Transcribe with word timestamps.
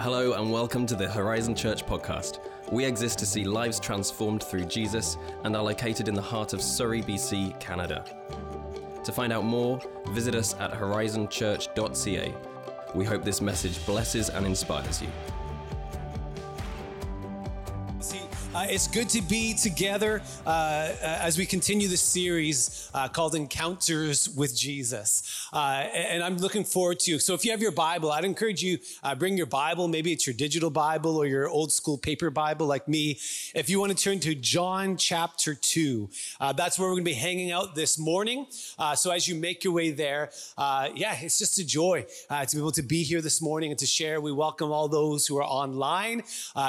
Hello, 0.00 0.32
and 0.32 0.50
welcome 0.50 0.86
to 0.86 0.94
the 0.94 1.08
Horizon 1.08 1.54
Church 1.54 1.84
podcast. 1.86 2.38
We 2.70 2.84
exist 2.84 3.18
to 3.20 3.26
see 3.26 3.44
lives 3.44 3.78
transformed 3.78 4.42
through 4.42 4.64
Jesus 4.64 5.16
and 5.44 5.54
are 5.54 5.62
located 5.62 6.08
in 6.08 6.14
the 6.14 6.22
heart 6.22 6.52
of 6.52 6.62
Surrey, 6.62 7.02
BC, 7.02 7.58
Canada. 7.60 8.04
To 9.04 9.12
find 9.12 9.32
out 9.32 9.44
more, 9.44 9.80
visit 10.08 10.34
us 10.34 10.54
at 10.60 10.72
horizonchurch.ca. 10.72 12.34
We 12.94 13.04
hope 13.04 13.24
this 13.24 13.40
message 13.40 13.84
blesses 13.84 14.28
and 14.30 14.46
inspires 14.46 15.02
you. 15.02 15.08
Uh, 18.54 18.66
it's 18.68 18.86
good 18.86 19.08
to 19.08 19.22
be 19.22 19.54
together 19.54 20.20
uh, 20.44 20.50
uh, 20.50 20.96
as 21.00 21.38
we 21.38 21.46
continue 21.46 21.88
the 21.88 21.96
series 21.96 22.90
uh, 22.92 23.08
called 23.08 23.34
Encounters 23.34 24.28
with 24.28 24.54
Jesus. 24.54 25.41
Uh, 25.52 25.86
and 25.92 26.22
I'm 26.22 26.38
looking 26.38 26.64
forward 26.64 26.98
to. 27.00 27.18
So, 27.18 27.34
if 27.34 27.44
you 27.44 27.50
have 27.50 27.60
your 27.60 27.72
Bible, 27.72 28.10
I'd 28.10 28.24
encourage 28.24 28.62
you 28.62 28.78
uh, 29.02 29.14
bring 29.14 29.36
your 29.36 29.46
Bible. 29.46 29.86
Maybe 29.86 30.10
it's 30.10 30.26
your 30.26 30.32
digital 30.32 30.70
Bible 30.70 31.18
or 31.18 31.26
your 31.26 31.46
old 31.46 31.72
school 31.72 31.98
paper 31.98 32.30
Bible, 32.30 32.66
like 32.66 32.88
me. 32.88 33.18
If 33.54 33.68
you 33.68 33.78
want 33.78 33.96
to 33.96 34.02
turn 34.02 34.18
to 34.20 34.34
John 34.34 34.96
chapter 34.96 35.54
two, 35.54 36.08
that's 36.40 36.78
where 36.78 36.88
we're 36.88 36.94
going 36.94 37.04
to 37.04 37.10
be 37.10 37.14
hanging 37.14 37.50
out 37.50 37.74
this 37.74 37.98
morning. 37.98 38.46
so, 38.94 39.10
as 39.10 39.28
you 39.28 39.34
make 39.34 39.62
your 39.62 39.74
way 39.74 39.90
there, 39.90 40.30
yeah, 40.58 41.16
it's 41.20 41.38
just 41.38 41.58
a 41.58 41.66
joy 41.66 42.06
to 42.30 42.56
be 42.56 42.58
able 42.58 42.72
to 42.72 42.82
be 42.82 43.02
here 43.02 43.20
this 43.20 43.42
morning 43.42 43.70
and 43.70 43.78
to 43.78 43.86
share. 43.86 44.22
We 44.22 44.32
welcome 44.32 44.72
all 44.72 44.88
those 44.88 45.26
who 45.26 45.36
are 45.36 45.44
online 45.44 46.22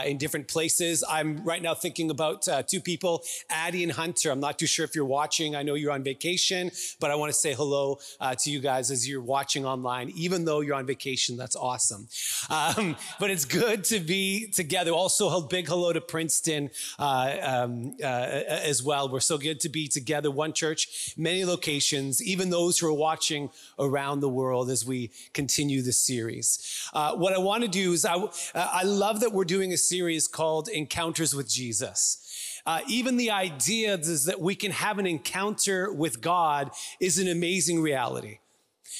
in 0.05 0.17
different 0.17 0.49
places. 0.49 1.05
I'm 1.09 1.41
right 1.45 1.61
now 1.61 1.73
thinking 1.73 2.09
about 2.09 2.45
uh, 2.49 2.63
two 2.63 2.81
people, 2.81 3.23
Addie 3.49 3.84
and 3.84 3.93
Hunter. 3.93 4.29
I'm 4.29 4.41
not 4.41 4.59
too 4.59 4.67
sure 4.67 4.84
if 4.84 4.93
you're 4.93 5.05
watching. 5.05 5.55
I 5.55 5.63
know 5.63 5.75
you're 5.75 5.93
on 5.93 6.03
vacation, 6.03 6.70
but 6.99 7.11
I 7.11 7.15
want 7.15 7.31
to 7.31 7.39
say 7.39 7.53
hello 7.53 7.99
uh, 8.20 8.35
to 8.35 8.51
you 8.51 8.59
guys 8.59 8.73
as 8.80 9.08
you're 9.08 9.22
watching 9.22 9.66
online. 9.66 10.12
Even 10.16 10.46
though 10.46 10.62
you're 10.62 10.76
on 10.76 10.85
vacation, 10.85 11.38
that's 11.38 11.55
awesome. 11.55 12.07
Um, 12.49 12.96
but 13.20 13.30
it's 13.30 13.46
good 13.46 13.84
to 13.85 13.99
be 13.99 14.48
together. 14.48 14.91
Also, 14.91 15.30
a 15.30 15.48
big 15.48 15.68
hello 15.68 15.93
to 15.93 16.02
Princeton 16.02 16.70
uh, 16.99 17.35
um, 17.41 17.96
uh, 18.02 18.05
as 18.05 18.82
well. 18.84 19.10
We're 19.10 19.20
so 19.20 19.38
good 19.38 19.60
to 19.62 19.70
be 19.70 19.88
together. 19.88 20.32
One 20.32 20.54
church, 20.54 21.13
many 21.18 21.46
locations, 21.46 22.21
even 22.24 22.49
those 22.49 22.80
who 22.80 22.88
are 22.88 22.93
watching 22.93 23.49
around 23.80 24.20
the 24.20 24.30
world 24.30 24.70
as 24.70 24.85
we 24.85 25.12
continue 25.34 25.82
this 25.82 26.02
series. 26.02 26.90
Uh, 26.93 27.15
what 27.15 27.34
I 27.34 27.40
want 27.40 27.63
to 27.63 27.70
do 27.70 27.93
is 27.93 28.05
I, 28.05 28.15
uh, 28.15 28.30
I 28.55 28.84
love 28.84 29.20
that 29.20 29.32
we're 29.34 29.46
doing 29.46 29.74
a 29.74 29.77
series 29.77 30.27
called 30.27 30.70
Encounters 30.70 31.35
with 31.35 31.49
Jesus. 31.49 31.74
Jesus. 31.74 32.62
Uh, 32.65 32.80
even 32.87 33.18
the 33.18 33.32
idea 33.32 33.96
is 33.96 34.26
that 34.26 34.40
we 34.40 34.55
can 34.55 34.71
have 34.71 34.99
an 34.99 35.05
encounter 35.05 35.91
with 35.91 36.21
God 36.21 36.71
is 36.99 37.20
an 37.20 37.27
amazing 37.27 37.82
reality. 37.82 38.40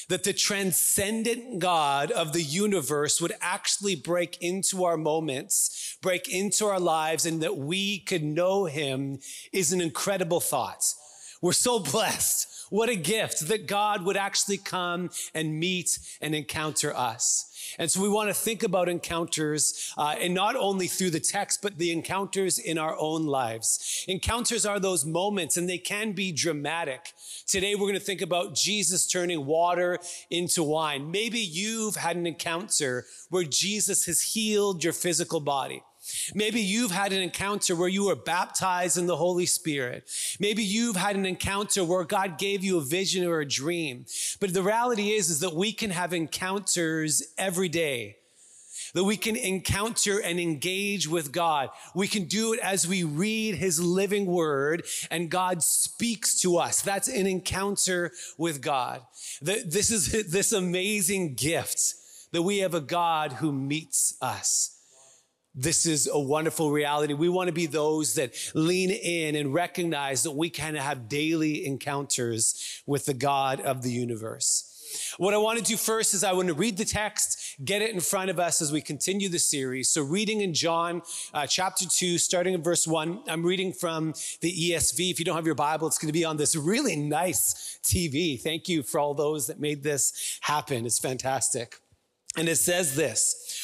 That 0.08 0.24
the 0.24 0.32
transcendent 0.32 1.58
God 1.58 2.10
of 2.10 2.32
the 2.32 2.42
universe 2.42 3.20
would 3.20 3.32
actually 3.40 3.96
break 3.96 4.38
into 4.40 4.84
our 4.84 4.96
moments, 4.96 5.96
break 6.02 6.28
into 6.28 6.66
our 6.66 6.80
lives, 6.80 7.26
and 7.26 7.42
that 7.42 7.56
we 7.56 8.00
could 8.00 8.22
know 8.22 8.64
him 8.64 9.18
is 9.52 9.72
an 9.72 9.80
incredible 9.80 10.40
thought. 10.40 10.84
We're 11.40 11.52
so 11.52 11.78
blessed. 11.92 12.48
What 12.70 12.88
a 12.88 12.96
gift 12.96 13.48
that 13.48 13.66
God 13.66 14.04
would 14.04 14.16
actually 14.16 14.58
come 14.58 15.10
and 15.34 15.58
meet 15.58 15.98
and 16.20 16.34
encounter 16.34 16.94
us. 16.94 17.50
And 17.78 17.90
so 17.90 18.02
we 18.02 18.08
want 18.08 18.28
to 18.28 18.34
think 18.34 18.62
about 18.62 18.88
encounters, 18.88 19.92
uh, 19.96 20.16
and 20.20 20.34
not 20.34 20.56
only 20.56 20.86
through 20.86 21.10
the 21.10 21.20
text, 21.20 21.60
but 21.62 21.78
the 21.78 21.92
encounters 21.92 22.58
in 22.58 22.78
our 22.78 22.96
own 22.98 23.26
lives. 23.26 24.04
Encounters 24.06 24.66
are 24.66 24.78
those 24.78 25.04
moments, 25.04 25.56
and 25.56 25.68
they 25.68 25.78
can 25.78 26.12
be 26.12 26.30
dramatic. 26.30 27.12
Today, 27.46 27.74
we're 27.74 27.82
going 27.82 27.94
to 27.94 28.00
think 28.00 28.22
about 28.22 28.54
Jesus 28.54 29.06
turning 29.06 29.46
water 29.46 29.98
into 30.30 30.62
wine. 30.62 31.10
Maybe 31.10 31.40
you've 31.40 31.96
had 31.96 32.16
an 32.16 32.26
encounter 32.26 33.06
where 33.30 33.44
Jesus 33.44 34.06
has 34.06 34.20
healed 34.20 34.84
your 34.84 34.92
physical 34.92 35.40
body. 35.40 35.82
Maybe 36.34 36.60
you've 36.60 36.90
had 36.90 37.12
an 37.12 37.22
encounter 37.22 37.74
where 37.76 37.88
you 37.88 38.06
were 38.06 38.16
baptized 38.16 38.96
in 38.96 39.06
the 39.06 39.16
Holy 39.16 39.46
Spirit. 39.46 40.10
Maybe 40.38 40.62
you've 40.62 40.96
had 40.96 41.16
an 41.16 41.26
encounter 41.26 41.84
where 41.84 42.04
God 42.04 42.38
gave 42.38 42.62
you 42.64 42.78
a 42.78 42.84
vision 42.84 43.26
or 43.26 43.40
a 43.40 43.48
dream. 43.48 44.06
But 44.40 44.52
the 44.52 44.62
reality 44.62 45.10
is, 45.10 45.30
is 45.30 45.40
that 45.40 45.54
we 45.54 45.72
can 45.72 45.90
have 45.90 46.12
encounters 46.12 47.22
every 47.38 47.68
day 47.68 48.16
that 48.94 49.04
we 49.04 49.16
can 49.16 49.36
encounter 49.36 50.20
and 50.20 50.38
engage 50.40 51.08
with 51.08 51.32
God. 51.32 51.68
We 51.94 52.08
can 52.08 52.24
do 52.24 52.52
it 52.52 52.60
as 52.60 52.86
we 52.86 53.02
read 53.02 53.56
his 53.56 53.80
living 53.80 54.26
word 54.26 54.84
and 55.10 55.30
God 55.30 55.62
speaks 55.62 56.40
to 56.42 56.58
us. 56.58 56.80
That's 56.80 57.08
an 57.08 57.26
encounter 57.26 58.12
with 58.38 58.62
God. 58.62 59.02
This 59.42 59.90
is 59.90 60.12
this 60.30 60.52
amazing 60.52 61.34
gift 61.34 61.94
that 62.32 62.42
we 62.42 62.58
have 62.58 62.74
a 62.74 62.80
God 62.80 63.34
who 63.34 63.52
meets 63.52 64.16
us. 64.20 64.73
This 65.54 65.86
is 65.86 66.08
a 66.12 66.18
wonderful 66.18 66.72
reality. 66.72 67.14
We 67.14 67.28
want 67.28 67.46
to 67.46 67.52
be 67.52 67.66
those 67.66 68.14
that 68.14 68.34
lean 68.54 68.90
in 68.90 69.36
and 69.36 69.54
recognize 69.54 70.24
that 70.24 70.32
we 70.32 70.50
kind 70.50 70.76
of 70.76 70.82
have 70.82 71.08
daily 71.08 71.64
encounters 71.64 72.82
with 72.86 73.06
the 73.06 73.14
God 73.14 73.60
of 73.60 73.82
the 73.82 73.90
universe. 73.92 74.70
What 75.18 75.34
I 75.34 75.38
want 75.38 75.58
to 75.58 75.64
do 75.64 75.76
first 75.76 76.14
is 76.14 76.24
I 76.24 76.32
want 76.32 76.48
to 76.48 76.54
read 76.54 76.76
the 76.76 76.84
text, 76.84 77.56
get 77.64 77.82
it 77.82 77.90
in 77.90 78.00
front 78.00 78.30
of 78.30 78.40
us 78.40 78.60
as 78.60 78.72
we 78.72 78.80
continue 78.80 79.28
the 79.28 79.38
series. 79.38 79.90
So, 79.90 80.02
reading 80.02 80.40
in 80.40 80.54
John 80.54 81.02
uh, 81.32 81.46
chapter 81.46 81.84
2, 81.86 82.18
starting 82.18 82.54
in 82.54 82.62
verse 82.62 82.86
1, 82.86 83.22
I'm 83.28 83.44
reading 83.44 83.72
from 83.72 84.14
the 84.40 84.52
ESV. 84.52 85.10
If 85.10 85.18
you 85.18 85.24
don't 85.24 85.36
have 85.36 85.46
your 85.46 85.54
Bible, 85.54 85.86
it's 85.86 85.98
going 85.98 86.08
to 86.08 86.12
be 86.12 86.24
on 86.24 86.36
this 86.36 86.56
really 86.56 86.96
nice 86.96 87.78
TV. 87.82 88.40
Thank 88.40 88.68
you 88.68 88.82
for 88.82 88.98
all 88.98 89.14
those 89.14 89.46
that 89.46 89.60
made 89.60 89.82
this 89.82 90.38
happen. 90.42 90.86
It's 90.86 90.98
fantastic. 90.98 91.76
And 92.36 92.48
it 92.48 92.56
says 92.56 92.96
this 92.96 93.63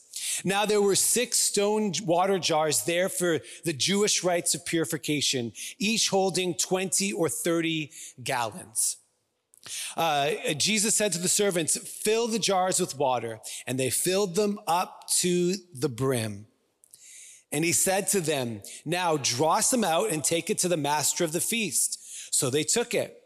Now 0.43 0.65
there 0.65 0.81
were 0.81 0.95
six 0.95 1.37
stone 1.39 1.93
water 2.05 2.39
jars 2.39 2.83
there 2.83 3.09
for 3.09 3.39
the 3.63 3.73
Jewish 3.73 4.23
rites 4.23 4.55
of 4.55 4.65
purification, 4.65 5.53
each 5.79 6.09
holding 6.09 6.55
20 6.55 7.13
or 7.13 7.29
30 7.29 7.91
gallons. 8.23 8.97
Uh, 9.95 10.31
Jesus 10.57 10.95
said 10.95 11.11
to 11.13 11.19
the 11.19 11.27
servants, 11.27 11.77
Fill 11.77 12.27
the 12.27 12.39
jars 12.39 12.79
with 12.79 12.97
water. 12.97 13.39
And 13.67 13.79
they 13.79 13.89
filled 13.89 14.35
them 14.35 14.59
up 14.67 15.07
to 15.19 15.55
the 15.73 15.89
brim. 15.89 16.47
And 17.51 17.65
he 17.65 17.73
said 17.73 18.07
to 18.09 18.21
them, 18.21 18.61
Now 18.85 19.17
draw 19.17 19.59
some 19.59 19.83
out 19.83 20.09
and 20.09 20.23
take 20.23 20.49
it 20.49 20.57
to 20.59 20.67
the 20.67 20.77
master 20.77 21.23
of 21.23 21.33
the 21.33 21.41
feast. 21.41 21.99
So 22.33 22.49
they 22.49 22.63
took 22.63 22.93
it. 22.93 23.17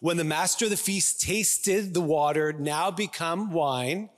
When 0.00 0.16
the 0.16 0.24
master 0.24 0.64
of 0.64 0.70
the 0.70 0.76
feast 0.76 1.20
tasted 1.20 1.94
the 1.94 2.00
water 2.00 2.52
now 2.52 2.90
become 2.90 3.52
wine, 3.52 4.08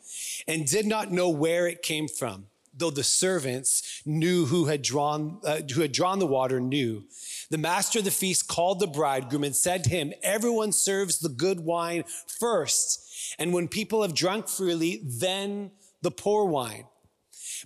and 0.47 0.67
did 0.67 0.87
not 0.87 1.13
know 1.13 1.29
where 1.29 1.67
it 1.67 1.83
came 1.83 2.09
from, 2.09 2.47
though 2.75 2.91
the 2.91 3.05
servants 3.05 4.03
knew 4.05 4.47
who 4.47 4.67
had 4.67 4.83
drawn, 4.83 5.41
uh, 5.45 5.61
who 5.75 5.81
had 5.83 5.93
drawn 5.93 6.19
the 6.19 6.27
water 6.27 6.61
knew. 6.61 7.05
The 7.51 7.59
master 7.59 7.99
of 7.99 8.05
the 8.05 8.11
feast 8.11 8.49
called 8.49 8.81
the 8.81 8.87
bridegroom 8.87 9.45
and 9.45 9.55
said 9.55 9.85
to 9.85 9.91
him, 9.91 10.13
Everyone 10.23 10.73
serves 10.73 11.19
the 11.19 11.29
good 11.29 11.61
wine 11.61 12.05
first, 12.27 13.37
and 13.39 13.53
when 13.53 13.69
people 13.69 14.03
have 14.03 14.15
drunk 14.15 14.49
freely, 14.49 15.03
then 15.05 15.71
the 16.01 16.11
poor 16.11 16.45
wine. 16.47 16.87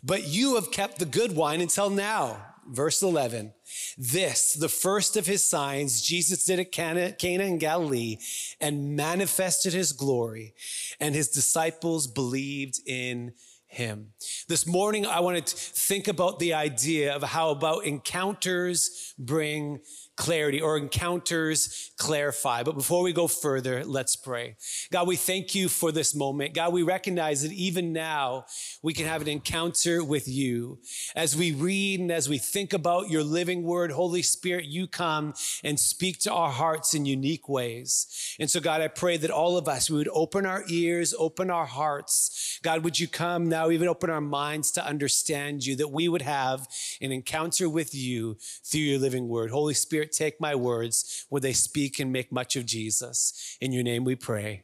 But 0.03 0.29
you 0.29 0.57
have 0.57 0.71
kept 0.71 0.99
the 0.99 1.07
good 1.07 1.35
wine 1.35 1.61
until 1.61 1.91
now. 1.91 2.45
Verse 2.69 3.03
11. 3.03 3.53
This, 3.97 4.55
the 4.55 4.69
first 4.69 5.17
of 5.17 5.27
his 5.27 5.45
signs, 5.45 6.03
Jesus 6.03 6.45
did 6.45 6.59
at 6.59 6.73
Cana, 6.73 7.13
Cana 7.13 7.45
in 7.45 7.59
Galilee 7.59 8.19
and 8.61 8.97
manifested 8.97 9.73
his 9.73 9.93
glory, 9.93 10.55
and 11.01 11.15
his 11.15 11.29
disciples 11.29 12.07
believed 12.07 12.81
in 12.87 13.33
him. 13.67 14.13
This 14.49 14.67
morning, 14.67 15.07
I 15.07 15.21
want 15.21 15.47
to 15.47 15.57
think 15.57 16.09
about 16.09 16.39
the 16.39 16.55
idea 16.55 17.15
of 17.15 17.23
how 17.23 17.51
about 17.51 17.85
encounters 17.85 19.15
bring 19.19 19.81
clarity 20.17 20.61
or 20.61 20.77
encounters 20.79 21.91
clarify. 21.99 22.63
But 22.63 22.75
before 22.75 23.03
we 23.03 23.13
go 23.13 23.29
further, 23.29 23.85
let's 23.85 24.17
pray. 24.17 24.57
God, 24.91 25.07
we 25.07 25.17
thank 25.17 25.55
you 25.55 25.69
for 25.69 25.93
this 25.93 26.15
moment. 26.15 26.55
God, 26.55 26.73
we 26.73 26.83
recognize 26.83 27.43
that 27.43 27.53
even 27.53 27.93
now 27.93 28.47
we 28.83 28.95
can 28.95 29.07
have 29.07 29.23
an 29.23 29.29
encounter 29.29 30.03
with 30.03 30.27
you. 30.27 30.79
As 31.15 31.37
we 31.37 31.53
read 31.53 32.01
and 32.01 32.11
as 32.11 32.29
we 32.29 32.39
think 32.39 32.73
about 32.73 33.11
your 33.11 33.23
living 33.23 33.63
word, 33.63 33.93
Holy 33.93 34.23
Spirit, 34.23 34.65
you 34.65 34.87
come 34.87 35.35
and 35.63 35.79
speak 35.79 36.19
to 36.21 36.33
our 36.33 36.51
hearts 36.51 36.95
in 36.95 37.05
unique 37.05 37.49
ways. 37.49 38.35
And 38.41 38.51
so, 38.51 38.61
God, 38.61 38.81
I 38.81 38.89
pray 38.89 39.17
that 39.19 39.31
all 39.31 39.59
of 39.59 39.69
us, 39.69 39.91
we 39.91 39.99
would 39.99 40.09
open 40.13 40.47
our 40.47 40.65
ears, 40.69 41.15
open 41.19 41.51
our 41.51 41.67
hearts. 41.67 42.59
God, 42.63 42.83
would 42.85 42.99
you 42.99 43.09
come 43.09 43.49
now, 43.49 43.71
even 43.71 43.89
open 43.89 44.11
our 44.11 44.21
minds 44.21 44.71
to 44.73 44.85
understand 44.85 45.65
you, 45.67 45.77
that 45.77 45.91
we 45.91 46.09
would 46.09 46.23
have 46.23 46.67
an 47.01 47.13
encounter 47.13 47.69
with 47.69 47.95
you 47.95 48.39
through 48.65 48.81
your 48.81 48.99
living 48.99 49.29
word. 49.29 49.51
Holy 49.51 49.75
Spirit, 49.75 50.06
Spirit, 50.07 50.13
take 50.13 50.41
my 50.41 50.55
words 50.55 51.27
where 51.29 51.41
they 51.41 51.53
speak 51.53 51.99
and 51.99 52.13
make 52.13 52.33
much 52.33 52.57
of 52.57 52.67
Jesus. 52.67 53.57
In 53.61 53.73
your 53.73 53.83
name 53.83 54.05
we 54.05 54.15
pray. 54.15 54.63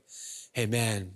Amen. 0.56 1.14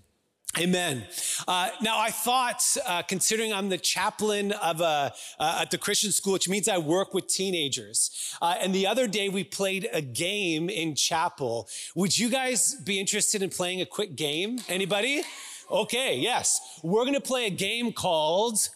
Amen. 0.58 1.04
Uh, 1.46 1.68
now, 1.82 1.98
I 1.98 2.10
thought, 2.10 2.62
uh, 2.86 3.02
considering 3.02 3.52
I'm 3.52 3.68
the 3.68 3.76
chaplain 3.76 4.52
of 4.52 4.80
a, 4.80 5.12
uh, 5.38 5.58
at 5.60 5.70
the 5.70 5.76
Christian 5.76 6.12
school, 6.12 6.32
which 6.32 6.48
means 6.48 6.66
I 6.66 6.78
work 6.78 7.12
with 7.12 7.26
teenagers, 7.26 8.34
uh, 8.40 8.54
and 8.58 8.74
the 8.74 8.86
other 8.86 9.06
day 9.06 9.28
we 9.28 9.44
played 9.44 9.86
a 9.92 10.00
game 10.00 10.70
in 10.70 10.94
chapel. 10.94 11.68
Would 11.94 12.18
you 12.18 12.30
guys 12.30 12.74
be 12.74 12.98
interested 12.98 13.42
in 13.42 13.50
playing 13.50 13.82
a 13.82 13.86
quick 13.86 14.16
game? 14.16 14.60
Anybody? 14.66 15.22
Okay, 15.70 16.16
yes. 16.16 16.80
We're 16.82 17.02
going 17.02 17.14
to 17.14 17.20
play 17.20 17.46
a 17.46 17.50
game 17.50 17.92
called 17.92 18.68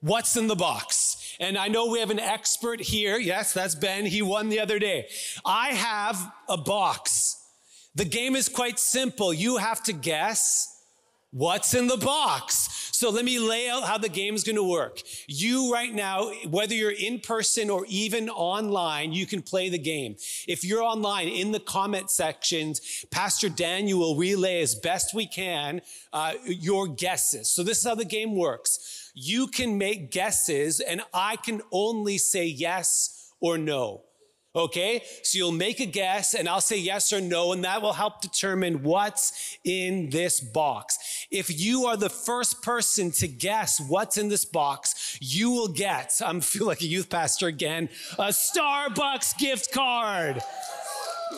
What's 0.00 0.36
in 0.36 0.46
the 0.46 0.56
Box? 0.56 1.36
And 1.40 1.56
I 1.56 1.68
know 1.68 1.86
we 1.86 2.00
have 2.00 2.10
an 2.10 2.18
expert 2.18 2.80
here. 2.80 3.18
Yes, 3.18 3.52
that's 3.52 3.74
Ben. 3.74 4.06
He 4.06 4.22
won 4.22 4.48
the 4.48 4.60
other 4.60 4.78
day. 4.78 5.08
I 5.44 5.68
have 5.68 6.32
a 6.48 6.56
box. 6.56 7.36
The 7.94 8.04
game 8.04 8.34
is 8.34 8.48
quite 8.48 8.78
simple. 8.78 9.32
You 9.32 9.56
have 9.56 9.82
to 9.84 9.92
guess 9.92 10.74
what's 11.30 11.74
in 11.74 11.86
the 11.86 11.96
box. 11.96 12.90
So 12.92 13.10
let 13.10 13.24
me 13.24 13.38
lay 13.38 13.68
out 13.68 13.84
how 13.84 13.98
the 13.98 14.08
game 14.08 14.34
is 14.34 14.42
going 14.42 14.56
to 14.56 14.68
work. 14.68 15.00
You 15.28 15.72
right 15.72 15.94
now, 15.94 16.32
whether 16.48 16.74
you're 16.74 16.90
in 16.90 17.20
person 17.20 17.70
or 17.70 17.84
even 17.88 18.28
online, 18.28 19.12
you 19.12 19.26
can 19.26 19.42
play 19.42 19.68
the 19.68 19.78
game. 19.78 20.16
If 20.48 20.64
you're 20.64 20.82
online 20.82 21.28
in 21.28 21.52
the 21.52 21.60
comment 21.60 22.10
sections, 22.10 23.04
Pastor 23.12 23.48
Daniel 23.48 24.00
will 24.00 24.16
relay 24.16 24.60
as 24.62 24.74
best 24.74 25.14
we 25.14 25.26
can 25.26 25.82
uh, 26.12 26.34
your 26.44 26.88
guesses. 26.88 27.50
So 27.50 27.62
this 27.62 27.78
is 27.78 27.84
how 27.84 27.94
the 27.94 28.04
game 28.04 28.34
works 28.34 28.97
you 29.20 29.48
can 29.48 29.76
make 29.76 30.12
guesses 30.12 30.80
and 30.80 31.02
I 31.12 31.36
can 31.36 31.60
only 31.72 32.18
say 32.18 32.46
yes 32.46 33.32
or 33.40 33.58
no. 33.58 34.04
Okay, 34.54 35.02
so 35.22 35.38
you'll 35.38 35.52
make 35.52 35.78
a 35.78 35.86
guess 35.86 36.34
and 36.34 36.48
I'll 36.48 36.60
say 36.60 36.78
yes 36.78 37.12
or 37.12 37.20
no, 37.20 37.52
and 37.52 37.62
that 37.64 37.82
will 37.82 37.92
help 37.92 38.20
determine 38.20 38.82
what's 38.82 39.58
in 39.62 40.10
this 40.10 40.40
box. 40.40 41.26
If 41.30 41.60
you 41.60 41.86
are 41.86 41.96
the 41.96 42.08
first 42.08 42.62
person 42.62 43.10
to 43.12 43.28
guess 43.28 43.80
what's 43.80 44.16
in 44.16 44.28
this 44.28 44.44
box, 44.44 45.18
you 45.20 45.50
will 45.50 45.68
get, 45.68 46.14
I 46.24 46.40
feel 46.40 46.66
like 46.66 46.80
a 46.80 46.86
youth 46.86 47.10
pastor 47.10 47.46
again, 47.46 47.88
a 48.18 48.28
Starbucks 48.28 49.38
gift 49.38 49.72
card, 49.72 50.40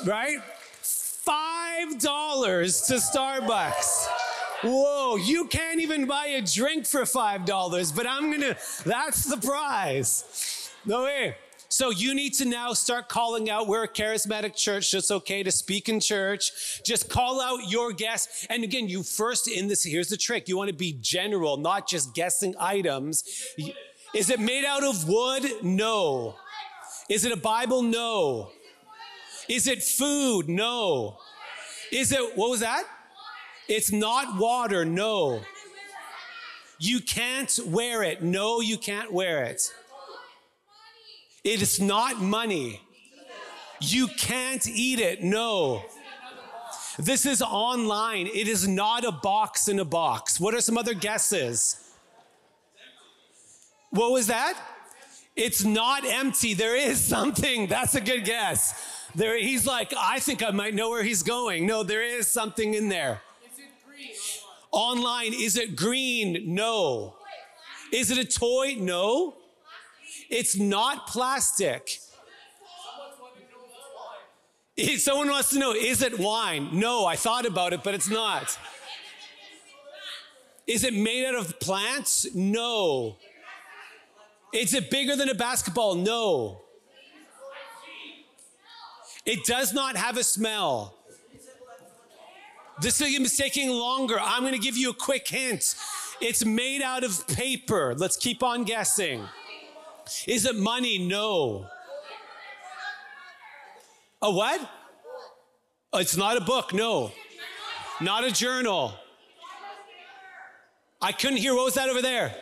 right? 0.06 0.38
$5 0.82 2.87
to 2.87 2.94
Starbucks. 2.94 4.30
Whoa, 4.62 5.16
you 5.16 5.46
can't 5.46 5.80
even 5.80 6.06
buy 6.06 6.26
a 6.26 6.42
drink 6.42 6.84
for 6.84 7.02
$5, 7.02 7.96
but 7.96 8.06
I'm 8.06 8.30
gonna, 8.30 8.56
that's 8.84 9.24
the 9.24 9.38
prize. 9.38 10.70
No 10.84 11.04
way. 11.04 11.36
So 11.68 11.90
you 11.90 12.14
need 12.14 12.34
to 12.34 12.44
now 12.44 12.72
start 12.72 13.08
calling 13.08 13.48
out. 13.48 13.68
We're 13.68 13.84
a 13.84 13.88
charismatic 13.88 14.56
church, 14.56 14.92
it's 14.92 15.10
okay 15.10 15.42
to 15.42 15.50
speak 15.50 15.88
in 15.88 16.00
church. 16.00 16.82
Just 16.84 17.08
call 17.08 17.40
out 17.40 17.70
your 17.70 17.92
guess. 17.92 18.46
And 18.50 18.64
again, 18.64 18.88
you 18.88 19.02
first 19.02 19.48
in 19.48 19.68
this, 19.68 19.84
here's 19.84 20.08
the 20.08 20.16
trick. 20.16 20.48
You 20.48 20.56
want 20.56 20.68
to 20.68 20.76
be 20.76 20.98
general, 21.00 21.56
not 21.56 21.88
just 21.88 22.12
guessing 22.14 22.54
items. 22.58 23.24
Is 24.14 24.28
it 24.28 24.40
made 24.40 24.64
out 24.64 24.84
of 24.84 25.08
wood? 25.08 25.44
No. 25.62 26.34
Is 27.08 27.24
it 27.24 27.32
a 27.32 27.36
Bible? 27.36 27.82
No. 27.82 28.50
Is 29.48 29.66
it 29.66 29.82
food? 29.82 30.48
No. 30.48 31.18
Is 31.92 32.12
it, 32.12 32.36
what 32.36 32.50
was 32.50 32.60
that? 32.60 32.84
It's 33.70 33.93
not 33.93 34.37
water, 34.37 34.84
no. 34.84 35.43
You 36.81 36.99
can't 37.00 37.56
wear 37.67 38.02
it. 38.02 38.20
No, 38.20 38.61
you 38.61 38.76
can't 38.76 39.12
wear 39.12 39.44
it. 39.44 39.72
It 41.44 41.62
is 41.62 41.78
not 41.78 42.20
money. 42.20 42.81
You 43.81 44.08
can't 44.08 44.67
eat 44.67 44.99
it. 44.99 45.22
No. 45.22 45.84
This 46.99 47.25
is 47.25 47.40
online. 47.40 48.26
It 48.26 48.49
is 48.49 48.67
not 48.67 49.05
a 49.05 49.12
box 49.12 49.69
in 49.69 49.78
a 49.78 49.84
box. 49.84 50.40
What 50.40 50.52
are 50.52 50.61
some 50.61 50.76
other 50.76 50.93
guesses? 50.93 51.94
What 53.90 54.11
was 54.11 54.26
that? 54.26 54.61
It's 55.37 55.64
not 55.64 56.05
empty. 56.05 56.55
There 56.55 56.75
is 56.75 57.00
something. 57.14 57.69
That's 57.69 57.94
a 57.94 58.00
good 58.00 58.25
guess. 58.25 58.75
There, 59.14 59.38
he's 59.38 59.64
like, 59.64 59.94
I 59.96 60.19
think 60.19 60.43
I 60.43 60.50
might 60.50 60.75
know 60.75 60.90
where 60.90 61.05
he's 61.05 61.22
going. 61.22 61.69
No, 61.69 61.84
there 61.84 62.02
is 62.02 62.26
something 62.26 62.75
in 62.75 62.88
there. 62.88 63.20
Online, 64.70 65.32
is 65.32 65.56
it 65.56 65.76
green? 65.76 66.55
No. 66.55 67.17
Is 67.93 68.11
it 68.11 68.19
a 68.19 68.25
toy? 68.25 68.76
No. 68.79 69.35
It's 70.29 70.56
not 70.56 71.06
plastic. 71.08 71.99
Someone 74.99 75.29
wants 75.29 75.50
to 75.50 75.58
know, 75.58 75.73
is 75.73 76.02
it 76.02 76.19
wine? 76.19 76.69
No, 76.73 77.05
I 77.05 77.17
thought 77.17 77.44
about 77.44 77.73
it, 77.73 77.82
but 77.82 77.94
it's 77.94 78.08
not. 78.08 78.58
Is 80.67 80.85
it 80.85 80.94
made 80.94 81.26
out 81.26 81.35
of 81.35 81.58
plants? 81.58 82.32
No. 82.35 83.17
Is 84.53 84.73
it 84.73 84.91
bigger 84.91 85.17
than 85.17 85.29
a 85.29 85.35
basketball? 85.35 85.96
No. 85.96 86.62
It 89.26 89.44
does 89.44 89.73
not 89.75 89.96
have 89.96 90.17
a 90.17 90.25
smell. 90.25 90.94
This 92.81 93.00
is 93.00 93.37
taking 93.37 93.69
longer. 93.71 94.19
I'm 94.21 94.41
going 94.41 94.55
to 94.55 94.59
give 94.59 94.77
you 94.77 94.91
a 94.91 94.94
quick 94.94 95.29
hint. 95.29 95.75
It's 96.21 96.44
made 96.44 96.82
out 96.82 97.05
of 97.05 97.27
paper. 97.29 97.94
Let's 97.97 98.17
keep 98.17 98.43
on 98.43 98.65
guessing. 98.65 99.25
Is 100.27 100.47
it 100.47 100.56
money? 100.56 100.99
No. 100.99 101.67
A 104.23 104.31
what? 104.31 104.61
It's 105.94 106.17
not 106.17 106.37
a 106.37 106.41
book. 106.41 106.73
No. 106.73 107.12
Not 108.00 108.25
a 108.25 108.31
journal. 108.31 108.94
I 111.03 111.12
couldn't 111.12 111.38
hear. 111.38 111.55
What 111.55 111.65
was 111.65 111.75
that 111.75 111.88
over 111.88 112.03
there? 112.03 112.35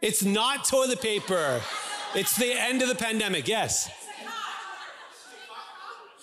It's 0.00 0.22
not 0.24 0.64
toilet 0.64 1.00
paper. 1.00 1.60
It's 2.14 2.36
the 2.36 2.52
end 2.52 2.82
of 2.82 2.88
the 2.88 2.94
pandemic. 2.94 3.48
Yes. 3.48 3.90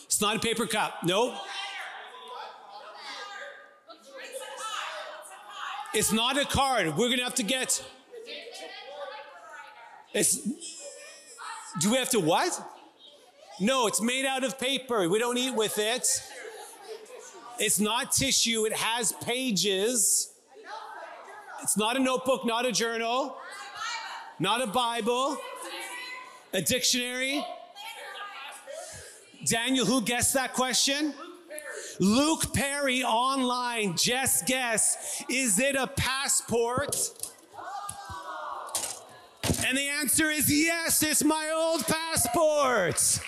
It's 0.06 0.22
not 0.22 0.36
a 0.36 0.40
paper 0.40 0.68
cup. 0.68 1.04
No. 1.04 1.38
It's 5.94 6.12
not 6.12 6.38
a 6.38 6.46
card. 6.46 6.88
We're 6.88 7.08
going 7.08 7.18
to 7.18 7.24
have 7.24 7.36
to 7.36 7.44
get. 7.44 7.84
It's. 10.14 10.38
Do 11.80 11.92
we 11.92 11.98
have 11.98 12.10
to 12.10 12.20
what? 12.20 12.60
No, 13.60 13.88
it's 13.88 14.02
made 14.02 14.26
out 14.26 14.44
of 14.44 14.60
paper. 14.60 15.08
We 15.08 15.20
don't 15.20 15.38
eat 15.38 15.54
with 15.54 15.78
it. 15.78 16.08
It's 17.60 17.80
not 17.80 18.12
tissue. 18.12 18.66
It 18.66 18.74
has 18.74 19.12
pages. 19.14 20.32
It's 21.62 21.78
not 21.78 21.96
a 21.96 22.00
notebook, 22.00 22.46
not 22.46 22.66
a 22.66 22.72
journal, 22.72 23.38
not 24.40 24.64
a 24.64 24.68
Bible, 24.68 25.38
a 26.54 26.62
dictionary. 26.62 27.46
Daniel, 29.46 29.86
who 29.86 30.02
guessed 30.02 30.34
that 30.34 30.54
question? 30.54 31.14
Luke 32.00 32.54
Perry 32.54 33.04
online, 33.04 33.96
just 33.98 34.46
guess, 34.46 35.24
is 35.30 35.60
it 35.60 35.76
a 35.76 35.88
passport? 35.88 36.96
And 39.66 39.78
the 39.78 39.88
answer 39.88 40.30
is 40.30 40.52
yes, 40.52 41.04
it's 41.04 41.24
my 41.24 41.52
old 41.54 41.86
passport. 41.88 43.20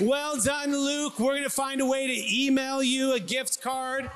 Well 0.00 0.40
done, 0.40 0.72
Luke. 0.72 1.18
We're 1.18 1.32
going 1.32 1.42
to 1.42 1.50
find 1.50 1.80
a 1.80 1.86
way 1.86 2.06
to 2.06 2.42
email 2.44 2.82
you 2.82 3.14
a 3.14 3.20
gift 3.20 3.60
card 3.60 4.10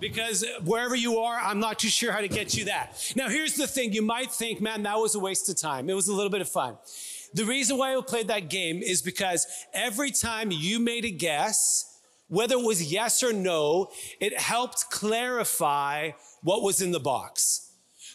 because 0.00 0.44
wherever 0.64 0.94
you 0.94 1.18
are, 1.18 1.38
I'm 1.38 1.60
not 1.60 1.78
too 1.78 1.88
sure 1.88 2.12
how 2.12 2.20
to 2.20 2.28
get 2.28 2.56
you 2.56 2.66
that. 2.66 3.12
Now, 3.16 3.28
here's 3.28 3.54
the 3.54 3.66
thing 3.66 3.92
you 3.92 4.02
might 4.02 4.30
think, 4.30 4.60
man, 4.60 4.82
that 4.82 4.98
was 4.98 5.14
a 5.14 5.20
waste 5.20 5.48
of 5.48 5.56
time. 5.56 5.88
It 5.88 5.94
was 5.94 6.08
a 6.08 6.14
little 6.14 6.30
bit 6.30 6.40
of 6.40 6.48
fun. 6.48 6.76
The 7.34 7.44
reason 7.44 7.76
why 7.76 7.94
I 7.94 8.00
played 8.00 8.28
that 8.28 8.48
game 8.48 8.82
is 8.82 9.02
because 9.02 9.46
every 9.72 10.10
time 10.10 10.50
you 10.50 10.80
made 10.80 11.04
a 11.04 11.10
guess, 11.10 11.95
whether 12.28 12.56
it 12.56 12.64
was 12.64 12.92
yes 12.92 13.22
or 13.22 13.32
no, 13.32 13.90
it 14.20 14.38
helped 14.38 14.90
clarify 14.90 16.10
what 16.42 16.62
was 16.62 16.80
in 16.80 16.92
the 16.92 17.00
box. 17.00 17.66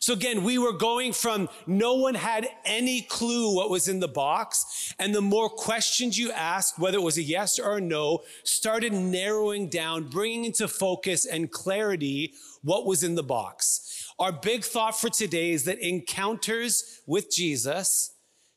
So 0.01 0.13
again, 0.13 0.43
we 0.43 0.57
were 0.57 0.73
going 0.73 1.13
from 1.13 1.47
no 1.67 1.93
one 1.93 2.15
had 2.15 2.49
any 2.65 3.01
clue 3.01 3.55
what 3.55 3.69
was 3.69 3.87
in 3.87 3.99
the 3.99 4.07
box. 4.07 4.95
And 4.97 5.13
the 5.13 5.21
more 5.21 5.47
questions 5.47 6.17
you 6.17 6.31
asked, 6.31 6.79
whether 6.79 6.97
it 6.97 7.03
was 7.03 7.19
a 7.19 7.21
yes 7.21 7.59
or 7.59 7.77
a 7.77 7.81
no, 7.81 8.23
started 8.43 8.93
narrowing 8.93 9.69
down, 9.69 10.05
bringing 10.09 10.45
into 10.45 10.67
focus 10.67 11.27
and 11.27 11.51
clarity 11.51 12.33
what 12.63 12.87
was 12.87 13.03
in 13.03 13.13
the 13.13 13.21
box. 13.21 14.11
Our 14.17 14.31
big 14.31 14.63
thought 14.63 14.99
for 14.99 15.09
today 15.09 15.51
is 15.51 15.65
that 15.65 15.77
encounters 15.77 17.01
with 17.05 17.31
Jesus 17.31 18.15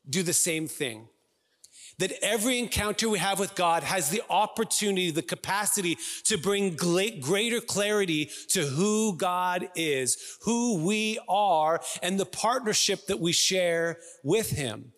do 0.09 0.23
the 0.23 0.33
same 0.33 0.67
thing 0.67 1.09
that 1.99 2.13
every 2.23 2.59
encounter 2.59 3.09
we 3.09 3.19
have 3.19 3.39
with 3.39 3.55
God 3.55 3.83
has 3.83 4.11
the 4.11 4.23
opportunity, 4.31 5.11
the 5.11 5.23
capacity 5.23 5.99
to 6.25 6.39
bring 6.39 6.75
greater 6.77 7.61
clarity 7.61 8.31
to 8.49 8.63
who 8.67 9.17
God 9.17 9.69
is, 9.77 10.39
who 10.43 10.85
we 10.85 11.19
are, 11.29 11.81
and 12.03 12.19
the 12.19 12.27
partnership 12.27 13.07
that 13.07 13.21
we 13.21 13.33
share 13.33 13.99
with 14.23 14.51
Him. 14.51 14.94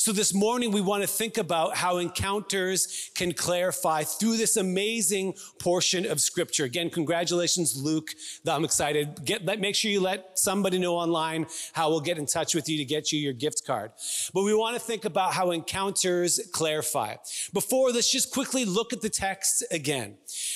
So 0.00 0.12
this 0.12 0.32
morning, 0.32 0.70
we 0.70 0.80
want 0.80 1.02
to 1.02 1.08
think 1.08 1.38
about 1.38 1.76
how 1.76 1.96
encounters 1.96 3.10
can 3.16 3.32
clarify 3.32 4.04
through 4.04 4.36
this 4.36 4.56
amazing 4.56 5.34
portion 5.58 6.06
of 6.06 6.20
scripture. 6.20 6.62
Again, 6.62 6.88
congratulations, 6.88 7.76
Luke. 7.76 8.10
I'm 8.46 8.64
excited. 8.64 9.24
Get, 9.24 9.44
let, 9.44 9.58
make 9.58 9.74
sure 9.74 9.90
you 9.90 10.00
let 10.00 10.38
somebody 10.38 10.78
know 10.78 10.94
online 10.94 11.46
how 11.72 11.90
we'll 11.90 12.00
get 12.00 12.16
in 12.16 12.26
touch 12.26 12.54
with 12.54 12.68
you 12.68 12.78
to 12.78 12.84
get 12.84 13.10
you 13.10 13.18
your 13.18 13.32
gift 13.32 13.66
card. 13.66 13.90
But 14.32 14.44
we 14.44 14.54
want 14.54 14.76
to 14.76 14.80
think 14.80 15.04
about 15.04 15.32
how 15.32 15.50
encounters 15.50 16.38
clarify. 16.52 17.16
Before, 17.52 17.90
let's 17.90 18.10
just 18.10 18.32
quickly 18.32 18.64
look 18.64 18.92
at 18.92 19.00
the 19.00 19.10
text 19.10 19.64
again. 19.72 20.14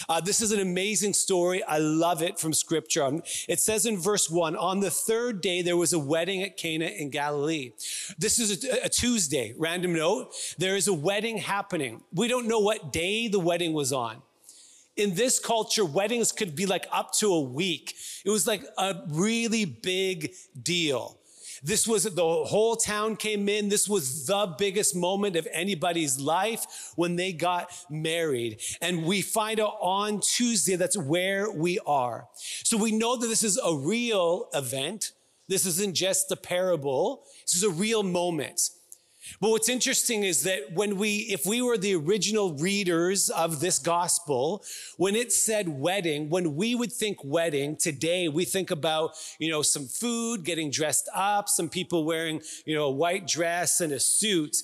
Uh, 0.08 0.20
this 0.20 0.40
is 0.40 0.52
an 0.52 0.60
amazing 0.60 1.14
story. 1.14 1.64
I 1.64 1.78
love 1.78 2.22
it 2.22 2.38
from 2.38 2.52
scripture. 2.52 3.02
Um, 3.02 3.22
it 3.48 3.58
says 3.58 3.86
in 3.86 3.98
verse 3.98 4.30
one, 4.30 4.54
on 4.54 4.78
the 4.78 4.90
third 4.90 5.40
day, 5.40 5.62
there 5.62 5.76
was 5.76 5.92
a 5.92 5.98
wedding 5.98 6.44
at 6.44 6.56
Cana 6.56 6.86
in 6.86 7.10
Galilee. 7.10 7.72
This 8.16 8.38
is 8.38 8.64
a, 8.64 8.84
a 8.84 8.88
Tuesday 8.88 9.31
Random 9.56 9.94
note, 9.94 10.34
there 10.58 10.76
is 10.76 10.88
a 10.88 10.92
wedding 10.92 11.38
happening. 11.38 12.02
We 12.12 12.28
don't 12.28 12.46
know 12.46 12.60
what 12.60 12.92
day 12.92 13.28
the 13.28 13.40
wedding 13.40 13.72
was 13.72 13.92
on. 13.92 14.22
In 14.96 15.14
this 15.14 15.38
culture, 15.38 15.84
weddings 15.84 16.32
could 16.32 16.54
be 16.54 16.66
like 16.66 16.86
up 16.92 17.12
to 17.14 17.32
a 17.32 17.40
week. 17.40 17.94
It 18.24 18.30
was 18.30 18.46
like 18.46 18.62
a 18.76 18.94
really 19.08 19.64
big 19.64 20.34
deal. 20.62 21.18
This 21.64 21.86
was 21.86 22.02
the 22.02 22.22
whole 22.22 22.74
town 22.74 23.14
came 23.16 23.48
in. 23.48 23.68
This 23.68 23.88
was 23.88 24.26
the 24.26 24.54
biggest 24.58 24.96
moment 24.96 25.36
of 25.36 25.46
anybody's 25.52 26.18
life 26.18 26.92
when 26.96 27.14
they 27.14 27.32
got 27.32 27.72
married. 27.88 28.60
And 28.80 29.04
we 29.04 29.22
find 29.22 29.60
out 29.60 29.76
on 29.80 30.20
Tuesday 30.20 30.74
that's 30.74 30.96
where 30.96 31.50
we 31.52 31.78
are. 31.86 32.26
So 32.64 32.76
we 32.76 32.90
know 32.90 33.16
that 33.16 33.28
this 33.28 33.44
is 33.44 33.60
a 33.64 33.74
real 33.74 34.48
event. 34.52 35.12
This 35.48 35.64
isn't 35.64 35.94
just 35.94 36.32
a 36.32 36.36
parable. 36.36 37.24
This 37.46 37.54
is 37.54 37.62
a 37.62 37.70
real 37.70 38.02
moment. 38.02 38.70
But 39.40 39.50
what's 39.50 39.68
interesting 39.68 40.24
is 40.24 40.42
that 40.42 40.72
when 40.74 40.96
we, 40.96 41.18
if 41.30 41.46
we 41.46 41.62
were 41.62 41.78
the 41.78 41.94
original 41.94 42.54
readers 42.54 43.30
of 43.30 43.60
this 43.60 43.78
gospel, 43.78 44.64
when 44.96 45.14
it 45.14 45.32
said 45.32 45.68
wedding, 45.68 46.28
when 46.28 46.56
we 46.56 46.74
would 46.74 46.92
think 46.92 47.18
wedding 47.22 47.76
today, 47.76 48.28
we 48.28 48.44
think 48.44 48.70
about, 48.70 49.12
you 49.38 49.50
know, 49.50 49.62
some 49.62 49.86
food, 49.86 50.44
getting 50.44 50.70
dressed 50.70 51.08
up, 51.14 51.48
some 51.48 51.68
people 51.68 52.04
wearing, 52.04 52.42
you 52.66 52.74
know, 52.74 52.86
a 52.86 52.90
white 52.90 53.26
dress 53.26 53.80
and 53.80 53.92
a 53.92 54.00
suit. 54.00 54.56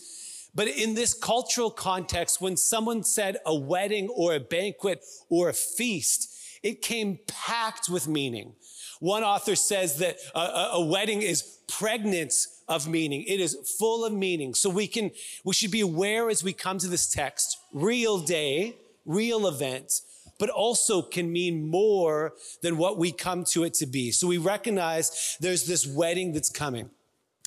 But 0.54 0.68
in 0.68 0.94
this 0.94 1.14
cultural 1.14 1.70
context, 1.70 2.40
when 2.40 2.56
someone 2.56 3.04
said 3.04 3.36
a 3.46 3.54
wedding 3.54 4.08
or 4.08 4.34
a 4.34 4.40
banquet 4.40 5.04
or 5.28 5.48
a 5.48 5.54
feast, 5.54 6.34
it 6.64 6.82
came 6.82 7.20
packed 7.28 7.88
with 7.88 8.08
meaning. 8.08 8.54
One 8.98 9.22
author 9.22 9.54
says 9.54 9.98
that 9.98 10.18
a, 10.34 10.70
a 10.72 10.84
wedding 10.84 11.22
is 11.22 11.42
pregnant 11.68 12.34
of 12.68 12.88
meaning. 12.88 13.24
It 13.26 13.40
is 13.40 13.56
full 13.78 14.04
of 14.04 14.12
meaning. 14.12 14.54
So 14.54 14.70
we 14.70 14.86
can, 14.86 15.10
we 15.44 15.54
should 15.54 15.70
be 15.70 15.80
aware 15.80 16.28
as 16.30 16.44
we 16.44 16.52
come 16.52 16.78
to 16.78 16.88
this 16.88 17.08
text, 17.10 17.58
real 17.72 18.18
day, 18.18 18.76
real 19.04 19.46
event, 19.46 20.00
but 20.38 20.50
also 20.50 21.02
can 21.02 21.32
mean 21.32 21.68
more 21.68 22.34
than 22.62 22.76
what 22.76 22.98
we 22.98 23.10
come 23.10 23.44
to 23.44 23.64
it 23.64 23.74
to 23.74 23.86
be. 23.86 24.10
So 24.12 24.26
we 24.26 24.38
recognize 24.38 25.36
there's 25.40 25.66
this 25.66 25.86
wedding 25.86 26.32
that's 26.32 26.50
coming. 26.50 26.90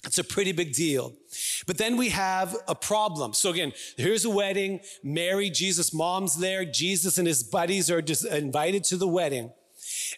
It's 0.04 0.18
a 0.18 0.24
pretty 0.24 0.52
big 0.52 0.74
deal. 0.74 1.14
But 1.68 1.78
then 1.78 1.96
we 1.96 2.10
have 2.10 2.58
a 2.68 2.74
problem. 2.74 3.34
So 3.34 3.52
again, 3.52 3.72
here's 3.98 4.26
a 4.26 4.30
wedding. 4.32 4.80
Mary, 5.04 5.52
Jesus' 5.52 5.94
mom's 5.94 6.38
there. 6.38 6.66
Jesus 6.66 7.20
and 7.20 7.28
his 7.28 7.44
buddies 7.44 7.92
are 7.92 8.02
just 8.02 8.26
invited 8.26 8.84
to 8.86 8.98
the 8.98 9.08
wedding. 9.08 9.52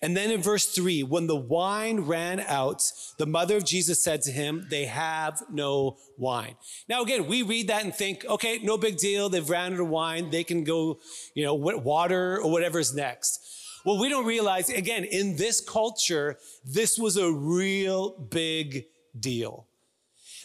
And 0.01 0.15
then 0.15 0.31
in 0.31 0.41
verse 0.41 0.65
three, 0.65 1.03
when 1.03 1.27
the 1.27 1.35
wine 1.35 2.01
ran 2.01 2.39
out, 2.41 2.83
the 3.17 3.25
mother 3.25 3.57
of 3.57 3.65
Jesus 3.65 4.03
said 4.03 4.21
to 4.23 4.31
him, 4.31 4.67
They 4.69 4.85
have 4.85 5.43
no 5.51 5.97
wine. 6.17 6.55
Now, 6.89 7.01
again, 7.01 7.27
we 7.27 7.43
read 7.43 7.67
that 7.67 7.83
and 7.83 7.93
think, 7.93 8.25
okay, 8.25 8.59
no 8.59 8.77
big 8.77 8.97
deal. 8.97 9.29
They've 9.29 9.49
ran 9.49 9.73
out 9.73 9.79
of 9.79 9.87
wine. 9.87 10.29
They 10.29 10.43
can 10.43 10.63
go, 10.63 10.99
you 11.33 11.43
know, 11.43 11.53
water 11.53 12.39
or 12.41 12.51
whatever's 12.51 12.93
next. 12.93 13.39
Well, 13.85 13.99
we 13.99 14.09
don't 14.09 14.25
realize, 14.25 14.69
again, 14.69 15.03
in 15.03 15.35
this 15.35 15.59
culture, 15.59 16.37
this 16.63 16.97
was 16.97 17.17
a 17.17 17.31
real 17.31 18.17
big 18.17 18.85
deal. 19.19 19.67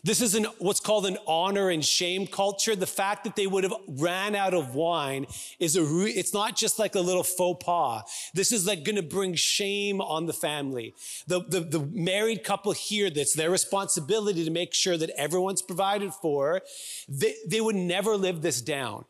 This 0.05 0.21
is 0.21 0.35
an, 0.35 0.47
what's 0.59 0.81
called 0.81 1.07
an 1.07 1.19
honor 1.27 1.71
and 1.71 1.85
shame 1.85 2.27
culture. 2.27 2.77
The 2.77 2.87
fact 2.87 3.25
that 3.25 3.37
they 3.37 3.47
would 3.47 3.65
have 3.65 3.75
ran 3.87 4.35
out 4.35 4.55
of 4.55 4.75
wine 4.75 5.27
is 5.59 5.77
a, 5.77 5.85
re, 5.85 6.11
it's 6.11 6.33
not 6.33 6.57
just 6.57 6.79
like 6.79 6.95
a 6.95 7.01
little 7.01 7.25
faux 7.25 7.65
pas. 7.65 8.31
This 8.35 8.53
is 8.53 8.67
like 8.67 8.85
going 8.85 8.97
to 8.97 9.03
bring 9.03 9.35
shame 9.35 10.01
on 10.01 10.27
the 10.27 10.33
family. 10.33 10.95
The, 11.27 11.41
the, 11.41 11.61
the 11.61 11.81
married 11.93 12.45
couple 12.45 12.73
here, 12.73 13.11
that's 13.11 13.35
their 13.35 13.51
responsibility 13.51 14.45
to 14.45 14.51
make 14.51 14.75
sure 14.75 14.97
that 14.97 15.11
everyone's 15.11 15.63
provided 15.63 16.13
for. 16.15 16.63
They, 17.09 17.35
they 17.47 17.61
would 17.61 17.77
never 17.77 18.17
live 18.17 18.43
this 18.43 18.61
down. 18.61 19.05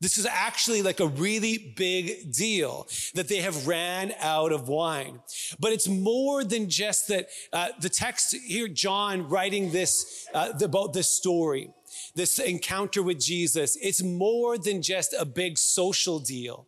This 0.00 0.16
is 0.16 0.24
actually 0.24 0.80
like 0.80 1.00
a 1.00 1.06
really 1.06 1.74
big 1.76 2.32
deal 2.32 2.88
that 3.14 3.28
they 3.28 3.42
have 3.42 3.66
ran 3.66 4.14
out 4.18 4.50
of 4.50 4.66
wine. 4.66 5.20
But 5.58 5.72
it's 5.72 5.88
more 5.88 6.42
than 6.42 6.70
just 6.70 7.08
that. 7.08 7.28
Uh, 7.52 7.68
the 7.80 7.90
text 7.90 8.34
here, 8.46 8.66
John 8.66 9.28
writing 9.28 9.72
this 9.72 10.26
uh, 10.32 10.52
about 10.62 10.94
this 10.94 11.10
story, 11.10 11.70
this 12.14 12.38
encounter 12.38 13.02
with 13.02 13.20
Jesus, 13.20 13.76
it's 13.82 14.02
more 14.02 14.56
than 14.56 14.80
just 14.80 15.14
a 15.18 15.26
big 15.26 15.58
social 15.58 16.18
deal. 16.18 16.66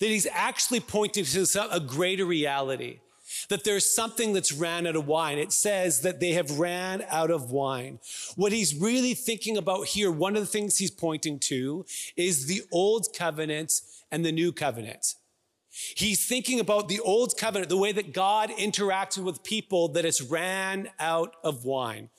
That 0.00 0.06
he's 0.06 0.26
actually 0.32 0.80
pointing 0.80 1.24
to 1.24 1.68
a 1.70 1.80
greater 1.80 2.24
reality 2.24 3.00
that 3.48 3.64
there's 3.64 3.94
something 3.94 4.32
that's 4.32 4.52
ran 4.52 4.86
out 4.86 4.96
of 4.96 5.06
wine. 5.06 5.38
It 5.38 5.52
says 5.52 6.00
that 6.00 6.20
they 6.20 6.32
have 6.32 6.58
ran 6.58 7.04
out 7.08 7.30
of 7.30 7.50
wine. 7.50 7.98
What 8.36 8.52
he's 8.52 8.74
really 8.74 9.14
thinking 9.14 9.56
about 9.56 9.86
here, 9.86 10.10
one 10.10 10.36
of 10.36 10.42
the 10.42 10.46
things 10.46 10.78
he's 10.78 10.90
pointing 10.90 11.38
to 11.40 11.84
is 12.16 12.46
the 12.46 12.62
old 12.72 13.08
covenant 13.16 13.80
and 14.10 14.24
the 14.24 14.32
new 14.32 14.52
covenant. 14.52 15.14
He's 15.96 16.24
thinking 16.24 16.60
about 16.60 16.88
the 16.88 17.00
old 17.00 17.36
covenant, 17.36 17.68
the 17.68 17.76
way 17.76 17.92
that 17.92 18.12
God 18.12 18.50
interacted 18.50 19.24
with 19.24 19.42
people 19.42 19.88
that 19.88 20.04
has 20.04 20.22
ran 20.22 20.90
out 21.00 21.34
of 21.42 21.64
wine. 21.64 22.10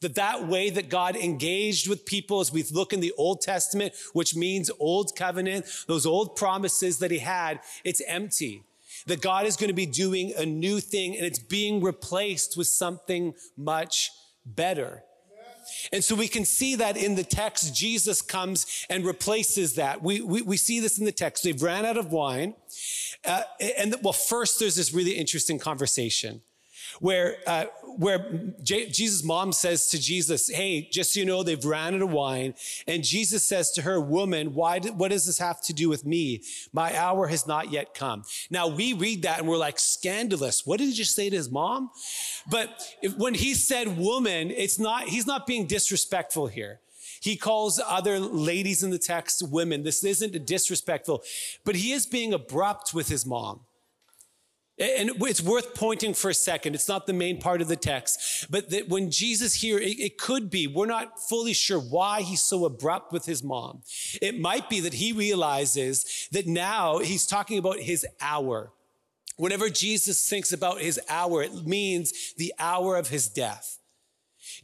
That 0.00 0.14
that 0.14 0.48
way 0.48 0.70
that 0.70 0.88
God 0.88 1.14
engaged 1.14 1.88
with 1.88 2.06
people 2.06 2.40
as 2.40 2.50
we 2.50 2.64
look 2.72 2.92
in 2.92 3.00
the 3.00 3.12
Old 3.18 3.42
Testament, 3.42 3.92
which 4.14 4.34
means 4.34 4.70
old 4.80 5.14
covenant, 5.14 5.66
those 5.86 6.06
old 6.06 6.34
promises 6.34 6.98
that 6.98 7.10
he 7.10 7.18
had, 7.18 7.60
it's 7.84 8.02
empty 8.08 8.64
that 9.06 9.20
God 9.20 9.46
is 9.46 9.56
going 9.56 9.68
to 9.68 9.74
be 9.74 9.86
doing 9.86 10.32
a 10.36 10.46
new 10.46 10.80
thing 10.80 11.16
and 11.16 11.24
it's 11.24 11.38
being 11.38 11.82
replaced 11.82 12.56
with 12.56 12.66
something 12.66 13.34
much 13.56 14.10
better. 14.44 15.04
And 15.92 16.02
so 16.02 16.14
we 16.14 16.28
can 16.28 16.44
see 16.44 16.76
that 16.76 16.96
in 16.96 17.14
the 17.14 17.24
text, 17.24 17.74
Jesus 17.74 18.20
comes 18.20 18.86
and 18.90 19.04
replaces 19.04 19.74
that. 19.76 20.02
We, 20.02 20.20
we, 20.20 20.42
we 20.42 20.56
see 20.56 20.80
this 20.80 20.98
in 20.98 21.04
the 21.04 21.12
text. 21.12 21.44
They've 21.44 21.62
ran 21.62 21.84
out 21.84 21.96
of 21.96 22.12
wine. 22.12 22.54
Uh, 23.24 23.42
and 23.78 23.94
well, 24.02 24.12
first, 24.12 24.58
there's 24.58 24.76
this 24.76 24.92
really 24.92 25.12
interesting 25.12 25.58
conversation 25.58 26.42
where, 27.00 27.36
uh, 27.46 27.66
where 27.96 28.52
J- 28.62 28.88
Jesus' 28.88 29.24
mom 29.24 29.52
says 29.52 29.88
to 29.88 30.00
Jesus, 30.00 30.48
Hey, 30.48 30.88
just 30.90 31.14
so 31.14 31.20
you 31.20 31.26
know, 31.26 31.42
they've 31.42 31.64
ran 31.64 31.94
out 31.94 32.02
of 32.02 32.12
wine. 32.12 32.54
And 32.86 33.04
Jesus 33.04 33.42
says 33.42 33.70
to 33.72 33.82
her, 33.82 34.00
Woman, 34.00 34.54
why, 34.54 34.78
did, 34.78 34.98
what 34.98 35.10
does 35.10 35.26
this 35.26 35.38
have 35.38 35.60
to 35.62 35.72
do 35.72 35.88
with 35.88 36.04
me? 36.04 36.42
My 36.72 36.96
hour 36.96 37.26
has 37.28 37.46
not 37.46 37.70
yet 37.70 37.94
come. 37.94 38.24
Now 38.50 38.68
we 38.68 38.92
read 38.92 39.22
that 39.22 39.38
and 39.38 39.48
we're 39.48 39.56
like, 39.56 39.78
scandalous. 39.78 40.66
What 40.66 40.78
did 40.78 40.88
he 40.88 40.94
just 40.94 41.14
say 41.14 41.30
to 41.30 41.36
his 41.36 41.50
mom? 41.50 41.90
But 42.50 42.82
if, 43.02 43.16
when 43.16 43.34
he 43.34 43.54
said 43.54 43.96
woman, 43.96 44.50
it's 44.50 44.78
not, 44.78 45.04
he's 45.04 45.26
not 45.26 45.46
being 45.46 45.66
disrespectful 45.66 46.46
here. 46.46 46.80
He 47.20 47.36
calls 47.36 47.80
other 47.86 48.18
ladies 48.18 48.82
in 48.82 48.90
the 48.90 48.98
text 48.98 49.48
women. 49.48 49.84
This 49.84 50.02
isn't 50.02 50.44
disrespectful, 50.44 51.22
but 51.64 51.76
he 51.76 51.92
is 51.92 52.04
being 52.04 52.34
abrupt 52.34 52.92
with 52.92 53.08
his 53.08 53.24
mom. 53.24 53.60
And 54.78 55.10
it's 55.20 55.42
worth 55.42 55.74
pointing 55.74 56.14
for 56.14 56.30
a 56.30 56.34
second. 56.34 56.74
It's 56.74 56.88
not 56.88 57.06
the 57.06 57.12
main 57.12 57.38
part 57.38 57.60
of 57.60 57.68
the 57.68 57.76
text, 57.76 58.46
but 58.50 58.70
that 58.70 58.88
when 58.88 59.10
Jesus 59.10 59.54
here, 59.54 59.78
it, 59.78 59.98
it, 60.00 60.18
could 60.18 60.50
be, 60.50 60.66
we're 60.66 60.86
not 60.86 61.20
fully 61.28 61.52
sure 61.52 61.78
why 61.78 62.22
he's 62.22 62.40
so 62.40 62.64
abrupt 62.64 63.12
with 63.12 63.26
his 63.26 63.42
mom. 63.42 63.82
It 64.22 64.40
might 64.40 64.70
be 64.70 64.80
that 64.80 64.94
he 64.94 65.12
realizes 65.12 66.28
that 66.32 66.46
now 66.46 66.98
he's 66.98 67.26
talking 67.26 67.58
about 67.58 67.80
his 67.80 68.06
hour. 68.20 68.72
Whenever 69.36 69.68
Jesus 69.68 70.28
thinks 70.28 70.52
about 70.52 70.80
his 70.80 70.98
hour, 71.08 71.42
it 71.42 71.66
means 71.66 72.32
the 72.38 72.54
hour 72.58 72.96
of 72.96 73.08
his 73.08 73.28
death. 73.28 73.78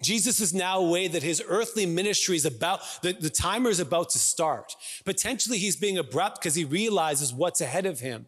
Jesus 0.03 0.41
is 0.41 0.55
now 0.55 0.81
aware 0.81 1.09
that 1.09 1.23
his 1.23 1.43
earthly 1.47 1.87
ministry 1.87 2.37
is 2.37 2.47
about, 2.47 2.81
the, 3.03 3.12
the 3.12 3.31
timer 3.31 3.71
is 3.71 3.81
about 3.81 4.11
to 4.11 4.19
start. 4.19 4.75
Potentially 5.05 5.59
he's 5.59 5.77
being 5.77 5.99
abrupt 5.99 6.41
because 6.41 6.55
he 6.55 6.65
realizes 6.65 7.33
what's 7.33 7.61
ahead 7.61 7.87
of 7.87 8.00
him. 8.00 8.27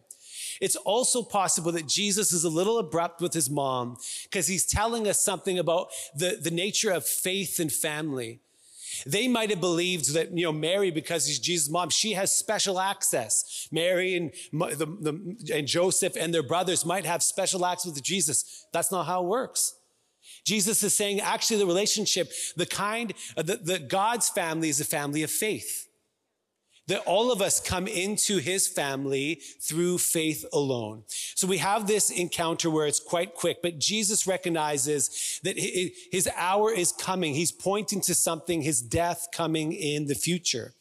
It's 0.61 0.75
also 0.75 1.23
possible 1.23 1.71
that 1.71 1.87
Jesus 1.87 2.31
is 2.31 2.43
a 2.43 2.49
little 2.49 2.77
abrupt 2.77 3.19
with 3.19 3.33
his 3.33 3.49
mom 3.49 3.97
because 4.23 4.47
he's 4.47 4.65
telling 4.65 5.07
us 5.07 5.19
something 5.19 5.57
about 5.57 5.87
the, 6.15 6.37
the 6.41 6.51
nature 6.51 6.91
of 6.91 7.05
faith 7.05 7.59
and 7.59 7.71
family. 7.71 8.39
They 9.05 9.27
might 9.27 9.49
have 9.49 9.59
believed 9.59 10.13
that, 10.13 10.37
you 10.37 10.45
know, 10.45 10.51
Mary, 10.51 10.91
because 10.91 11.25
she's 11.25 11.39
Jesus' 11.39 11.69
mom, 11.69 11.89
she 11.89 12.13
has 12.13 12.35
special 12.35 12.79
access. 12.79 13.67
Mary 13.71 14.15
and, 14.15 14.31
the, 14.51 14.85
the, 14.85 15.55
and 15.55 15.65
Joseph 15.65 16.15
and 16.15 16.33
their 16.33 16.43
brothers 16.43 16.85
might 16.85 17.05
have 17.05 17.23
special 17.23 17.65
access 17.65 17.93
with 17.93 18.03
Jesus. 18.03 18.67
That's 18.71 18.91
not 18.91 19.05
how 19.05 19.23
it 19.23 19.27
works. 19.27 19.75
Jesus 20.45 20.83
is 20.83 20.93
saying 20.93 21.21
actually 21.21 21.57
the 21.57 21.65
relationship, 21.65 22.31
the 22.55 22.65
kind, 22.65 23.13
uh, 23.35 23.41
the, 23.41 23.57
the 23.57 23.79
God's 23.79 24.29
family 24.29 24.69
is 24.69 24.79
a 24.79 24.85
family 24.85 25.23
of 25.23 25.31
faith. 25.31 25.87
That 26.91 27.03
all 27.05 27.31
of 27.31 27.41
us 27.41 27.61
come 27.61 27.87
into 27.87 28.39
his 28.39 28.67
family 28.67 29.35
through 29.61 29.99
faith 29.99 30.43
alone. 30.51 31.03
So 31.07 31.47
we 31.47 31.59
have 31.59 31.87
this 31.87 32.09
encounter 32.09 32.69
where 32.69 32.85
it's 32.85 32.99
quite 32.99 33.33
quick, 33.33 33.61
but 33.61 33.79
Jesus 33.79 34.27
recognizes 34.27 35.39
that 35.45 35.57
his 35.57 36.29
hour 36.35 36.69
is 36.69 36.91
coming. 36.91 37.33
He's 37.33 37.53
pointing 37.53 38.01
to 38.01 38.13
something, 38.13 38.61
his 38.61 38.81
death 38.81 39.29
coming 39.31 39.71
in 39.71 40.07
the 40.07 40.15
future. 40.15 40.73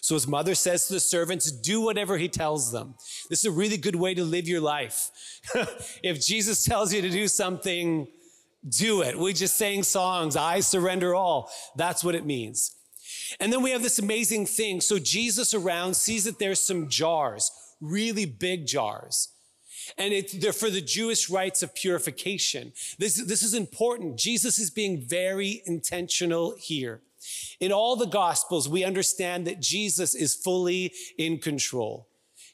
So 0.00 0.14
his 0.14 0.28
mother 0.28 0.54
says 0.54 0.86
to 0.86 0.92
the 0.92 1.00
servants, 1.00 1.50
do 1.50 1.80
whatever 1.80 2.18
he 2.18 2.28
tells 2.28 2.70
them. 2.70 2.94
This 3.28 3.40
is 3.40 3.46
a 3.46 3.50
really 3.50 3.78
good 3.78 3.96
way 3.96 4.14
to 4.14 4.22
live 4.22 4.46
your 4.46 4.60
life. 4.60 5.10
if 6.04 6.24
Jesus 6.24 6.62
tells 6.62 6.94
you 6.94 7.02
to 7.02 7.10
do 7.10 7.26
something, 7.26 8.06
do 8.68 9.02
it. 9.02 9.18
We 9.18 9.32
just 9.32 9.56
sang 9.56 9.82
songs, 9.82 10.36
I 10.36 10.60
surrender 10.60 11.16
all. 11.16 11.50
That's 11.74 12.04
what 12.04 12.14
it 12.14 12.24
means. 12.24 12.76
And 13.40 13.52
then 13.52 13.62
we 13.62 13.70
have 13.70 13.82
this 13.82 13.98
amazing 13.98 14.46
thing. 14.46 14.80
So 14.80 14.98
Jesus 14.98 15.54
around 15.54 15.94
sees 15.94 16.24
that 16.24 16.38
there's 16.38 16.60
some 16.60 16.88
jars, 16.88 17.50
really 17.80 18.26
big 18.26 18.66
jars. 18.66 19.28
And 19.96 20.12
it, 20.12 20.40
they're 20.40 20.52
for 20.52 20.70
the 20.70 20.80
Jewish 20.80 21.30
rites 21.30 21.62
of 21.62 21.74
purification. 21.74 22.72
This, 22.98 23.14
this 23.24 23.42
is 23.42 23.54
important. 23.54 24.18
Jesus 24.18 24.58
is 24.58 24.70
being 24.70 25.00
very 25.00 25.62
intentional 25.66 26.54
here. 26.58 27.00
In 27.60 27.72
all 27.72 27.96
the 27.96 28.06
gospels, 28.06 28.68
we 28.68 28.84
understand 28.84 29.46
that 29.46 29.60
Jesus 29.60 30.14
is 30.14 30.34
fully 30.34 30.92
in 31.16 31.38
control. 31.38 32.06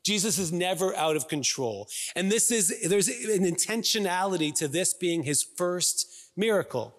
Jesus 0.05 0.39
is 0.39 0.53
never 0.53 0.95
out 0.97 1.17
of 1.17 1.29
control. 1.29 1.89
And 2.15 2.31
this 2.31 2.51
is, 2.51 2.83
there's 2.89 3.09
an 3.09 3.45
intentionality 3.45 4.55
to 4.57 4.69
this 4.69 4.95
being 4.95 5.23
his 5.23 5.43
first 5.43 6.31
miracle. 6.37 6.95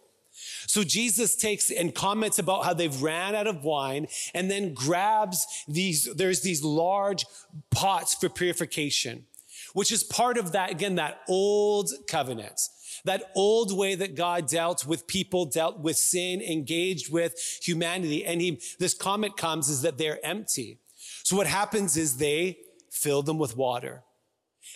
So 0.68 0.84
Jesus 0.84 1.36
takes 1.36 1.72
and 1.72 1.94
comments 1.94 2.40
about 2.40 2.66
how 2.66 2.74
they've 2.74 3.02
ran 3.02 3.36
out 3.36 3.48
of 3.48 3.64
wine 3.64 4.08
and 4.34 4.50
then 4.50 4.74
grabs 4.74 5.46
these, 5.68 6.08
there's 6.16 6.42
these 6.42 6.64
large 6.64 7.26
pots 7.72 8.16
for 8.16 8.30
purification, 8.30 9.26
which 9.74 9.92
is 9.92 10.04
part 10.04 10.38
of 10.38 10.52
that, 10.54 10.72
again, 10.72 10.96
that 10.96 11.22
old 11.28 11.92
covenant 12.08 12.60
that 13.06 13.32
old 13.36 13.76
way 13.78 13.96
that 13.96 14.16
God 14.16 14.48
dealt 14.48 14.86
with 14.86 15.08
people, 15.08 15.46
dealt 15.46 15.80
with 15.80 15.96
sin, 15.96 16.42
engaged 16.42 17.12
with 17.12 17.36
humanity. 17.62 18.26
And 18.26 18.42
he, 18.42 18.60
this 18.80 18.94
comment 18.94 19.38
comes 19.38 19.70
is 19.70 19.84
that 19.84 19.98
they're 19.98 20.24
empty. 20.26 20.80
So 21.24 21.36
what 21.38 21.48
happens 21.48 21.98
is 21.98 22.18
they 22.18 22.58
fill 22.92 23.22
them 23.22 23.38
with 23.38 23.56
water. 23.56 24.04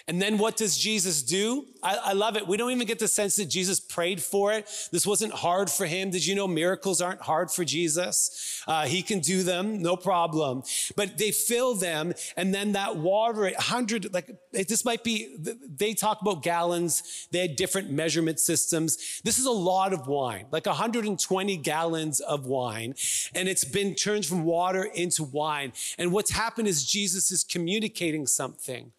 And 0.09 0.19
then 0.19 0.39
what 0.39 0.57
does 0.57 0.75
Jesus 0.75 1.21
do? 1.21 1.67
I, 1.83 1.95
I, 2.05 2.13
love 2.13 2.35
it. 2.35 2.47
We 2.47 2.57
don't 2.57 2.71
even 2.71 2.87
get 2.87 2.97
the 2.97 3.07
sense 3.07 3.35
that 3.35 3.45
Jesus 3.45 3.79
prayed 3.79 4.19
for 4.19 4.51
it. 4.51 4.67
This 4.91 5.05
wasn't 5.05 5.33
hard 5.33 5.69
for 5.69 5.85
him. 5.85 6.09
Did 6.09 6.25
you 6.25 6.33
know 6.33 6.47
miracles 6.47 6.99
aren't 6.99 7.21
hard 7.21 7.51
for 7.51 7.63
Jesus? 7.63 8.63
Uh, 8.67 8.87
he 8.87 9.03
can 9.03 9.19
do 9.19 9.43
them, 9.43 9.83
no 9.83 9.95
problem. 9.95 10.63
But 10.95 11.19
they 11.19 11.29
fill 11.31 11.75
them, 11.75 12.15
and 12.35 12.51
then 12.55 12.71
that 12.71 12.97
water, 12.97 13.51
hundred, 13.55 14.11
like 14.11 14.35
this 14.51 14.83
might 14.83 15.03
be. 15.03 15.37
They 15.37 15.93
talk 15.93 16.21
about 16.21 16.41
gallons. 16.41 17.27
They 17.31 17.41
had 17.41 17.55
different 17.55 17.91
measurement 17.91 18.39
systems. 18.39 19.21
This 19.23 19.37
is 19.37 19.45
a 19.45 19.51
lot 19.51 19.93
of 19.93 20.07
wine, 20.07 20.47
like 20.51 20.65
120 20.65 21.57
gallons 21.57 22.19
of 22.19 22.47
wine, 22.47 22.95
and 23.35 23.47
it's 23.47 23.63
been 23.63 23.93
turned 23.93 24.25
from 24.25 24.43
water 24.43 24.85
into 24.85 25.23
wine. 25.23 25.71
And 25.99 26.11
what's 26.11 26.31
happened 26.31 26.67
is 26.67 26.83
Jesus 26.83 27.29
is 27.29 27.43
communicating 27.43 28.25
something 28.25 28.91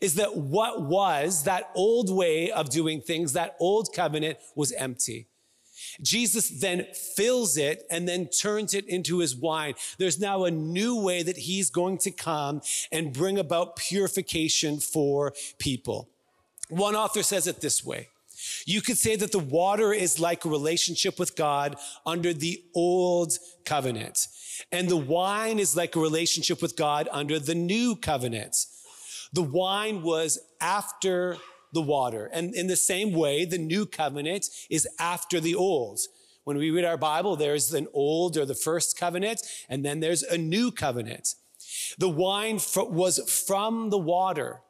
is 0.00 0.14
that 0.14 0.36
what 0.36 0.82
was 0.82 1.44
that 1.44 1.70
old 1.74 2.14
way 2.14 2.50
of 2.50 2.70
doing 2.70 3.00
things, 3.00 3.32
that 3.32 3.56
old 3.60 3.92
covenant 3.94 4.38
was 4.54 4.72
empty. 4.72 5.26
Jesus 6.02 6.48
then 6.48 6.86
fills 7.16 7.56
it 7.56 7.84
and 7.90 8.08
then 8.08 8.26
turns 8.26 8.74
it 8.74 8.86
into 8.86 9.18
his 9.18 9.36
wine. 9.36 9.74
There's 9.98 10.18
now 10.18 10.44
a 10.44 10.50
new 10.50 11.00
way 11.00 11.22
that 11.22 11.36
he's 11.36 11.70
going 11.70 11.98
to 11.98 12.10
come 12.10 12.62
and 12.90 13.12
bring 13.12 13.38
about 13.38 13.76
purification 13.76 14.80
for 14.80 15.32
people. 15.58 16.08
One 16.68 16.96
author 16.96 17.22
says 17.22 17.46
it 17.46 17.60
this 17.60 17.84
way. 17.84 18.08
You 18.66 18.80
could 18.82 18.98
say 18.98 19.16
that 19.16 19.32
the 19.32 19.38
water 19.38 19.92
is 19.92 20.20
like 20.20 20.44
a 20.44 20.48
relationship 20.48 21.18
with 21.18 21.36
God 21.36 21.76
under 22.04 22.32
the 22.32 22.62
old 22.74 23.38
covenant. 23.64 24.26
And 24.70 24.88
the 24.88 24.96
wine 24.96 25.58
is 25.58 25.76
like 25.76 25.96
a 25.96 26.00
relationship 26.00 26.60
with 26.60 26.76
God 26.76 27.08
under 27.12 27.38
the 27.38 27.54
new 27.54 27.96
covenant. 27.96 28.66
The 29.34 29.42
wine 29.42 30.02
was 30.02 30.38
after 30.60 31.38
the 31.72 31.82
water. 31.82 32.30
And 32.32 32.54
in 32.54 32.68
the 32.68 32.76
same 32.76 33.12
way, 33.12 33.44
the 33.44 33.58
new 33.58 33.84
covenant 33.84 34.46
is 34.70 34.86
after 35.00 35.40
the 35.40 35.56
old. 35.56 35.98
When 36.44 36.56
we 36.56 36.70
read 36.70 36.84
our 36.84 36.96
Bible, 36.96 37.34
there's 37.34 37.74
an 37.74 37.88
old 37.92 38.36
or 38.36 38.46
the 38.46 38.54
first 38.54 38.96
covenant, 38.96 39.42
and 39.68 39.84
then 39.84 39.98
there's 39.98 40.22
a 40.22 40.38
new 40.38 40.70
covenant. 40.70 41.34
The 41.98 42.08
wine 42.08 42.60
was 42.76 43.44
from 43.48 43.90
the 43.90 43.98
water. 43.98 44.60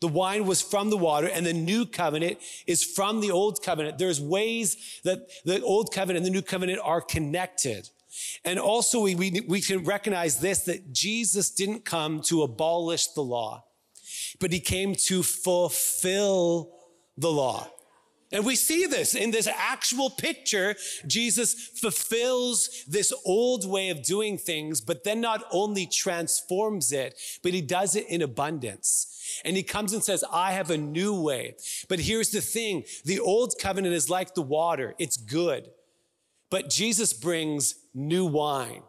The 0.00 0.08
wine 0.08 0.46
was 0.46 0.62
from 0.62 0.88
the 0.88 0.96
water, 0.96 1.26
and 1.26 1.44
the 1.44 1.52
new 1.52 1.84
covenant 1.84 2.38
is 2.66 2.82
from 2.82 3.20
the 3.20 3.30
old 3.30 3.62
covenant. 3.62 3.98
There's 3.98 4.18
ways 4.18 5.00
that 5.04 5.28
the 5.44 5.60
old 5.60 5.92
covenant 5.92 6.24
and 6.24 6.26
the 6.26 6.38
new 6.38 6.42
covenant 6.42 6.80
are 6.82 7.02
connected. 7.02 7.90
And 8.46 8.58
also, 8.58 9.02
we, 9.02 9.14
we, 9.14 9.42
we 9.46 9.60
can 9.60 9.84
recognize 9.84 10.40
this 10.40 10.60
that 10.60 10.90
Jesus 10.90 11.50
didn't 11.50 11.84
come 11.84 12.22
to 12.22 12.42
abolish 12.42 13.08
the 13.08 13.20
law 13.20 13.66
but 14.40 14.52
he 14.52 14.60
came 14.60 14.94
to 14.94 15.22
fulfill 15.22 16.72
the 17.16 17.30
law. 17.30 17.68
And 18.32 18.46
we 18.46 18.54
see 18.54 18.86
this 18.86 19.14
in 19.14 19.32
this 19.32 19.48
actual 19.48 20.08
picture. 20.08 20.76
Jesus 21.06 21.54
fulfills 21.80 22.84
this 22.86 23.12
old 23.24 23.68
way 23.68 23.90
of 23.90 24.04
doing 24.04 24.38
things, 24.38 24.80
but 24.80 25.02
then 25.02 25.20
not 25.20 25.44
only 25.50 25.84
transforms 25.86 26.92
it, 26.92 27.18
but 27.42 27.52
he 27.52 27.60
does 27.60 27.96
it 27.96 28.06
in 28.08 28.22
abundance. 28.22 29.40
And 29.44 29.56
he 29.56 29.64
comes 29.64 29.92
and 29.92 30.04
says, 30.04 30.24
I 30.32 30.52
have 30.52 30.70
a 30.70 30.76
new 30.76 31.20
way. 31.20 31.56
But 31.88 32.00
here's 32.00 32.30
the 32.30 32.40
thing. 32.40 32.84
The 33.04 33.18
old 33.18 33.54
covenant 33.60 33.94
is 33.94 34.08
like 34.08 34.34
the 34.34 34.42
water. 34.42 34.94
It's 34.98 35.16
good. 35.16 35.68
But 36.50 36.70
Jesus 36.70 37.12
brings 37.12 37.74
new 37.94 38.26
wine 38.26 38.82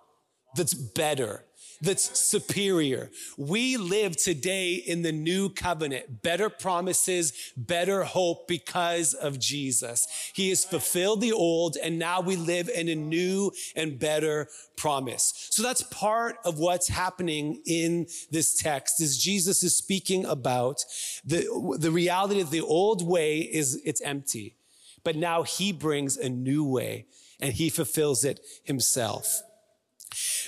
that's 0.56 0.74
better 0.74 1.46
that's 1.82 2.20
superior. 2.20 3.10
We 3.38 3.76
live 3.78 4.16
today 4.16 4.74
in 4.76 5.02
the 5.02 5.12
new 5.12 5.50
covenant, 5.50 6.22
better 6.22 6.50
promises, 6.50 7.52
better 7.58 8.04
hope 8.04 8.48
because 8.48 9.16
of 9.16 9.40
Jesus. 9.40 10.08
He 10.36 10.50
has 10.50 10.64
fulfilled 10.64 11.22
the 11.22 11.32
old 11.32 11.78
and 11.82 11.98
now 11.98 12.22
we 12.22 12.36
live 12.36 12.70
in 12.70 12.88
a 12.88 12.96
new 12.96 13.52
and 13.76 13.98
better 13.98 14.48
promise. 14.78 15.48
So 15.50 15.64
that's 15.64 15.82
part 15.84 16.38
of 16.46 16.60
what's 16.60 16.88
happening 16.88 17.62
in 17.66 18.06
this 18.30 18.56
text 18.56 19.02
is 19.02 19.18
Jesus 19.18 19.64
is 19.64 19.76
speaking 19.76 20.24
about 20.26 20.84
the, 21.26 21.76
the 21.80 21.92
reality 21.92 22.42
of 22.42 22.52
the 22.52 22.62
old 22.62 23.08
way 23.08 23.40
is 23.40 23.82
it's 23.84 24.02
empty, 24.02 24.56
but 25.04 25.16
now 25.16 25.42
he 25.42 25.72
brings 25.72 26.16
a 26.16 26.30
new 26.30 26.64
way 26.64 27.08
and 27.40 27.54
he 27.54 27.70
fulfills 27.70 28.24
it 28.24 28.40
himself. 28.64 29.42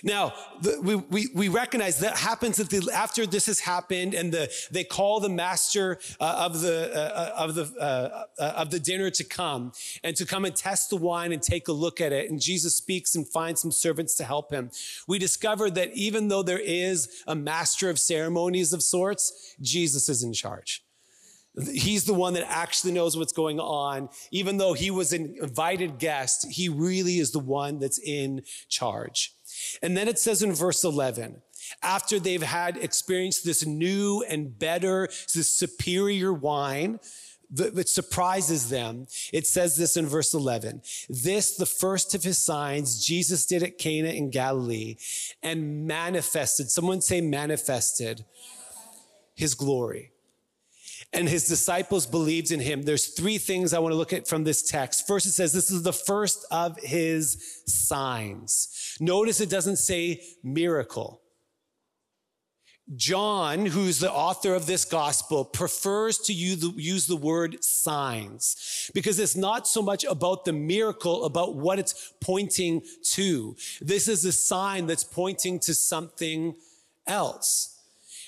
Now, 0.04 0.34
the, 0.62 0.80
we, 0.82 0.96
we, 0.96 1.28
we, 1.34 1.48
recognize 1.48 2.00
that 2.00 2.18
happens 2.18 2.58
that 2.58 2.70
the, 2.70 2.92
after 2.94 3.26
this 3.26 3.46
has 3.46 3.62
happened 3.62 4.14
and 4.14 4.32
the, 4.34 4.52
they 4.72 4.84
call 4.84 5.22
the 5.22 5.30
master 5.30 6.00
uh, 6.20 6.46
of, 6.46 6.60
the, 6.60 6.94
uh, 6.94 7.34
of, 7.38 7.56
the, 7.56 7.74
uh, 7.80 8.26
of 8.58 8.72
the 8.72 8.80
dinner 8.80 9.10
to 9.12 9.24
come 9.24 9.72
and 10.04 10.18
to 10.18 10.26
come 10.26 10.44
and 10.44 10.56
test 10.56 10.90
the 10.90 10.98
wine 10.98 11.32
and 11.32 11.42
take 11.42 11.70
a 11.70 11.72
look 11.72 12.02
at 12.02 12.12
it. 12.12 12.30
And 12.30 12.42
Jesus 12.42 12.76
speaks 12.76 13.16
and 13.16 13.28
finds 13.28 13.62
some 13.62 13.72
servants 13.72 14.16
to 14.16 14.26
help 14.26 14.52
him. 14.52 14.70
We 15.08 15.18
discover 15.18 15.70
that 15.72 15.94
even 15.94 16.28
though 16.28 16.44
there 16.44 16.60
is 16.60 17.24
a 17.26 17.36
master 17.36 17.90
of 17.90 18.00
ceremonies 18.00 18.74
of 18.74 18.84
sorts, 18.84 19.56
Jesus 19.62 20.10
is 20.10 20.24
in 20.24 20.34
charge. 20.34 20.84
He's 21.72 22.06
the 22.06 22.16
one 22.16 22.34
that 22.34 22.50
actually 22.50 22.94
knows 22.94 23.16
what's 23.16 23.34
going 23.34 23.60
on. 23.60 24.10
Even 24.32 24.58
though 24.58 24.74
he 24.74 24.90
was 24.90 25.14
an 25.14 25.36
invited 25.40 26.00
guest, 26.00 26.48
he 26.50 26.68
really 26.68 27.20
is 27.20 27.32
the 27.32 27.40
one 27.40 27.80
that's 27.80 28.00
in 28.00 28.42
charge. 28.70 29.36
And 29.82 29.96
then 29.96 30.08
it 30.08 30.20
says 30.20 30.42
in 30.42 30.54
verse 30.54 30.84
11, 30.84 31.42
after 31.82 32.20
they've 32.20 32.42
had 32.42 32.78
experienced 32.78 33.46
this 33.46 33.66
new 33.66 34.24
and 34.28 34.58
better, 34.58 35.08
this 35.34 35.52
superior 35.52 36.34
wine, 36.34 37.00
that 37.54 37.88
surprises 37.88 38.70
them. 38.70 39.06
It 39.32 39.46
says 39.46 39.78
this 39.78 39.96
in 39.96 40.08
verse 40.08 40.34
11. 40.34 40.82
This, 41.08 41.56
the 41.56 41.68
first 41.68 42.16
of 42.16 42.24
his 42.24 42.40
signs, 42.40 43.06
Jesus 43.06 43.46
did 43.46 43.62
at 43.62 43.78
Cana 43.78 44.10
in 44.10 44.32
Galilee 44.32 44.96
and 45.44 45.86
manifested, 45.86 46.72
someone 46.72 47.02
say 47.02 47.22
manifested, 47.22 48.26
his 49.36 49.54
glory. 49.54 50.13
And 51.14 51.30
his 51.30 51.48
disciples 51.48 52.08
believed 52.08 52.52
in 52.52 52.60
him. 52.60 52.82
There's 52.82 53.08
three 53.08 53.38
things 53.38 53.74
I 53.74 53.80
want 53.80 53.94
to 53.94 53.98
look 53.98 54.14
at 54.14 54.28
from 54.28 54.44
this 54.44 54.64
text. 54.64 55.06
First, 55.06 55.28
it 55.28 55.32
says 55.32 55.54
this 55.54 55.70
is 55.70 55.84
the 55.84 55.94
first 55.94 56.46
of 56.50 56.80
his 56.80 57.62
signs. 57.68 58.98
Notice 59.00 59.40
it 59.40 59.50
doesn't 59.50 59.78
say 59.78 60.24
miracle. 60.44 61.22
John, 62.96 63.66
who's 63.66 64.00
the 64.00 64.12
author 64.12 64.54
of 64.54 64.66
this 64.66 64.84
gospel, 64.84 65.46
prefers 65.46 66.18
to 66.20 66.34
use 66.34 67.08
the, 67.08 67.16
word 67.16 67.64
signs 67.64 68.92
because 68.94 69.20
it's 69.20 69.38
not 69.38 69.68
so 69.68 69.82
much 69.82 70.04
about 70.04 70.44
the 70.44 70.52
miracle, 70.52 71.24
about 71.24 71.56
what 71.56 71.80
it's 71.80 72.14
pointing 72.20 72.82
to. 73.12 73.56
This 73.80 74.08
is 74.08 74.26
a 74.26 74.34
sign 74.34 74.86
that's 74.86 75.04
pointing 75.04 75.60
to 75.60 75.74
something 75.74 76.56
else 77.08 77.73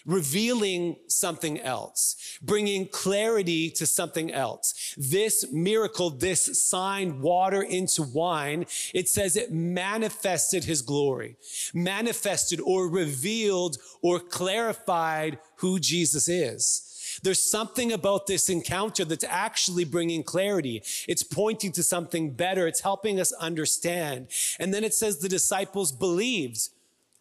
revealing 0.06 0.98
something 1.08 1.60
else, 1.62 2.38
bringing 2.42 2.88
clarity 2.88 3.70
to 3.72 3.86
something 3.86 4.32
else. 4.32 4.96
This 4.98 5.52
miracle, 5.52 6.10
this 6.10 6.62
sign, 6.62 7.22
water 7.22 7.62
into 7.62 8.04
wine, 8.04 8.66
it 8.94 9.10
says 9.10 9.36
it 9.36 9.52
manifested 9.52 10.66
his 10.66 10.82
glory, 10.82 11.38
manifested 11.74 12.60
or 12.62 12.88
revealed 12.88 13.78
or 14.02 14.20
clarified 14.20 15.40
who 15.58 15.80
Jesus 15.80 16.28
is. 16.28 16.92
There's 17.24 17.42
something 17.42 17.92
about 17.92 18.28
this 18.28 18.50
encounter 18.50 19.06
that's 19.06 19.24
actually 19.24 19.86
bringing 19.86 20.24
clarity. 20.24 20.84
It's 21.08 21.24
pointing 21.24 21.72
to 21.74 21.84
something 21.84 22.32
better. 22.32 22.68
It's 22.68 22.82
helping 22.82 23.20
us 23.20 23.32
understand. 23.34 24.28
And 24.60 24.74
then 24.74 24.84
it 24.84 24.94
says 24.94 25.20
the 25.20 25.30
disciples 25.30 25.92
believed. 25.92 26.70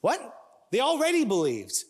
What? 0.01 0.35
They 0.73 0.81
already 0.81 1.25
believed. 1.25 1.85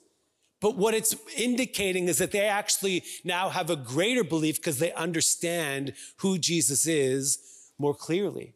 But 0.65 0.79
what 0.79 0.95
it's 0.95 1.15
indicating 1.37 2.09
is 2.09 2.17
that 2.17 2.31
they 2.31 2.47
actually 2.47 3.05
now 3.23 3.51
have 3.51 3.69
a 3.69 3.77
greater 3.77 4.25
belief 4.25 4.57
because 4.57 4.79
they 4.79 4.95
understand 4.95 5.93
who 6.21 6.39
Jesus 6.39 6.87
is 6.87 7.71
more 7.79 7.95
clearly. 7.95 8.55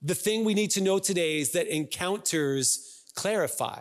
The 0.00 0.14
thing 0.14 0.44
we 0.44 0.54
need 0.54 0.70
to 0.70 0.80
know 0.80 1.00
today 1.00 1.40
is 1.40 1.50
that 1.50 1.66
encounters 1.66 3.02
clarify. 3.16 3.80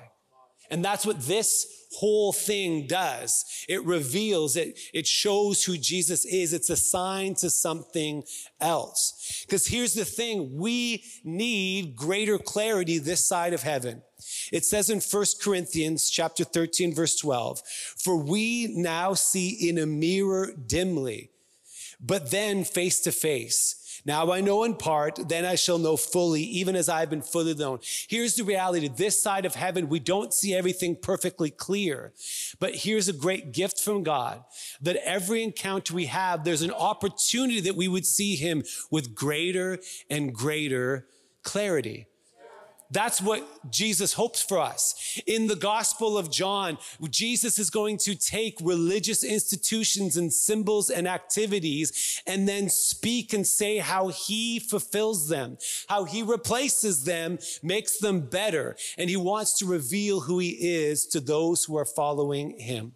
And 0.72 0.84
that's 0.84 1.06
what 1.06 1.22
this 1.22 1.68
whole 2.00 2.34
thing 2.34 2.88
does. 2.88 3.46
It 3.70 3.86
reveals, 3.86 4.56
it, 4.56 4.80
it 4.92 5.06
shows 5.06 5.64
who 5.64 5.78
Jesus 5.78 6.26
is. 6.26 6.54
It's 6.54 6.72
a 6.72 6.76
sign 6.76 7.36
to 7.36 7.52
something 7.52 8.24
else. 8.60 9.46
Because 9.46 9.68
here's 9.68 9.94
the 9.94 10.06
thing. 10.06 10.58
We 10.58 11.04
need 11.24 11.96
greater 11.96 12.40
clarity 12.40 12.98
this 12.98 13.28
side 13.28 13.54
of 13.54 13.62
heaven. 13.62 14.02
It 14.52 14.66
says 14.66 14.90
in 14.90 15.00
1 15.00 15.26
Corinthians 15.42 16.10
chapter 16.10 16.44
13 16.44 16.94
verse 16.94 17.18
12, 17.18 17.62
for 17.98 18.18
we 18.18 18.68
now 18.76 19.14
see 19.14 19.70
in 19.70 19.78
a 19.78 19.86
mirror 19.86 20.52
dimly, 20.54 21.32
but 22.00 22.32
then 22.32 22.64
face 22.64 23.00
to 23.02 23.12
face. 23.12 23.82
Now 24.06 24.32
I 24.32 24.42
know 24.42 24.64
in 24.64 24.76
part, 24.76 25.30
then 25.30 25.46
I 25.46 25.56
shall 25.56 25.78
know 25.78 25.96
fully, 25.96 26.42
even 26.42 26.76
as 26.76 26.90
I 26.90 27.02
have 27.02 27.10
been 27.10 27.22
fully 27.22 27.54
known. 27.54 27.80
Here's 28.08 28.36
the 28.36 28.44
reality. 28.44 28.88
This 28.88 29.22
side 29.22 29.46
of 29.46 29.56
heaven, 29.56 29.90
we 29.90 30.00
don't 30.00 30.34
see 30.34 30.56
everything 30.56 30.96
perfectly 30.96 31.52
clear. 31.52 32.14
But 32.60 32.76
here's 32.76 33.08
a 33.08 33.14
great 33.14 33.52
gift 33.52 33.80
from 33.80 34.04
God 34.04 34.44
that 34.82 34.96
every 35.08 35.44
encounter 35.44 35.94
we 35.94 36.08
have, 36.08 36.44
there's 36.44 36.64
an 36.64 36.72
opportunity 36.72 37.62
that 37.62 37.76
we 37.76 37.88
would 37.88 38.06
see 38.06 38.36
him 38.36 38.64
with 38.90 39.14
greater 39.14 39.78
and 40.10 40.34
greater 40.34 41.08
clarity. 41.44 42.08
That's 42.92 43.22
what 43.22 43.72
Jesus 43.72 44.14
hopes 44.14 44.42
for 44.44 44.60
us. 44.60 45.20
In 45.26 45.48
the 45.48 45.56
Gospel 45.56 46.18
of 46.18 46.30
John, 46.30 46.78
Jesus 47.10 47.58
is 47.58 47.70
going 47.70 47.98
to 48.00 48.16
take 48.16 48.58
religious 48.62 49.24
institutions 49.24 50.18
and 50.18 50.32
symbols 50.32 50.90
and 50.90 51.08
activities 51.08 52.22
and 52.28 52.48
then 52.48 52.70
speak 52.70 53.34
and 53.34 53.48
say 53.48 53.78
how 53.78 54.10
he 54.10 54.60
fulfills 54.60 55.30
them, 55.30 55.58
how 55.88 56.04
he 56.04 56.22
replaces 56.22 57.06
them, 57.06 57.40
makes 57.64 57.98
them 57.98 58.22
better. 58.22 58.76
And 58.98 59.10
he 59.10 59.18
wants 59.18 59.58
to 59.60 59.66
reveal 59.66 60.20
who 60.22 60.40
he 60.40 60.50
is 60.50 61.06
to 61.08 61.22
those 61.22 61.64
who 61.64 61.78
are 61.78 61.86
following 61.86 62.60
him. 62.60 62.94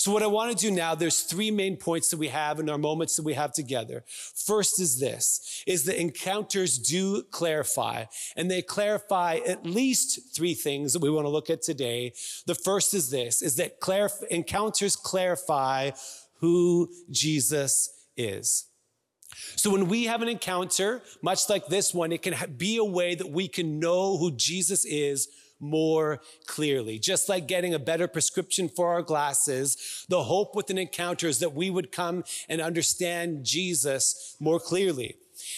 So 0.00 0.12
what 0.12 0.22
I 0.22 0.28
want 0.28 0.50
to 0.50 0.56
do 0.56 0.70
now, 0.74 0.94
there's 0.94 1.20
three 1.20 1.50
main 1.50 1.76
points 1.76 2.08
that 2.08 2.16
we 2.16 2.28
have 2.28 2.58
in 2.58 2.70
our 2.70 2.78
moments 2.78 3.16
that 3.16 3.22
we 3.22 3.34
have 3.34 3.52
together. 3.52 4.02
First 4.06 4.80
is 4.80 4.98
this, 4.98 5.62
is 5.66 5.84
that 5.84 6.00
encounters 6.00 6.78
do 6.78 7.22
clarify 7.24 8.06
and 8.34 8.50
they 8.50 8.62
clarify 8.62 9.40
at 9.46 9.66
least 9.66 10.34
three 10.34 10.54
things 10.54 10.94
that 10.94 11.02
we 11.02 11.10
want 11.10 11.26
to 11.26 11.28
look 11.28 11.50
at 11.50 11.60
today. 11.60 12.14
The 12.46 12.54
first 12.54 12.94
is 12.94 13.10
this, 13.10 13.42
is 13.42 13.56
that 13.56 13.78
clarif- 13.82 14.26
encounters 14.30 14.96
clarify 14.96 15.90
who 16.38 16.90
Jesus 17.10 17.90
is. 18.16 18.68
So 19.56 19.70
when 19.70 19.86
we 19.86 20.04
have 20.04 20.22
an 20.22 20.28
encounter, 20.28 21.02
much 21.20 21.50
like 21.50 21.66
this 21.66 21.92
one, 21.92 22.10
it 22.10 22.22
can 22.22 22.34
be 22.56 22.78
a 22.78 22.84
way 22.84 23.16
that 23.16 23.30
we 23.30 23.48
can 23.48 23.78
know 23.78 24.16
who 24.16 24.30
Jesus 24.30 24.86
is 24.86 25.28
more 25.60 26.20
clearly. 26.46 26.98
Just 26.98 27.28
like 27.28 27.46
getting 27.46 27.74
a 27.74 27.78
better 27.78 28.08
prescription 28.08 28.68
for 28.68 28.92
our 28.92 29.02
glasses, 29.02 30.06
the 30.08 30.24
hope 30.24 30.54
with 30.54 30.70
an 30.70 30.78
encounter 30.78 31.28
is 31.28 31.38
that 31.38 31.54
we 31.54 31.70
would 31.70 31.92
come 31.92 32.24
and 32.48 32.60
understand 32.60 33.44
Jesus 33.44 34.36
more 34.40 34.58
clearly. 34.58 35.16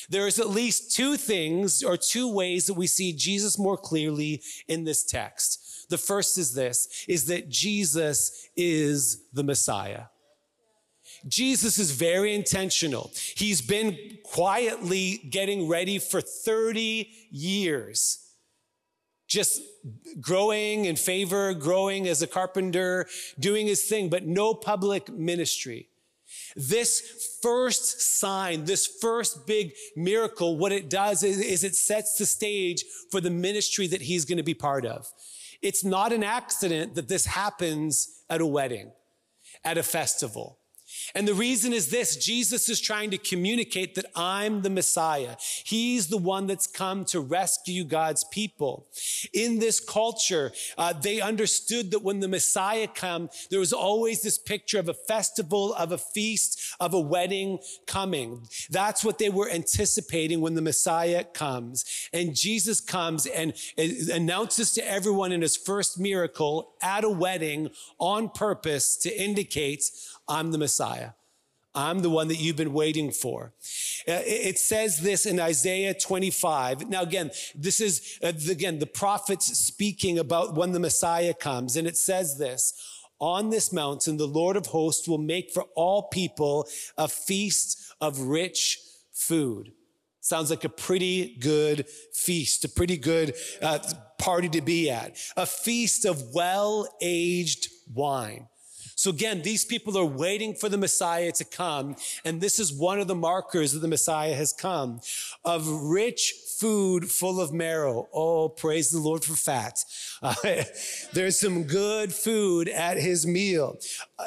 There 0.09 0.27
is 0.27 0.38
at 0.38 0.51
least 0.51 0.95
two 0.95 1.17
things 1.17 1.83
or 1.83 1.97
two 1.97 2.33
ways 2.33 2.67
that 2.67 2.75
we 2.75 2.87
see 2.87 3.12
Jesus 3.12 3.59
more 3.59 3.77
clearly 3.77 4.43
in 4.69 4.85
this 4.85 5.05
text. 5.05 5.88
The 5.91 5.99
first 5.99 6.38
is 6.38 6.55
this, 6.55 7.05
is 7.09 7.27
that 7.27 7.49
Jesus 7.49 8.49
is 8.57 9.25
the 9.33 9.45
Messiah. 9.45 10.05
Jesus 11.29 11.79
is 11.79 11.93
very 11.93 12.35
intentional. 12.35 13.12
He's 13.37 13.61
been 13.61 13.97
quietly 14.25 15.19
getting 15.31 15.69
ready 15.69 15.99
for 15.99 16.21
30 16.21 17.09
years 17.31 18.19
just 19.33 19.61
growing 20.21 20.85
in 20.85 20.95
favor, 20.95 21.55
growing 21.55 22.07
as 22.07 22.21
a 22.21 22.27
carpenter, 22.27 23.07
doing 23.40 23.66
his 23.66 23.85
thing, 23.85 24.11
but 24.11 24.27
no 24.27 24.53
public 24.53 25.09
ministry. 25.11 25.88
This 26.55 27.38
first 27.42 28.18
sign, 28.21 28.64
this 28.64 28.87
first 28.87 29.47
big 29.47 29.73
miracle, 29.97 30.59
what 30.59 30.73
it 30.73 30.90
does 30.90 31.23
is, 31.23 31.40
is 31.40 31.64
it 31.64 31.75
sets 31.75 32.18
the 32.18 32.27
stage 32.27 32.85
for 33.11 33.21
the 33.21 33.31
ministry 33.31 33.87
that 33.87 34.03
he's 34.03 34.25
going 34.25 34.38
to 34.38 34.42
be 34.42 34.55
part 34.55 34.85
of. 34.85 35.11
It's 35.62 35.85
not 35.85 36.12
an 36.12 36.23
accident 36.23 36.95
that 36.97 37.09
this 37.09 37.25
happens 37.25 38.23
at 38.29 38.40
a 38.40 38.47
wedding, 38.47 38.92
at 39.64 39.79
a 39.79 39.83
festival. 39.83 40.59
And 41.15 41.27
the 41.27 41.35
reason 41.35 41.73
is 41.73 41.88
this 41.88 42.17
Jesus 42.17 42.69
is 42.69 42.81
trying 42.81 43.11
to 43.11 43.19
communicate 43.19 43.95
that 43.95 44.07
I'm 44.15 44.62
the 44.62 44.71
Messiah. 44.71 45.37
He's 45.65 46.09
the 46.09 46.19
one 46.19 46.47
that's 46.47 46.67
come 46.67 47.05
to 47.07 47.21
rescue 47.21 47.85
God's 47.85 48.25
people. 48.25 48.88
In 49.33 49.59
this 49.59 49.81
culture, 49.81 50.53
uh, 50.79 50.93
they 50.93 51.21
understood 51.21 51.91
that 51.91 52.03
when 52.03 52.21
the 52.21 52.29
Messiah 52.29 52.88
come, 52.88 53.29
there 53.51 53.61
was 53.61 53.73
always 53.73 54.23
this 54.23 54.38
picture 54.38 54.79
of 54.79 54.88
a 54.88 54.95
festival, 54.95 55.75
of 55.75 55.93
a 55.93 55.99
feast, 55.99 56.61
of 56.81 56.95
a 56.95 57.01
wedding 57.01 57.59
coming. 57.87 58.47
That's 58.71 59.05
what 59.05 59.19
they 59.19 59.29
were 59.29 59.51
anticipating 59.51 60.41
when 60.41 60.55
the 60.55 60.62
Messiah 60.62 61.25
comes. 61.25 62.09
And 62.12 62.35
Jesus 62.35 62.81
comes 62.81 63.27
and 63.27 63.55
announces 64.12 64.73
to 64.75 64.91
everyone 64.91 65.33
in 65.33 65.43
his 65.43 65.57
first 65.57 65.99
miracle 65.99 66.75
at 66.83 67.05
a 67.05 67.11
wedding 67.11 67.71
on 67.99 68.29
purpose 68.29 68.97
to 68.97 69.23
indicate 69.23 69.91
I'm 70.33 70.51
the 70.51 70.57
Messiah. 70.57 71.11
I'm 71.75 72.01
the 72.01 72.09
one 72.09 72.29
that 72.29 72.40
you've 72.40 72.57
been 72.57 72.73
waiting 72.73 73.11
for. 73.11 73.53
Uh, 74.09 74.25
it 74.25 74.59
says 74.59 75.01
this 75.01 75.27
in 75.27 75.38
Isaiah 75.38 75.92
25. 75.92 76.88
Now, 76.88 77.03
again, 77.03 77.31
this 77.55 77.81
is, 77.81 78.18
uh, 78.23 78.33
again, 78.51 78.79
the 78.79 78.87
prophets 78.87 79.47
speaking 79.59 80.18
about 80.18 80.55
when 80.55 80.73
the 80.73 80.81
Messiah 80.81 81.35
comes. 81.35 81.77
And 81.77 81.87
it 81.87 81.99
says 81.99 82.38
this 82.38 82.73
On 83.21 83.51
this 83.51 83.75
mountain, 83.75 84.16
the 84.16 84.27
Lord 84.27 84.57
of 84.57 84.66
hosts 84.66 85.07
will 85.07 85.18
make 85.18 85.51
for 85.51 85.64
all 85.75 86.09
people 86.09 86.66
a 86.97 87.09
feast 87.09 87.95
of 88.01 88.21
rich 88.21 88.79
food. 89.12 89.73
Sounds 90.21 90.49
like 90.49 90.64
a 90.64 90.71
pretty 90.71 91.37
good 91.40 91.87
feast, 92.14 92.64
a 92.64 92.71
pretty 92.71 92.97
good 92.97 93.35
uh, 93.61 93.81
party 94.18 94.49
to 94.49 94.62
be 94.62 94.88
at. 94.88 95.18
A 95.37 95.45
feast 95.45 96.07
of 96.07 96.35
well 96.35 96.88
aged 97.03 97.68
wine. 97.92 98.49
So 99.03 99.11
again, 99.11 99.43
these 99.43 99.65
people 99.65 99.99
are 99.99 100.05
waiting 100.05 100.55
for 100.55 100.69
the 100.69 100.79
Messiah 100.79 101.33
to 101.33 101.45
come. 101.45 101.97
And 102.25 102.41
this 102.41 102.61
is 102.61 102.73
one 102.73 103.01
of 103.01 103.09
the 103.09 103.17
markers 103.17 103.73
that 103.73 103.81
the 103.81 103.88
Messiah 103.88 104.37
has 104.37 104.53
come 104.53 105.01
of 105.45 105.67
rich 105.67 106.33
food 106.61 107.11
full 107.11 107.41
of 107.41 107.53
marrow. 107.53 108.09
Oh, 108.15 108.49
praise 108.49 108.91
the 108.91 109.01
Lord 109.01 109.25
for 109.25 109.35
fat. 109.35 109.85
Uh, 110.23 110.37
there's 111.15 111.41
some 111.41 111.65
good 111.65 112.15
food 112.15 112.69
at 112.69 112.97
his 112.97 113.27
meal. 113.27 113.77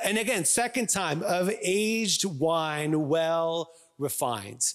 And 0.04 0.18
again, 0.18 0.44
second 0.44 0.90
time 0.90 1.24
of 1.24 1.50
aged 1.64 2.26
wine, 2.26 3.08
well 3.08 3.72
refined. 3.98 4.74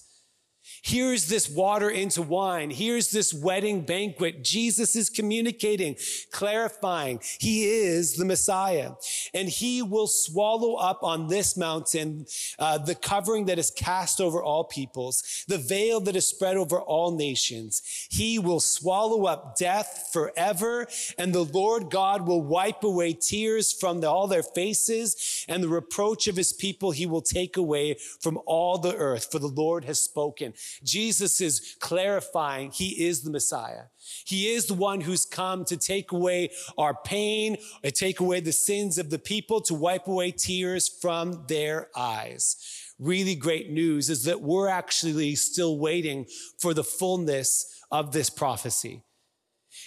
Here's 0.83 1.27
this 1.27 1.47
water 1.47 1.91
into 1.91 2.23
wine. 2.23 2.71
Here's 2.71 3.11
this 3.11 3.33
wedding 3.33 3.85
banquet. 3.85 4.43
Jesus 4.43 4.95
is 4.95 5.11
communicating, 5.11 5.95
clarifying. 6.31 7.19
He 7.39 7.65
is 7.65 8.15
the 8.15 8.25
Messiah. 8.25 8.93
And 9.31 9.47
he 9.47 9.83
will 9.83 10.07
swallow 10.07 10.75
up 10.75 11.03
on 11.03 11.27
this 11.27 11.55
mountain 11.55 12.25
uh, 12.57 12.79
the 12.79 12.95
covering 12.95 13.45
that 13.45 13.59
is 13.59 13.69
cast 13.69 14.19
over 14.19 14.41
all 14.41 14.63
peoples, 14.63 15.45
the 15.47 15.59
veil 15.59 15.99
that 16.01 16.15
is 16.15 16.27
spread 16.27 16.57
over 16.57 16.81
all 16.81 17.15
nations. 17.15 18.07
He 18.09 18.39
will 18.39 18.59
swallow 18.59 19.25
up 19.25 19.57
death 19.57 20.09
forever, 20.11 20.87
and 21.17 21.33
the 21.33 21.45
Lord 21.45 21.91
God 21.91 22.25
will 22.25 22.41
wipe 22.41 22.83
away 22.83 23.13
tears 23.13 23.71
from 23.71 24.01
the, 24.01 24.09
all 24.09 24.27
their 24.27 24.43
faces, 24.43 25.45
and 25.47 25.63
the 25.63 25.69
reproach 25.69 26.27
of 26.27 26.35
his 26.35 26.53
people 26.53 26.91
he 26.91 27.05
will 27.05 27.21
take 27.21 27.55
away 27.55 27.97
from 28.19 28.39
all 28.45 28.77
the 28.79 28.95
earth, 28.95 29.31
for 29.31 29.39
the 29.39 29.47
Lord 29.47 29.85
has 29.85 30.01
spoken. 30.01 30.53
Jesus 30.83 31.41
is 31.41 31.75
clarifying 31.79 32.71
he 32.71 33.05
is 33.05 33.21
the 33.21 33.31
Messiah. 33.31 33.85
He 34.25 34.49
is 34.49 34.65
the 34.65 34.73
one 34.73 35.01
who's 35.01 35.25
come 35.25 35.65
to 35.65 35.77
take 35.77 36.11
away 36.11 36.49
our 36.77 36.93
pain, 36.93 37.57
to 37.83 37.91
take 37.91 38.19
away 38.19 38.39
the 38.39 38.51
sins 38.51 38.97
of 38.97 39.09
the 39.09 39.19
people, 39.19 39.61
to 39.61 39.73
wipe 39.73 40.07
away 40.07 40.31
tears 40.31 40.87
from 41.01 41.45
their 41.47 41.89
eyes. 41.95 42.55
Really 42.99 43.35
great 43.35 43.71
news 43.71 44.09
is 44.09 44.23
that 44.25 44.41
we're 44.41 44.67
actually 44.67 45.35
still 45.35 45.79
waiting 45.79 46.25
for 46.59 46.73
the 46.73 46.83
fullness 46.83 47.65
of 47.91 48.11
this 48.11 48.29
prophecy. 48.29 49.03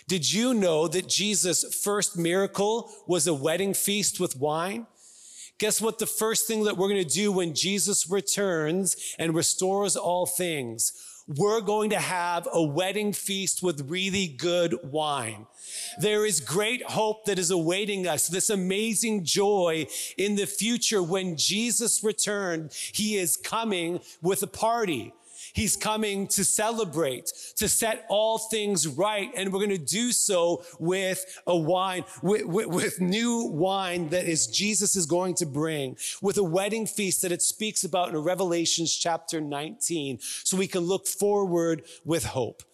Did 0.08 0.32
you 0.32 0.54
know 0.54 0.88
that 0.88 1.08
Jesus' 1.08 1.80
first 1.82 2.16
miracle 2.16 2.90
was 3.06 3.26
a 3.26 3.34
wedding 3.34 3.74
feast 3.74 4.18
with 4.18 4.36
wine? 4.36 4.86
Guess 5.58 5.80
what? 5.80 5.98
The 5.98 6.06
first 6.06 6.46
thing 6.46 6.64
that 6.64 6.76
we're 6.76 6.88
going 6.88 7.06
to 7.06 7.08
do 7.08 7.30
when 7.30 7.54
Jesus 7.54 8.10
returns 8.10 8.96
and 9.18 9.34
restores 9.34 9.96
all 9.96 10.26
things, 10.26 10.92
we're 11.26 11.60
going 11.60 11.90
to 11.90 11.98
have 11.98 12.46
a 12.52 12.62
wedding 12.62 13.12
feast 13.12 13.62
with 13.62 13.88
really 13.88 14.26
good 14.26 14.76
wine. 14.82 15.46
There 15.98 16.26
is 16.26 16.40
great 16.40 16.82
hope 16.82 17.24
that 17.24 17.38
is 17.38 17.50
awaiting 17.50 18.06
us, 18.06 18.28
this 18.28 18.50
amazing 18.50 19.24
joy 19.24 19.86
in 20.18 20.36
the 20.36 20.46
future 20.46 21.02
when 21.02 21.36
Jesus 21.36 22.04
returned. 22.04 22.72
He 22.92 23.16
is 23.16 23.36
coming 23.36 24.00
with 24.20 24.42
a 24.42 24.48
party. 24.48 25.14
He's 25.54 25.76
coming 25.76 26.26
to 26.28 26.44
celebrate, 26.44 27.32
to 27.56 27.68
set 27.68 28.04
all 28.08 28.38
things 28.38 28.88
right. 28.88 29.30
And 29.36 29.52
we're 29.52 29.60
going 29.60 29.70
to 29.70 29.78
do 29.78 30.10
so 30.10 30.64
with 30.80 31.24
a 31.46 31.56
wine, 31.56 32.04
with, 32.22 32.44
with, 32.44 32.66
with, 32.66 33.00
new 33.00 33.44
wine 33.44 34.08
that 34.08 34.24
is 34.24 34.48
Jesus 34.48 34.96
is 34.96 35.06
going 35.06 35.34
to 35.36 35.46
bring, 35.46 35.96
with 36.20 36.38
a 36.38 36.42
wedding 36.42 36.86
feast 36.86 37.22
that 37.22 37.30
it 37.30 37.40
speaks 37.40 37.84
about 37.84 38.08
in 38.08 38.16
Revelations 38.16 38.92
chapter 38.92 39.40
19. 39.40 40.18
So 40.20 40.56
we 40.56 40.66
can 40.66 40.80
look 40.80 41.06
forward 41.06 41.84
with 42.04 42.24
hope. 42.24 42.64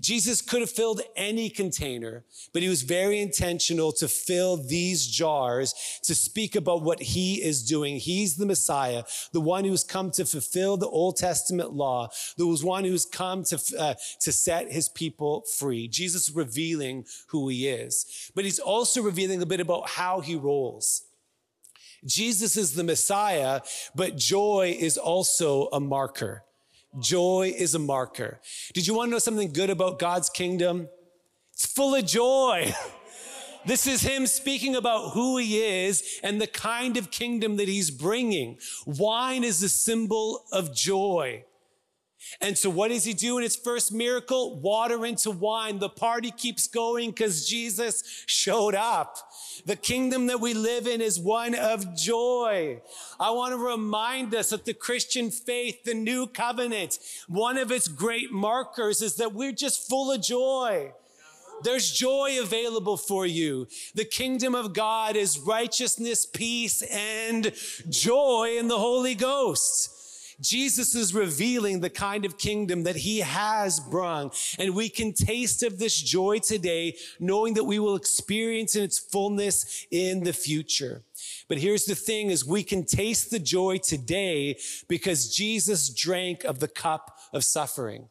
Jesus 0.00 0.40
could 0.40 0.60
have 0.60 0.70
filled 0.70 1.00
any 1.16 1.50
container, 1.50 2.24
but 2.52 2.62
he 2.62 2.68
was 2.68 2.82
very 2.82 3.20
intentional 3.20 3.92
to 3.92 4.08
fill 4.08 4.56
these 4.56 5.06
jars 5.06 6.00
to 6.04 6.14
speak 6.14 6.56
about 6.56 6.82
what 6.82 7.00
he 7.00 7.42
is 7.42 7.64
doing. 7.64 7.96
He's 7.96 8.36
the 8.36 8.46
Messiah, 8.46 9.04
the 9.32 9.40
one 9.40 9.64
who's 9.64 9.84
come 9.84 10.10
to 10.12 10.24
fulfill 10.24 10.76
the 10.76 10.88
Old 10.88 11.16
Testament 11.16 11.72
law, 11.72 12.08
the 12.36 12.46
one 12.62 12.84
who's 12.84 13.04
come 13.04 13.44
to, 13.44 13.60
uh, 13.78 13.94
to 14.20 14.32
set 14.32 14.72
his 14.72 14.88
people 14.88 15.44
free. 15.56 15.88
Jesus 15.88 16.30
revealing 16.30 17.04
who 17.28 17.48
he 17.48 17.68
is, 17.68 18.30
but 18.34 18.44
he's 18.44 18.58
also 18.58 19.02
revealing 19.02 19.42
a 19.42 19.46
bit 19.46 19.60
about 19.60 19.88
how 19.88 20.20
he 20.20 20.34
rolls. 20.34 21.04
Jesus 22.04 22.56
is 22.56 22.74
the 22.74 22.84
Messiah, 22.84 23.60
but 23.94 24.16
joy 24.16 24.76
is 24.78 24.96
also 24.96 25.68
a 25.72 25.80
marker. 25.80 26.44
Joy 26.98 27.54
is 27.56 27.74
a 27.74 27.78
marker. 27.78 28.40
Did 28.74 28.86
you 28.86 28.94
want 28.94 29.08
to 29.08 29.12
know 29.12 29.18
something 29.18 29.52
good 29.52 29.70
about 29.70 29.98
God's 29.98 30.28
kingdom? 30.28 30.88
It's 31.52 31.66
full 31.66 31.94
of 31.94 32.06
joy. 32.06 32.74
This 33.66 33.86
is 33.86 34.00
him 34.00 34.26
speaking 34.26 34.76
about 34.76 35.10
who 35.10 35.36
he 35.36 35.58
is 35.58 36.20
and 36.22 36.40
the 36.40 36.46
kind 36.46 36.96
of 36.96 37.10
kingdom 37.10 37.56
that 37.56 37.68
he's 37.68 37.90
bringing. 37.90 38.56
Wine 38.86 39.44
is 39.44 39.62
a 39.62 39.68
symbol 39.68 40.44
of 40.52 40.74
joy. 40.74 41.44
And 42.40 42.56
so 42.56 42.70
what 42.70 42.88
does 42.88 43.04
he 43.04 43.14
do 43.14 43.38
in 43.38 43.42
his 43.42 43.56
first 43.56 43.92
miracle? 43.92 44.60
Water 44.60 45.06
into 45.06 45.30
wine. 45.30 45.78
The 45.78 45.88
party 45.88 46.30
keeps 46.30 46.66
going 46.66 47.10
because 47.10 47.48
Jesus 47.48 48.24
showed 48.26 48.74
up. 48.74 49.16
The 49.66 49.76
kingdom 49.76 50.26
that 50.26 50.40
we 50.40 50.54
live 50.54 50.86
in 50.86 51.00
is 51.00 51.18
one 51.18 51.54
of 51.54 51.96
joy. 51.96 52.80
I 53.18 53.30
want 53.30 53.52
to 53.52 53.58
remind 53.58 54.34
us 54.34 54.50
that 54.50 54.64
the 54.64 54.74
Christian 54.74 55.30
faith, 55.30 55.84
the 55.84 55.94
new 55.94 56.26
covenant, 56.26 56.98
one 57.26 57.56
of 57.56 57.72
its 57.72 57.88
great 57.88 58.32
markers 58.32 59.02
is 59.02 59.16
that 59.16 59.34
we're 59.34 59.52
just 59.52 59.88
full 59.88 60.12
of 60.12 60.22
joy. 60.22 60.92
There's 61.62 61.90
joy 61.90 62.38
available 62.40 62.96
for 62.96 63.26
you. 63.26 63.66
The 63.94 64.04
kingdom 64.04 64.54
of 64.54 64.72
God 64.72 65.16
is 65.16 65.38
righteousness, 65.40 66.24
peace, 66.24 66.82
and 66.82 67.52
joy 67.88 68.56
in 68.58 68.68
the 68.68 68.78
Holy 68.78 69.16
Ghost. 69.16 69.97
Jesus 70.40 70.94
is 70.94 71.14
revealing 71.14 71.80
the 71.80 71.90
kind 71.90 72.24
of 72.24 72.38
kingdom 72.38 72.84
that 72.84 72.96
he 72.96 73.18
has 73.20 73.80
brung. 73.80 74.30
And 74.58 74.74
we 74.74 74.88
can 74.88 75.12
taste 75.12 75.62
of 75.62 75.78
this 75.78 76.00
joy 76.00 76.38
today, 76.38 76.96
knowing 77.18 77.54
that 77.54 77.64
we 77.64 77.78
will 77.78 77.96
experience 77.96 78.76
in 78.76 78.84
its 78.84 78.98
fullness 78.98 79.86
in 79.90 80.24
the 80.24 80.32
future. 80.32 81.02
But 81.48 81.58
here's 81.58 81.86
the 81.86 81.94
thing 81.94 82.30
is 82.30 82.44
we 82.44 82.62
can 82.62 82.84
taste 82.84 83.30
the 83.30 83.38
joy 83.38 83.78
today 83.78 84.58
because 84.88 85.34
Jesus 85.34 85.88
drank 85.88 86.44
of 86.44 86.60
the 86.60 86.68
cup 86.68 87.18
of 87.32 87.44
suffering 87.44 88.08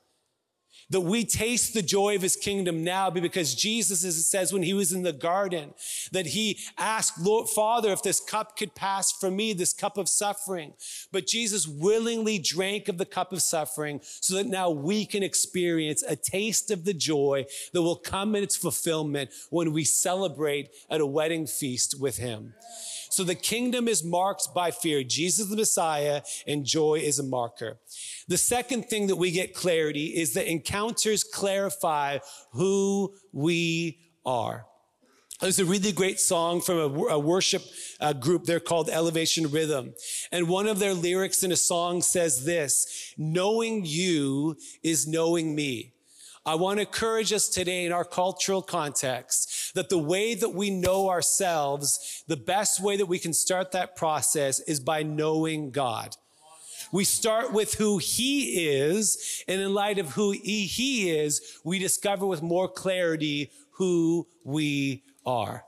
that 0.90 1.02
we 1.02 1.26
taste 1.26 1.74
the 1.74 1.82
joy 1.82 2.16
of 2.16 2.22
his 2.22 2.36
kingdom 2.36 2.84
now 2.84 3.10
because 3.10 3.54
Jesus, 3.54 4.06
as 4.06 4.18
it 4.18 4.24
says 4.24 4.54
when 4.54 4.64
he 4.64 4.74
was 4.74 4.94
in 4.94 5.04
the 5.04 5.14
garden, 5.14 5.74
that 6.12 6.28
he 6.28 6.60
asked, 6.78 7.20
Lord, 7.20 7.50
Father, 7.50 7.92
if 7.92 8.04
this 8.04 8.20
cup 8.20 8.58
could 8.58 8.74
pass 8.74 9.12
from 9.12 9.36
me, 9.36 9.54
this 9.54 9.74
cup 9.74 9.98
of 9.98 10.08
suffering. 10.08 10.74
But 11.12 11.28
Jesus 11.28 11.68
willingly 11.68 12.40
drank 12.40 12.88
of 12.88 12.98
the 12.98 13.06
cup 13.06 13.34
of 13.34 13.42
suffering 13.42 14.00
so 14.04 14.36
that 14.36 14.48
now 14.48 14.70
we 14.70 15.06
can 15.06 15.24
experience 15.24 16.04
a 16.04 16.16
taste 16.16 16.72
of 16.72 16.86
the 16.86 16.94
joy 16.94 17.46
that 17.74 17.82
will 17.82 17.96
come 17.96 18.36
in 18.36 18.44
its 18.44 18.56
fulfillment 18.56 19.32
when 19.50 19.74
we 19.74 19.84
celebrate 19.84 20.70
at 20.90 21.02
a 21.02 21.06
wedding 21.06 21.48
feast 21.48 22.00
with 22.00 22.18
him. 22.18 22.54
So 23.10 23.24
the 23.24 23.36
kingdom 23.36 23.88
is 23.88 24.04
marked 24.04 24.54
by 24.54 24.72
fear. 24.72 25.04
Jesus 25.04 25.48
the 25.48 25.56
Messiah 25.56 26.22
and 26.46 26.66
joy 26.66 26.96
is 26.96 27.20
a 27.20 27.24
marker. 27.24 27.80
The 28.28 28.38
second 28.38 28.90
thing 28.90 29.08
that 29.08 29.16
we 29.16 29.32
get 29.32 29.56
clarity 29.56 30.08
is 30.08 30.34
that 30.34 30.48
encounters 30.78 31.24
clarify 31.24 32.20
who 32.52 33.16
we 33.34 34.00
are. 34.26 34.66
There's 35.42 35.60
a 35.60 35.66
really 35.66 35.92
great 35.92 36.20
song 36.20 36.62
from 36.62 36.78
a, 36.78 37.04
a 37.06 37.20
worship 37.20 37.64
uh, 38.00 38.14
group. 38.14 38.46
They're 38.46 38.60
called 38.60 38.90
Elevation 38.90 39.50
Rhythm. 39.52 39.94
And 40.32 40.50
one 40.50 40.68
of 40.68 40.80
their 40.80 40.94
lyrics 40.94 41.44
in 41.44 41.52
a 41.52 41.56
song 41.56 42.02
says 42.02 42.46
this, 42.46 43.14
knowing 43.18 43.84
you 43.86 44.56
is 44.84 45.08
knowing 45.08 45.56
me. 45.56 45.94
I 46.46 46.56
want 46.56 46.78
to 46.78 46.86
encourage 46.86 47.34
us 47.34 47.50
today 47.50 47.86
in 47.86 47.92
our 47.92 48.06
cultural 48.06 48.62
context 48.62 49.74
that 49.76 49.90
the 49.90 49.98
way 49.98 50.34
that 50.34 50.54
we 50.54 50.70
know 50.70 51.10
ourselves, 51.10 52.24
the 52.28 52.38
best 52.38 52.82
way 52.82 52.98
that 52.98 53.06
we 53.06 53.20
can 53.20 53.34
start 53.34 53.72
that 53.74 53.96
process 53.96 54.60
is 54.62 54.80
by 54.80 55.04
knowing 55.04 55.72
God. 55.72 56.16
We 56.92 57.04
start 57.04 57.52
with 57.52 57.76
who 57.76 57.98
he 57.98 58.68
is, 58.68 59.44
and 59.48 59.62
in 59.62 59.74
light 59.74 60.00
of 60.00 60.12
who 60.12 60.32
he 60.32 61.10
is, 61.10 61.60
we 61.64 61.80
discover 61.80 62.26
with 62.26 62.42
more 62.42 62.68
clarity 62.68 63.52
who 63.72 64.28
we 64.44 65.04
are. 65.26 65.64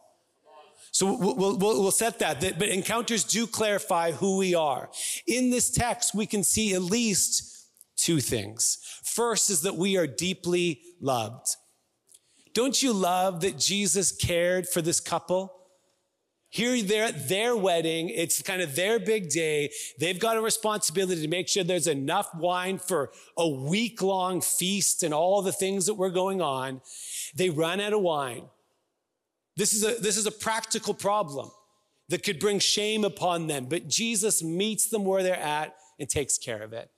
So 0.91 1.13
we'll, 1.13 1.35
we'll, 1.35 1.57
we'll, 1.57 1.91
set 1.91 2.19
that, 2.19 2.41
but 2.57 2.67
encounters 2.67 3.23
do 3.23 3.45
clarify 3.45 4.11
who 4.11 4.37
we 4.37 4.55
are. 4.55 4.89
In 5.27 5.51
this 5.51 5.69
text, 5.69 6.15
we 6.15 6.25
can 6.25 6.43
see 6.43 6.73
at 6.73 6.81
least 6.81 7.67
two 7.95 8.19
things. 8.19 8.79
First 9.03 9.49
is 9.49 9.61
that 9.61 9.75
we 9.75 9.97
are 9.97 10.07
deeply 10.07 10.81
loved. 10.99 11.55
Don't 12.53 12.81
you 12.81 12.91
love 12.91 13.41
that 13.41 13.57
Jesus 13.57 14.11
cared 14.11 14.67
for 14.67 14.81
this 14.81 14.99
couple? 14.99 15.58
Here 16.51 16.81
they're 16.81 17.05
at 17.05 17.29
their 17.29 17.55
wedding. 17.55 18.09
It's 18.09 18.41
kind 18.41 18.61
of 18.61 18.75
their 18.75 18.99
big 18.99 19.29
day. 19.29 19.71
They've 19.99 20.19
got 20.19 20.35
a 20.35 20.41
responsibility 20.41 21.21
to 21.21 21.27
make 21.27 21.47
sure 21.47 21.63
there's 21.63 21.87
enough 21.87 22.33
wine 22.33 22.79
for 22.79 23.11
a 23.37 23.47
week 23.47 24.01
long 24.01 24.41
feast 24.41 25.03
and 25.03 25.13
all 25.13 25.43
the 25.43 25.51
things 25.51 25.85
that 25.85 25.93
were 25.93 26.09
going 26.09 26.41
on. 26.41 26.81
They 27.35 27.51
run 27.51 27.79
out 27.79 27.93
of 27.93 28.01
wine. 28.01 28.45
This 29.57 29.73
is 29.73 29.83
a, 29.83 30.01
this 30.01 30.17
is 30.17 30.25
a 30.25 30.31
practical 30.31 30.95
problem 30.95 31.51
that 32.07 32.23
could 32.23 32.39
bring 32.39 32.57
shame 32.57 33.05
upon 33.05 33.45
them, 33.45 33.65
but 33.65 33.87
Jesus 33.87 34.41
meets 34.41 34.89
them 34.89 35.05
where 35.05 35.21
they're 35.21 35.35
at 35.35 35.75
and 35.99 36.09
takes 36.09 36.39
care 36.39 36.63
of 36.63 36.73
it. 36.73 36.89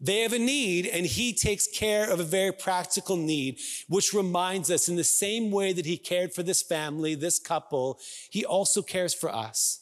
They 0.00 0.20
have 0.20 0.32
a 0.32 0.38
need, 0.38 0.86
and 0.86 1.04
he 1.04 1.32
takes 1.32 1.66
care 1.66 2.08
of 2.08 2.20
a 2.20 2.24
very 2.24 2.52
practical 2.52 3.16
need, 3.16 3.58
which 3.88 4.14
reminds 4.14 4.70
us 4.70 4.88
in 4.88 4.94
the 4.94 5.04
same 5.04 5.50
way 5.50 5.72
that 5.72 5.86
he 5.86 5.96
cared 5.96 6.32
for 6.32 6.44
this 6.44 6.62
family, 6.62 7.14
this 7.16 7.38
couple, 7.38 7.98
he 8.30 8.44
also 8.44 8.80
cares 8.80 9.12
for 9.12 9.34
us. 9.34 9.80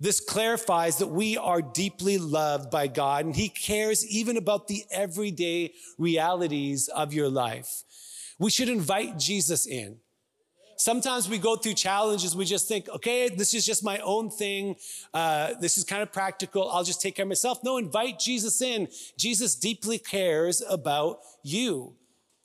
This 0.00 0.20
clarifies 0.20 0.96
that 0.98 1.08
we 1.08 1.36
are 1.36 1.62
deeply 1.62 2.18
loved 2.18 2.70
by 2.70 2.86
God, 2.86 3.26
and 3.26 3.36
he 3.36 3.48
cares 3.48 4.06
even 4.06 4.36
about 4.36 4.68
the 4.68 4.84
everyday 4.90 5.74
realities 5.98 6.88
of 6.88 7.12
your 7.12 7.28
life. 7.28 7.84
We 8.38 8.50
should 8.50 8.68
invite 8.68 9.18
Jesus 9.18 9.66
in. 9.66 9.98
Sometimes 10.76 11.28
we 11.28 11.38
go 11.38 11.56
through 11.56 11.74
challenges. 11.74 12.34
We 12.34 12.44
just 12.44 12.68
think, 12.68 12.88
okay, 12.88 13.28
this 13.28 13.54
is 13.54 13.64
just 13.64 13.84
my 13.84 13.98
own 13.98 14.30
thing. 14.30 14.76
Uh, 15.14 15.54
this 15.60 15.78
is 15.78 15.84
kind 15.84 16.02
of 16.02 16.12
practical. 16.12 16.70
I'll 16.70 16.84
just 16.84 17.00
take 17.00 17.16
care 17.16 17.24
of 17.24 17.28
myself. 17.28 17.62
No, 17.62 17.78
invite 17.78 18.18
Jesus 18.18 18.60
in. 18.60 18.88
Jesus 19.16 19.54
deeply 19.54 19.98
cares 19.98 20.62
about 20.68 21.20
you. 21.42 21.94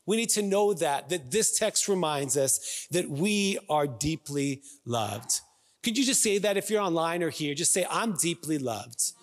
We 0.06 0.16
need 0.18 0.30
to 0.30 0.42
know 0.42 0.74
that, 0.74 1.10
that 1.10 1.32
this 1.32 1.58
text 1.58 1.88
reminds 1.88 2.38
us 2.38 2.88
that 2.92 3.10
we 3.10 3.60
are 3.70 3.88
deeply 3.88 4.62
loved. 4.86 5.42
Could 5.84 5.98
you 5.98 6.06
just 6.06 6.24
say 6.24 6.38
that 6.40 6.58
if 6.58 6.70
you're 6.70 6.82
online 6.82 7.24
or 7.24 7.30
here? 7.30 7.54
Just 7.54 7.74
say, 7.74 7.86
I'm 7.90 8.14
deeply 8.14 8.58
loved. 8.58 9.14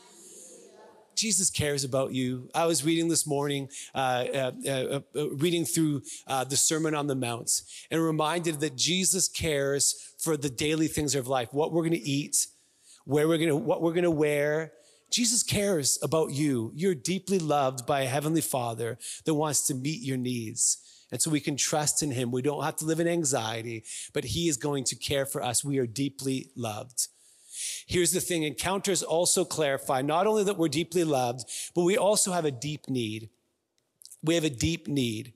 Jesus 1.17 1.51
cares 1.51 1.85
about 1.85 2.13
you. 2.13 2.49
I 2.55 2.67
was 2.67 2.85
reading 2.85 3.09
this 3.09 3.27
morning, 3.27 3.69
uh, 3.95 4.25
uh, 4.35 4.53
uh, 4.67 5.01
uh 5.15 5.31
reading 5.31 5.65
through 5.65 6.03
uh, 6.27 6.45
the 6.45 6.57
Sermon 6.57 6.95
on 6.95 7.07
the 7.07 7.15
Mount, 7.15 7.63
and 7.91 8.03
reminded 8.03 8.61
that 8.61 8.77
Jesus 8.77 9.29
cares 9.29 10.15
for 10.19 10.37
the 10.37 10.51
daily 10.51 10.89
things 10.89 11.15
of 11.15 11.29
life, 11.29 11.49
what 11.53 11.73
we're 11.73 11.83
going 11.83 11.93
to 11.93 12.09
eat, 12.09 12.47
where 13.05 13.29
we're 13.29 13.39
going 13.39 13.49
to, 13.49 13.57
what 13.57 13.83
we're 13.83 13.93
going 13.93 14.05
to 14.05 14.11
wear. 14.11 14.73
Jesus 15.11 15.43
cares 15.43 15.99
about 16.03 16.33
you. 16.33 16.73
You're 16.75 16.95
deeply 16.95 17.39
loved 17.39 17.87
by 17.87 18.01
a 18.01 18.07
heavenly 18.07 18.41
Father 18.41 18.99
that 19.25 19.35
wants 19.35 19.67
to 19.69 19.75
meet 19.75 20.03
your 20.03 20.17
needs. 20.17 20.79
And 21.13 21.23
so 21.23 21.31
we 21.31 21.39
can 21.39 21.57
trust 21.57 22.03
in 22.03 22.11
him. 22.11 22.33
We 22.33 22.43
don't 22.43 22.65
have 22.65 22.77
to 22.77 22.85
live 22.85 22.99
in 22.99 23.07
anxiety, 23.07 23.85
but 24.13 24.25
he 24.25 24.49
is 24.49 24.57
going 24.57 24.83
to 24.85 24.97
care 24.97 25.27
for 25.27 25.43
us. 25.43 25.65
We 25.65 25.79
are 25.79 25.87
deeply 25.87 26.51
loved. 26.57 27.07
Here's 27.87 28.13
the 28.13 28.21
thing 28.21 28.43
encounters 28.43 29.03
also 29.03 29.45
clarify 29.45 30.03
not 30.03 30.27
only 30.27 30.45
that 30.45 30.57
we're 30.57 30.69
deeply 30.69 31.05
loved, 31.05 31.49
but 31.75 31.85
we 31.85 31.97
also 31.97 32.33
have 32.33 32.45
a 32.45 32.51
deep 32.51 32.89
need. 32.89 33.31
We 34.23 34.35
have 34.35 34.45
a 34.45 34.51
deep 34.51 34.89
need. 34.89 35.35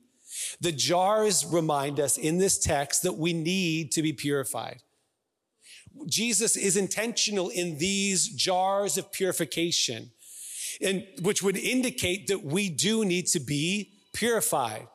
The 0.61 0.71
jars 0.71 1.45
remind 1.45 1.99
us 1.99 2.17
in 2.17 2.37
this 2.37 2.57
text 2.57 3.03
that 3.03 3.17
we 3.17 3.33
need 3.33 3.91
to 3.93 4.01
be 4.01 4.13
purified. 4.13 4.81
Jesus 6.07 6.55
is 6.55 6.77
intentional 6.77 7.49
in 7.49 7.77
these 7.77 8.29
jars 8.29 8.97
of 8.97 9.11
purification, 9.11 10.11
and 10.81 11.05
which 11.21 11.43
would 11.43 11.57
indicate 11.57 12.27
that 12.27 12.43
we 12.43 12.69
do 12.69 13.03
need 13.03 13.27
to 13.27 13.39
be 13.39 13.91
purified 14.13 14.87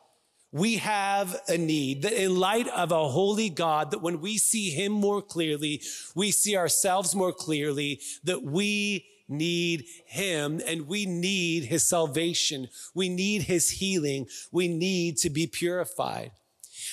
we 0.55 0.77
have 0.77 1.37
a 1.49 1.59
need 1.59 2.03
that 2.03 2.13
in 2.13 2.37
light 2.37 2.69
of 2.69 2.93
a 2.93 3.09
holy 3.09 3.51
God, 3.51 3.91
that 3.91 4.03
when 4.03 4.21
we 4.21 4.39
see 4.39 4.71
him 4.71 4.93
more 4.93 5.21
clearly, 5.21 5.83
we 6.15 6.31
see 6.31 6.57
ourselves 6.57 7.13
more 7.13 7.33
clearly, 7.33 8.01
that 8.23 8.45
we 8.45 9.05
need 9.29 9.85
him 10.07 10.61
and 10.65 10.87
we 10.87 11.07
need 11.07 11.65
his 11.65 11.89
salvation. 11.89 12.69
We 12.95 13.09
need 13.09 13.43
his 13.43 13.69
healing. 13.69 14.29
We 14.53 14.69
need 14.69 15.17
to 15.19 15.31
be 15.31 15.49
purified. 15.49 16.31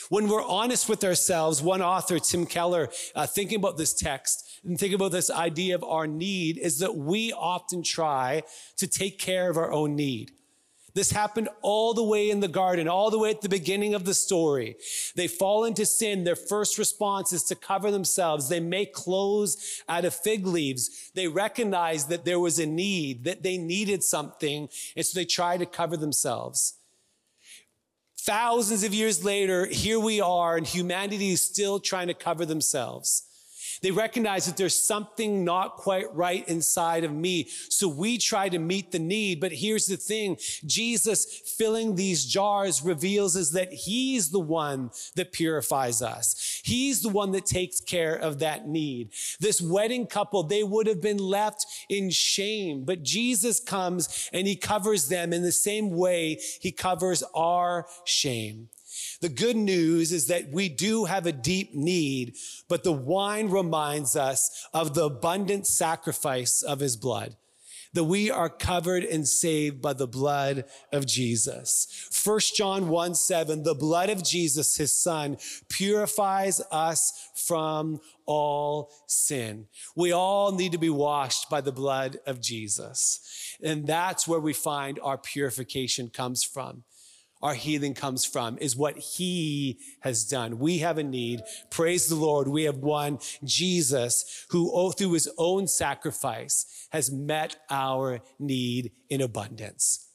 When 0.09 0.27
we're 0.27 0.43
honest 0.43 0.89
with 0.89 1.03
ourselves, 1.03 1.61
one 1.61 1.83
author, 1.83 2.17
Tim 2.17 2.47
Keller, 2.47 2.89
uh, 3.13 3.27
thinking 3.27 3.57
about 3.57 3.77
this 3.77 3.93
text 3.93 4.59
and 4.63 4.79
thinking 4.79 4.95
about 4.95 5.11
this 5.11 5.29
idea 5.29 5.75
of 5.75 5.83
our 5.83 6.07
need 6.07 6.57
is 6.57 6.79
that 6.79 6.95
we 6.95 7.31
often 7.31 7.83
try 7.83 8.41
to 8.77 8.87
take 8.87 9.19
care 9.19 9.51
of 9.51 9.57
our 9.57 9.71
own 9.71 9.95
need. 9.95 10.31
This 10.93 11.11
happened 11.11 11.49
all 11.61 11.93
the 11.93 12.03
way 12.03 12.29
in 12.29 12.39
the 12.39 12.47
garden, 12.47 12.87
all 12.87 13.09
the 13.09 13.19
way 13.19 13.29
at 13.29 13.41
the 13.41 13.49
beginning 13.49 13.93
of 13.93 14.05
the 14.05 14.13
story. 14.13 14.75
They 15.15 15.27
fall 15.27 15.63
into 15.63 15.85
sin. 15.85 16.23
Their 16.23 16.35
first 16.35 16.77
response 16.77 17.31
is 17.31 17.43
to 17.45 17.55
cover 17.55 17.91
themselves. 17.91 18.49
They 18.49 18.59
make 18.59 18.93
clothes 18.93 19.81
out 19.87 20.05
of 20.05 20.13
fig 20.13 20.45
leaves. 20.45 21.11
They 21.15 21.27
recognize 21.27 22.07
that 22.07 22.25
there 22.25 22.39
was 22.39 22.59
a 22.59 22.65
need, 22.65 23.23
that 23.23 23.43
they 23.43 23.57
needed 23.57 24.03
something, 24.03 24.69
and 24.95 25.05
so 25.05 25.17
they 25.17 25.25
try 25.25 25.57
to 25.57 25.65
cover 25.65 25.95
themselves. 25.95 26.75
Thousands 28.17 28.83
of 28.83 28.93
years 28.93 29.23
later, 29.23 29.65
here 29.65 29.99
we 29.99 30.21
are, 30.21 30.55
and 30.55 30.67
humanity 30.67 31.31
is 31.31 31.41
still 31.41 31.79
trying 31.79 32.07
to 32.07 32.13
cover 32.13 32.45
themselves. 32.45 33.23
They 33.81 33.91
recognize 33.91 34.45
that 34.45 34.57
there's 34.57 34.77
something 34.77 35.43
not 35.43 35.75
quite 35.77 36.13
right 36.15 36.47
inside 36.47 37.03
of 37.03 37.11
me. 37.11 37.47
So 37.69 37.87
we 37.87 38.17
try 38.17 38.47
to 38.49 38.59
meet 38.59 38.91
the 38.91 38.99
need. 38.99 39.39
But 39.39 39.51
here's 39.51 39.87
the 39.87 39.97
thing. 39.97 40.37
Jesus 40.65 41.25
filling 41.57 41.95
these 41.95 42.25
jars 42.25 42.83
reveals 42.83 43.35
is 43.35 43.51
that 43.51 43.73
he's 43.73 44.29
the 44.29 44.39
one 44.39 44.91
that 45.15 45.31
purifies 45.31 46.01
us. 46.01 46.61
He's 46.63 47.01
the 47.01 47.09
one 47.09 47.31
that 47.31 47.45
takes 47.45 47.81
care 47.81 48.15
of 48.15 48.39
that 48.39 48.67
need. 48.67 49.11
This 49.39 49.61
wedding 49.61 50.05
couple, 50.05 50.43
they 50.43 50.63
would 50.63 50.87
have 50.87 51.01
been 51.01 51.17
left 51.17 51.65
in 51.89 52.11
shame, 52.11 52.85
but 52.85 53.03
Jesus 53.03 53.59
comes 53.59 54.29
and 54.31 54.47
he 54.47 54.55
covers 54.55 55.09
them 55.09 55.33
in 55.33 55.41
the 55.41 55.51
same 55.51 55.89
way 55.89 56.39
he 56.59 56.71
covers 56.71 57.23
our 57.33 57.87
shame. 58.05 58.69
The 59.21 59.29
good 59.29 59.55
news 59.55 60.11
is 60.11 60.27
that 60.27 60.49
we 60.49 60.67
do 60.67 61.05
have 61.05 61.25
a 61.25 61.31
deep 61.31 61.75
need, 61.75 62.35
but 62.67 62.83
the 62.83 62.91
wine 62.91 63.49
reminds 63.49 64.15
us 64.15 64.67
of 64.73 64.93
the 64.93 65.05
abundant 65.05 65.67
sacrifice 65.67 66.63
of 66.63 66.79
his 66.79 66.97
blood 66.97 67.35
that 67.93 68.03
we 68.05 68.31
are 68.31 68.49
covered 68.49 69.03
and 69.03 69.27
saved 69.27 69.81
by 69.81 69.93
the 69.93 70.07
blood 70.07 70.63
of 70.91 71.05
Jesus. 71.05 72.09
1 72.23 72.39
John 72.55 72.87
1 72.87 73.15
7, 73.15 73.63
the 73.63 73.75
blood 73.75 74.09
of 74.09 74.23
Jesus, 74.23 74.77
his 74.77 74.93
son, 74.93 75.37
purifies 75.69 76.61
us 76.71 77.29
from 77.35 77.99
all 78.25 78.91
sin. 79.07 79.67
We 79.95 80.13
all 80.13 80.53
need 80.53 80.71
to 80.71 80.77
be 80.77 80.89
washed 80.89 81.49
by 81.49 81.61
the 81.61 81.71
blood 81.71 82.19
of 82.25 82.39
Jesus. 82.39 83.57
And 83.61 83.85
that's 83.85 84.27
where 84.27 84.39
we 84.39 84.53
find 84.53 84.99
our 85.03 85.17
purification 85.17 86.09
comes 86.09 86.43
from 86.43 86.83
our 87.41 87.53
healing 87.53 87.93
comes 87.93 88.25
from 88.25 88.57
is 88.59 88.75
what 88.75 88.97
he 88.97 89.79
has 90.01 90.25
done. 90.25 90.59
We 90.59 90.79
have 90.79 90.97
a 90.97 91.03
need. 91.03 91.41
Praise 91.69 92.07
the 92.07 92.15
Lord. 92.15 92.47
We 92.47 92.63
have 92.63 92.77
one, 92.77 93.19
Jesus, 93.43 94.45
who 94.49 94.71
oh, 94.73 94.91
through 94.91 95.13
his 95.13 95.29
own 95.37 95.67
sacrifice 95.67 96.87
has 96.91 97.11
met 97.11 97.55
our 97.69 98.21
need 98.39 98.91
in 99.09 99.21
abundance. 99.21 100.07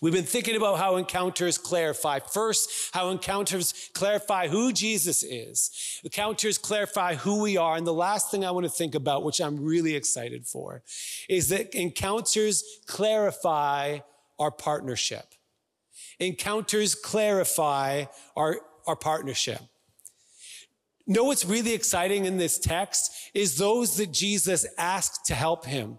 We've 0.00 0.12
been 0.12 0.24
thinking 0.24 0.54
about 0.54 0.78
how 0.78 0.96
encounters 0.96 1.58
clarify. 1.58 2.20
First, 2.20 2.70
how 2.94 3.10
encounters 3.10 3.90
clarify 3.94 4.46
who 4.46 4.72
Jesus 4.72 5.24
is. 5.24 6.00
Encounters 6.04 6.56
clarify 6.56 7.16
who 7.16 7.42
we 7.42 7.56
are. 7.56 7.76
And 7.76 7.86
the 7.86 7.92
last 7.92 8.30
thing 8.30 8.44
I 8.44 8.52
want 8.52 8.64
to 8.64 8.70
think 8.70 8.94
about, 8.94 9.24
which 9.24 9.40
I'm 9.40 9.60
really 9.60 9.96
excited 9.96 10.46
for, 10.46 10.84
is 11.28 11.48
that 11.48 11.74
encounters 11.74 12.62
clarify 12.86 13.98
our 14.38 14.52
partnership. 14.52 15.34
Encounters 16.20 16.94
clarify 16.94 18.04
our, 18.36 18.60
our 18.86 18.96
partnership. 18.96 19.60
Know 21.06 21.24
what's 21.24 21.44
really 21.44 21.72
exciting 21.72 22.26
in 22.26 22.36
this 22.36 22.58
text 22.58 23.30
is 23.32 23.56
those 23.56 23.96
that 23.96 24.12
Jesus 24.12 24.66
asked 24.76 25.26
to 25.26 25.34
help 25.34 25.64
him. 25.64 25.98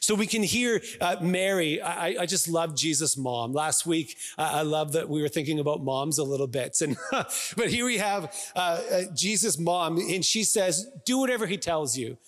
So 0.00 0.14
we 0.14 0.28
can 0.28 0.44
hear 0.44 0.80
uh, 1.00 1.16
Mary. 1.20 1.80
I, 1.80 2.22
I, 2.22 2.26
just 2.26 2.48
love 2.48 2.76
Jesus' 2.76 3.16
mom. 3.16 3.52
Last 3.52 3.86
week, 3.86 4.16
uh, 4.38 4.50
I 4.54 4.62
love 4.62 4.92
that 4.92 5.08
we 5.08 5.20
were 5.20 5.28
thinking 5.28 5.58
about 5.58 5.82
moms 5.82 6.18
a 6.18 6.22
little 6.22 6.46
bit. 6.46 6.76
And 6.80 6.96
but 7.10 7.70
here 7.70 7.84
we 7.84 7.98
have 7.98 8.32
uh, 8.54 8.58
uh, 8.58 9.02
Jesus' 9.14 9.58
mom, 9.58 9.98
and 9.98 10.24
she 10.24 10.44
says, 10.44 10.86
"Do 11.04 11.18
whatever 11.18 11.46
he 11.46 11.56
tells 11.56 11.96
you." 11.96 12.18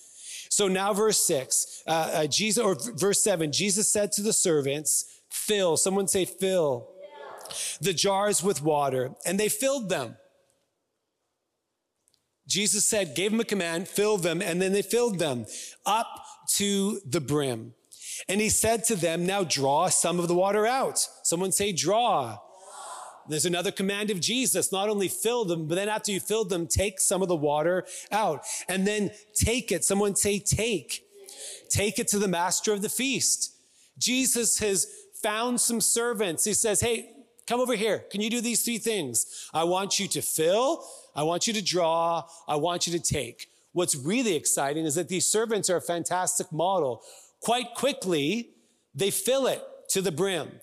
So 0.49 0.67
now, 0.67 0.93
verse 0.93 1.19
six, 1.19 1.85
uh, 1.87 1.91
uh, 1.91 2.27
Jesus, 2.27 2.62
or 2.62 2.77
verse 2.97 3.23
seven, 3.23 3.53
Jesus 3.53 3.88
said 3.88 4.11
to 4.12 4.23
the 4.23 4.33
servants, 4.33 5.21
"Fill." 5.29 5.77
Someone 5.77 6.09
say, 6.09 6.25
"Fill." 6.25 6.88
The 7.80 7.92
jars 7.92 8.42
with 8.42 8.62
water, 8.62 9.12
and 9.24 9.38
they 9.38 9.48
filled 9.48 9.88
them. 9.88 10.16
Jesus 12.46 12.88
said, 12.88 13.14
gave 13.14 13.30
them 13.30 13.40
a 13.40 13.44
command, 13.44 13.88
fill 13.88 14.16
them, 14.16 14.40
and 14.40 14.61
then 14.61 14.72
they 14.72 14.82
filled 14.82 15.18
them 15.18 15.44
up 15.84 16.06
to 16.56 17.00
the 17.06 17.20
brim. 17.20 17.74
And 18.28 18.40
he 18.40 18.48
said 18.48 18.84
to 18.84 18.96
them, 18.96 19.26
Now 19.26 19.44
draw 19.44 19.88
some 19.88 20.18
of 20.18 20.28
the 20.28 20.34
water 20.34 20.66
out. 20.66 20.98
Someone 21.22 21.52
say, 21.52 21.72
Draw. 21.72 22.38
There's 23.28 23.44
another 23.44 23.70
command 23.70 24.11
of 24.11 24.20
Jesus, 24.20 24.72
not 24.72 24.88
only 24.88 25.06
fill 25.06 25.44
them, 25.44 25.68
but 25.68 25.74
then 25.74 25.88
after 25.90 26.11
you 26.11 26.18
filled 26.18 26.48
them, 26.48 26.66
take 26.66 26.98
some 26.98 27.20
of 27.20 27.28
the 27.28 27.37
water 27.37 27.84
out. 28.11 28.44
And 28.68 28.87
then 28.87 29.11
take 29.34 29.70
it. 29.70 29.84
Someone 29.84 30.16
say, 30.16 30.38
Take. 30.38 31.04
Take 31.68 31.98
it 31.98 32.08
to 32.08 32.18
the 32.18 32.28
master 32.28 32.72
of 32.72 32.82
the 32.82 32.88
feast. 32.88 33.54
Jesus 33.98 34.58
has 34.61 34.87
found 35.22 35.61
some 35.61 35.80
servants. 35.80 36.44
He 36.44 36.54
says, 36.54 36.80
Hey, 36.80 37.11
Come 37.48 37.61
over 37.61 37.74
here. 37.74 38.00
Can 38.11 38.20
you 38.20 38.28
do 38.28 38.42
these 38.42 38.62
three 38.62 38.76
things? 38.76 39.49
I 39.55 39.64
want 39.64 39.99
you 39.99 40.07
to 40.09 40.20
fill, 40.20 40.84
I 41.16 41.22
want 41.22 41.46
you 41.46 41.55
to 41.55 41.62
draw, 41.62 42.24
I 42.46 42.57
want 42.57 42.86
you 42.86 42.92
to 42.92 43.03
take. 43.03 43.51
What's 43.72 43.96
really 43.96 44.36
exciting 44.36 44.84
is 44.84 44.96
that 44.96 45.09
these 45.09 45.26
servants 45.26 45.70
are 45.70 45.76
a 45.76 45.80
fantastic 45.80 46.53
model. 46.53 47.03
Quite 47.40 47.74
quickly, 47.74 48.51
they 48.94 49.11
fill 49.11 49.46
it. 49.46 49.62
to 49.92 50.03
the 50.03 50.12
brim. 50.12 50.61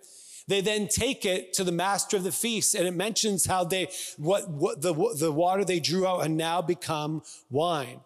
They 0.47 0.61
then 0.61 0.88
take 0.88 1.25
it 1.25 1.53
to 1.53 1.63
the 1.63 1.71
master 1.71 2.17
of 2.17 2.23
the 2.23 2.31
feast, 2.31 2.75
and 2.75 2.88
it 2.88 2.93
mentions 2.93 3.47
how 3.47 3.63
they 3.63 3.88
what, 4.17 4.47
what 4.47 4.83
the, 4.83 4.93
the 5.17 5.31
water 5.31 5.65
they 5.65 5.79
drew 5.79 6.05
out 6.05 6.23
and 6.23 6.38
now 6.38 6.61
become 6.61 7.23
wine. 7.49 8.01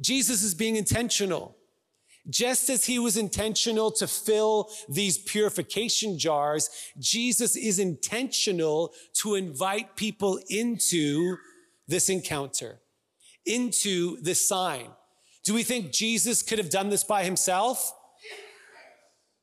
Jesus 0.00 0.42
is 0.42 0.54
being 0.54 0.76
intentional. 0.76 1.57
Just 2.28 2.68
as 2.68 2.84
he 2.84 2.98
was 2.98 3.16
intentional 3.16 3.90
to 3.92 4.06
fill 4.06 4.70
these 4.88 5.18
purification 5.18 6.18
jars, 6.18 6.68
Jesus 6.98 7.56
is 7.56 7.78
intentional 7.78 8.92
to 9.14 9.34
invite 9.34 9.96
people 9.96 10.38
into 10.48 11.36
this 11.86 12.10
encounter, 12.10 12.80
into 13.46 14.20
this 14.20 14.46
sign. 14.46 14.88
Do 15.44 15.54
we 15.54 15.62
think 15.62 15.92
Jesus 15.92 16.42
could 16.42 16.58
have 16.58 16.68
done 16.68 16.90
this 16.90 17.04
by 17.04 17.24
himself? 17.24 17.94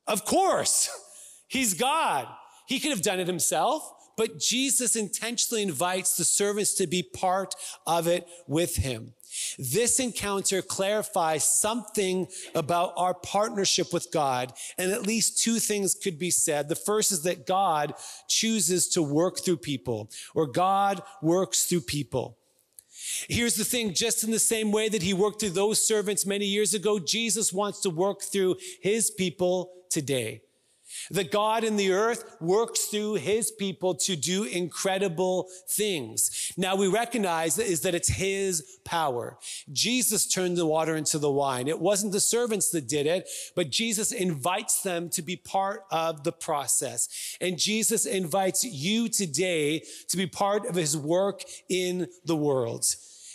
Of 0.06 0.24
course. 0.24 0.88
He's 1.48 1.74
God. 1.74 2.28
He 2.68 2.80
could 2.80 2.90
have 2.90 3.02
done 3.02 3.20
it 3.20 3.26
himself, 3.26 3.92
but 4.16 4.38
Jesus 4.38 4.96
intentionally 4.96 5.62
invites 5.62 6.16
the 6.16 6.24
servants 6.24 6.74
to 6.74 6.86
be 6.86 7.02
part 7.02 7.54
of 7.86 8.06
it 8.06 8.26
with 8.46 8.76
him. 8.76 9.12
This 9.58 10.00
encounter 10.00 10.62
clarifies 10.62 11.60
something 11.60 12.28
about 12.54 12.94
our 12.96 13.14
partnership 13.14 13.92
with 13.92 14.10
God, 14.10 14.52
and 14.78 14.92
at 14.92 15.06
least 15.06 15.42
two 15.42 15.58
things 15.58 15.94
could 15.94 16.18
be 16.18 16.30
said. 16.30 16.68
The 16.68 16.74
first 16.74 17.12
is 17.12 17.22
that 17.24 17.46
God 17.46 17.94
chooses 18.28 18.88
to 18.90 19.02
work 19.02 19.44
through 19.44 19.58
people, 19.58 20.10
or 20.34 20.46
God 20.46 21.02
works 21.20 21.66
through 21.66 21.82
people. 21.82 22.38
Here's 23.28 23.56
the 23.56 23.64
thing, 23.64 23.92
just 23.92 24.24
in 24.24 24.30
the 24.30 24.38
same 24.38 24.72
way 24.72 24.88
that 24.88 25.02
he 25.02 25.12
worked 25.12 25.40
through 25.40 25.50
those 25.50 25.86
servants 25.86 26.24
many 26.24 26.46
years 26.46 26.72
ago, 26.74 26.98
Jesus 26.98 27.52
wants 27.52 27.80
to 27.80 27.90
work 27.90 28.22
through 28.22 28.56
his 28.80 29.10
people 29.10 29.72
today. 29.90 30.40
That 31.10 31.30
God 31.30 31.64
in 31.64 31.76
the 31.76 31.92
earth 31.92 32.36
works 32.40 32.86
through 32.86 33.14
his 33.14 33.50
people 33.50 33.94
to 33.96 34.16
do 34.16 34.44
incredible 34.44 35.48
things. 35.68 36.52
Now 36.56 36.76
we 36.76 36.88
recognize 36.88 37.58
is 37.58 37.82
that 37.82 37.94
it's 37.94 38.08
his 38.08 38.78
power. 38.84 39.38
Jesus 39.72 40.26
turned 40.26 40.56
the 40.56 40.66
water 40.66 40.96
into 40.96 41.18
the 41.18 41.30
wine. 41.30 41.68
It 41.68 41.80
wasn't 41.80 42.12
the 42.12 42.20
servants 42.20 42.70
that 42.70 42.88
did 42.88 43.06
it, 43.06 43.28
but 43.54 43.70
Jesus 43.70 44.12
invites 44.12 44.82
them 44.82 45.10
to 45.10 45.22
be 45.22 45.36
part 45.36 45.84
of 45.90 46.24
the 46.24 46.32
process. 46.32 47.36
And 47.40 47.58
Jesus 47.58 48.06
invites 48.06 48.64
you 48.64 49.08
today 49.08 49.82
to 50.08 50.16
be 50.16 50.26
part 50.26 50.66
of 50.66 50.74
his 50.74 50.96
work 50.96 51.42
in 51.68 52.08
the 52.24 52.36
world. 52.36 52.86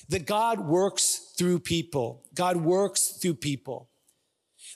That 0.10 0.26
God 0.26 0.60
works 0.60 1.34
through 1.38 1.60
people. 1.60 2.24
God 2.34 2.58
works 2.58 3.18
through 3.22 3.36
people. 3.36 3.91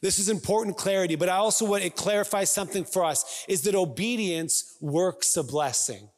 This 0.06 0.20
is 0.20 0.30
important 0.30 0.78
clarity, 0.78 1.16
but 1.16 1.30
I 1.30 1.38
also 1.38 1.66
want 1.66 1.84
it 1.84 1.95
clarifies 1.95 2.51
something 2.51 2.86
for 2.86 3.03
us 3.03 3.43
is 3.47 3.64
that 3.64 3.74
obedience 3.74 4.78
works 4.80 5.36
a 5.36 5.43
blessing. 5.43 6.10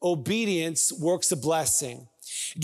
Obedience 0.00 0.92
works 0.92 1.32
a 1.32 1.36
blessing. 1.36 2.06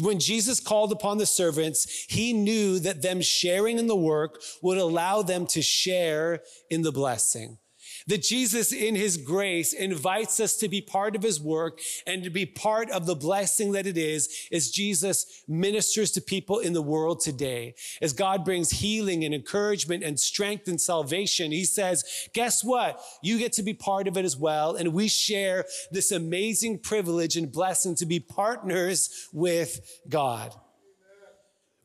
When 0.00 0.20
Jesus 0.20 0.60
called 0.60 0.92
upon 0.92 1.18
the 1.18 1.26
servants, 1.26 2.06
he 2.08 2.32
knew 2.32 2.78
that 2.78 3.02
them 3.02 3.20
sharing 3.20 3.80
in 3.80 3.88
the 3.88 3.96
work 3.96 4.40
would 4.62 4.78
allow 4.78 5.22
them 5.22 5.48
to 5.48 5.60
share 5.60 6.44
in 6.70 6.82
the 6.82 6.92
blessing. 6.92 7.58
That 8.06 8.22
Jesus, 8.22 8.70
in 8.70 8.94
his 8.94 9.16
grace, 9.16 9.72
invites 9.72 10.38
us 10.38 10.56
to 10.56 10.68
be 10.68 10.82
part 10.82 11.16
of 11.16 11.22
his 11.22 11.40
work 11.40 11.80
and 12.06 12.22
to 12.22 12.30
be 12.30 12.44
part 12.44 12.90
of 12.90 13.06
the 13.06 13.14
blessing 13.14 13.72
that 13.72 13.86
it 13.86 13.96
is 13.96 14.48
as 14.52 14.70
Jesus 14.70 15.42
ministers 15.48 16.10
to 16.12 16.20
people 16.20 16.58
in 16.58 16.74
the 16.74 16.82
world 16.82 17.20
today. 17.20 17.74
As 18.02 18.12
God 18.12 18.44
brings 18.44 18.70
healing 18.70 19.24
and 19.24 19.34
encouragement 19.34 20.04
and 20.04 20.20
strength 20.20 20.68
and 20.68 20.80
salvation, 20.80 21.50
he 21.50 21.64
says, 21.64 22.04
guess 22.34 22.62
what? 22.62 23.00
You 23.22 23.38
get 23.38 23.54
to 23.54 23.62
be 23.62 23.74
part 23.74 24.06
of 24.06 24.18
it 24.18 24.24
as 24.24 24.36
well. 24.36 24.76
And 24.76 24.92
we 24.92 25.08
share 25.08 25.64
this 25.90 26.12
amazing 26.12 26.80
privilege 26.80 27.36
and 27.36 27.50
blessing 27.50 27.94
to 27.96 28.06
be 28.06 28.20
partners 28.20 29.28
with 29.32 29.80
God. 30.08 30.54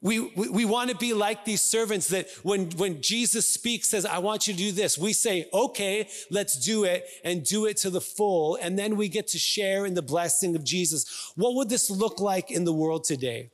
We, 0.02 0.20
we, 0.20 0.50
we 0.50 0.66
want 0.66 0.90
to 0.92 0.96
be 0.96 1.14
like 1.14 1.44
these 1.44 1.62
servants 1.62 2.08
that 2.08 2.30
when, 2.44 2.70
when 2.72 3.02
Jesus 3.02 3.48
speaks, 3.48 3.90
says, 3.90 4.06
I 4.06 4.20
want 4.20 4.48
you 4.48 4.54
to 4.54 4.60
do 4.60 4.72
this, 4.72 4.98
we 4.98 5.12
say, 5.12 5.48
okay, 5.54 6.08
let's 6.32 6.58
do 6.58 6.86
it 6.86 7.06
and 7.26 7.44
do 7.44 7.66
it 7.66 7.78
to 7.78 7.90
the 7.90 8.00
full. 8.00 8.58
And 8.62 8.80
then 8.80 8.96
we 8.96 9.10
get 9.10 9.28
to 9.28 9.38
share 9.38 9.86
in 9.86 9.96
the 9.96 10.02
blessing 10.02 10.56
of 10.56 10.64
Jesus. 10.64 11.34
What 11.36 11.56
would 11.56 11.70
this 11.70 11.90
look 11.90 12.22
like 12.22 12.50
in 12.50 12.64
the 12.64 12.72
world 12.72 13.04
today? 13.04 13.52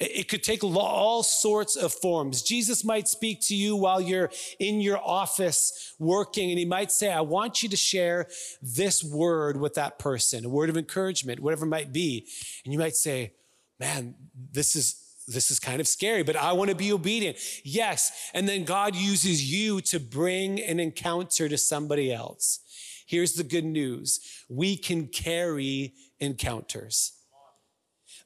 It 0.00 0.28
could 0.28 0.42
take 0.42 0.64
all 0.64 1.22
sorts 1.22 1.76
of 1.76 1.92
forms. 1.92 2.42
Jesus 2.42 2.84
might 2.84 3.06
speak 3.06 3.40
to 3.42 3.54
you 3.54 3.76
while 3.76 4.00
you're 4.00 4.30
in 4.58 4.80
your 4.80 4.98
office 4.98 5.94
working, 6.00 6.50
and 6.50 6.58
he 6.58 6.64
might 6.64 6.90
say, 6.90 7.12
I 7.12 7.20
want 7.20 7.62
you 7.62 7.68
to 7.68 7.76
share 7.76 8.26
this 8.60 9.04
word 9.04 9.56
with 9.56 9.74
that 9.74 9.98
person, 9.98 10.44
a 10.44 10.48
word 10.48 10.68
of 10.68 10.76
encouragement, 10.76 11.40
whatever 11.40 11.64
it 11.64 11.68
might 11.68 11.92
be. 11.92 12.26
And 12.64 12.72
you 12.72 12.78
might 12.78 12.96
say, 12.96 13.32
Man, 13.80 14.14
this 14.52 14.76
is 14.76 15.03
this 15.26 15.50
is 15.50 15.58
kind 15.58 15.80
of 15.80 15.88
scary, 15.88 16.22
but 16.22 16.36
I 16.36 16.52
want 16.52 16.70
to 16.70 16.76
be 16.76 16.92
obedient. 16.92 17.38
Yes. 17.64 18.30
And 18.34 18.48
then 18.48 18.64
God 18.64 18.94
uses 18.94 19.50
you 19.50 19.80
to 19.82 19.98
bring 19.98 20.60
an 20.60 20.80
encounter 20.80 21.48
to 21.48 21.58
somebody 21.58 22.12
else. 22.12 22.60
Here's 23.06 23.34
the 23.34 23.44
good 23.44 23.64
news. 23.64 24.20
We 24.48 24.76
can 24.76 25.08
carry 25.08 25.94
encounters. 26.20 27.12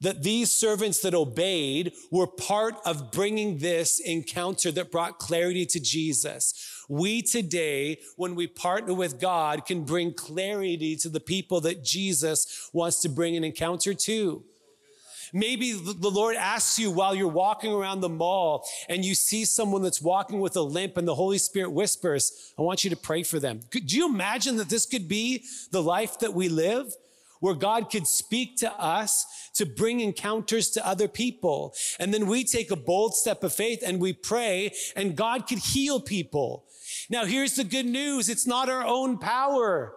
That 0.01 0.23
these 0.23 0.53
servants 0.53 1.01
that 1.01 1.15
obeyed 1.15 1.93
were 2.13 2.29
part 2.29 2.77
of 2.85 3.11
bringing 3.11 3.59
this 3.59 3.99
encounter 3.99 4.71
that 4.71 4.93
brought 4.93 5.19
clarity 5.19 5.67
to 5.67 5.81
Jesus. 5.81 6.55
We 6.89 7.21
today, 7.21 7.99
when 8.17 8.37
we 8.37 8.47
partner 8.47 8.95
with 8.95 9.21
God, 9.21 9.67
can 9.67 9.85
bring 9.85 10.15
clarity 10.15 10.95
to 10.97 11.09
the 11.09 11.21
people 11.21 11.61
that 11.63 11.83
Jesus 11.83 12.71
wants 12.73 13.01
to 13.03 13.09
bring 13.09 13.37
an 13.37 13.43
encounter 13.43 13.93
to. 13.93 14.45
Maybe 15.33 15.73
the 15.73 16.11
Lord 16.11 16.37
asks 16.37 16.79
you 16.79 16.91
while 16.91 17.15
you're 17.15 17.29
walking 17.29 17.73
around 17.73 18.01
the 18.01 18.09
mall 18.09 18.67
and 18.89 19.05
you 19.05 19.15
see 19.15 19.45
someone 19.45 19.83
that's 19.83 20.03
walking 20.03 20.41
with 20.41 20.57
a 20.57 20.63
limp 20.63 20.97
and 20.97 21.07
the 21.07 21.15
Holy 21.15 21.39
Spirit 21.39 21.71
whispers, 21.71 22.53
I 22.59 22.63
want 22.63 22.85
you 22.85 22.91
to 22.91 22.97
pray 22.97 23.23
for 23.23 23.39
them. 23.39 23.61
Do 23.71 23.81
you 23.97 24.09
imagine 24.09 24.57
that 24.57 24.69
this 24.69 24.87
could 24.87 25.09
be 25.09 25.45
the 25.71 25.83
life 25.83 26.19
that 26.21 26.35
we 26.35 26.49
live? 26.49 26.95
Where 27.41 27.55
God 27.55 27.89
could 27.89 28.09
speak 28.09 28.57
to 28.59 28.73
us 28.73 29.25
to 29.55 29.65
bring 29.65 30.01
encounters 30.01 30.71
to 30.71 30.85
other 30.85 31.07
people. 31.07 31.73
And 32.01 32.13
then 32.13 32.27
we 32.27 32.43
take 32.43 32.73
a 32.73 32.77
bold 32.77 33.15
step 33.15 33.45
of 33.45 33.53
faith 33.53 33.83
and 33.87 34.01
we 34.01 34.13
pray 34.13 34.73
and 34.97 35.17
God 35.17 35.47
could 35.47 35.59
heal 35.59 36.01
people. 36.01 36.65
Now 37.09 37.27
here's 37.27 37.55
the 37.55 37.65
good 37.65 37.87
news. 37.87 38.29
It's 38.29 38.47
not 38.47 38.69
our 38.69 38.85
own 38.85 39.19
power. 39.19 39.95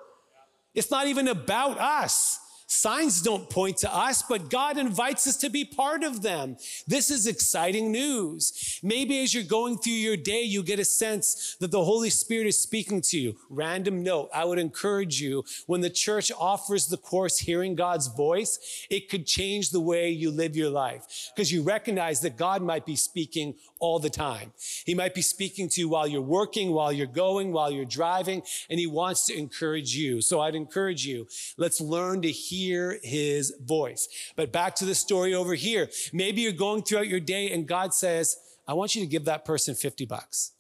It's 0.76 0.92
not 0.92 1.08
even 1.08 1.28
about 1.28 1.80
us. 1.80 2.40
Signs 2.72 3.22
don't 3.22 3.50
point 3.50 3.76
to 3.80 3.94
us, 3.94 4.22
but 4.22 4.50
God 4.50 4.78
invites 4.78 5.28
us 5.28 5.36
to 5.38 5.50
be 5.50 5.66
part 5.66 6.06
of 6.06 6.22
them. 6.22 6.56
This 6.88 7.12
is 7.12 7.28
exciting 7.28 7.92
news. 7.92 8.80
Maybe 8.82 9.22
as 9.22 9.34
you're 9.34 9.44
going 9.44 9.78
through 9.78 9.92
your 9.92 10.16
day, 10.16 10.44
you 10.44 10.64
get 10.64 10.80
a 10.80 10.86
sense 10.86 11.58
that 11.60 11.72
the 11.72 11.84
Holy 11.84 12.10
Spirit 12.10 12.48
is 12.48 12.58
speaking 12.58 13.02
to 13.02 13.20
you. 13.20 13.36
Random 13.50 14.02
note, 14.02 14.30
I 14.34 14.46
would 14.46 14.58
encourage 14.58 15.20
you 15.20 15.44
when 15.68 15.82
the 15.82 15.90
church 15.90 16.32
offers 16.40 16.88
the 16.88 16.96
course 16.96 17.40
Hearing 17.40 17.76
God's 17.76 18.08
Voice, 18.08 18.88
it 18.90 19.10
could 19.10 19.28
change 19.28 19.72
the 19.72 19.82
way 19.82 20.10
you 20.10 20.32
live 20.32 20.56
your 20.56 20.70
life 20.70 21.30
because 21.36 21.52
you 21.52 21.64
recognize 21.64 22.22
that 22.22 22.38
God 22.38 22.62
might 22.62 22.86
be 22.86 22.96
speaking 22.96 23.56
all 23.80 24.00
the 24.00 24.10
time. 24.10 24.54
He 24.86 24.96
might 24.96 25.14
be 25.14 25.22
speaking 25.22 25.68
to 25.70 25.82
you 25.82 25.90
while 25.90 26.08
you're 26.08 26.22
working, 26.22 26.72
while 26.72 26.94
you're 26.94 27.08
going, 27.08 27.52
while 27.52 27.70
you're 27.70 27.84
driving, 27.84 28.44
and 28.70 28.80
he 28.80 28.88
wants 28.88 29.26
to 29.26 29.38
encourage 29.38 29.94
you. 29.94 30.22
So 30.22 30.40
I'd 30.40 30.56
encourage 30.56 31.06
you, 31.06 31.28
let's 31.58 31.82
learn 31.82 32.22
to 32.22 32.32
hear 32.32 32.61
his 33.04 33.54
voice. 33.64 34.08
But 34.36 34.52
back 34.52 34.76
to 34.76 34.86
the 34.86 34.96
story 34.96 35.34
over 35.34 35.54
here. 35.54 35.90
Maybe 36.14 36.42
you're 36.42 36.52
going 36.52 36.84
throughout 36.84 37.08
your 37.08 37.20
day 37.20 37.52
and 37.52 37.68
God 37.68 37.94
says, 37.94 38.38
I 38.68 38.74
want 38.74 38.96
you 38.96 39.02
to 39.02 39.08
give 39.08 39.26
that 39.26 39.46
person 39.46 39.76
50 39.76 40.06
bucks. 40.06 40.52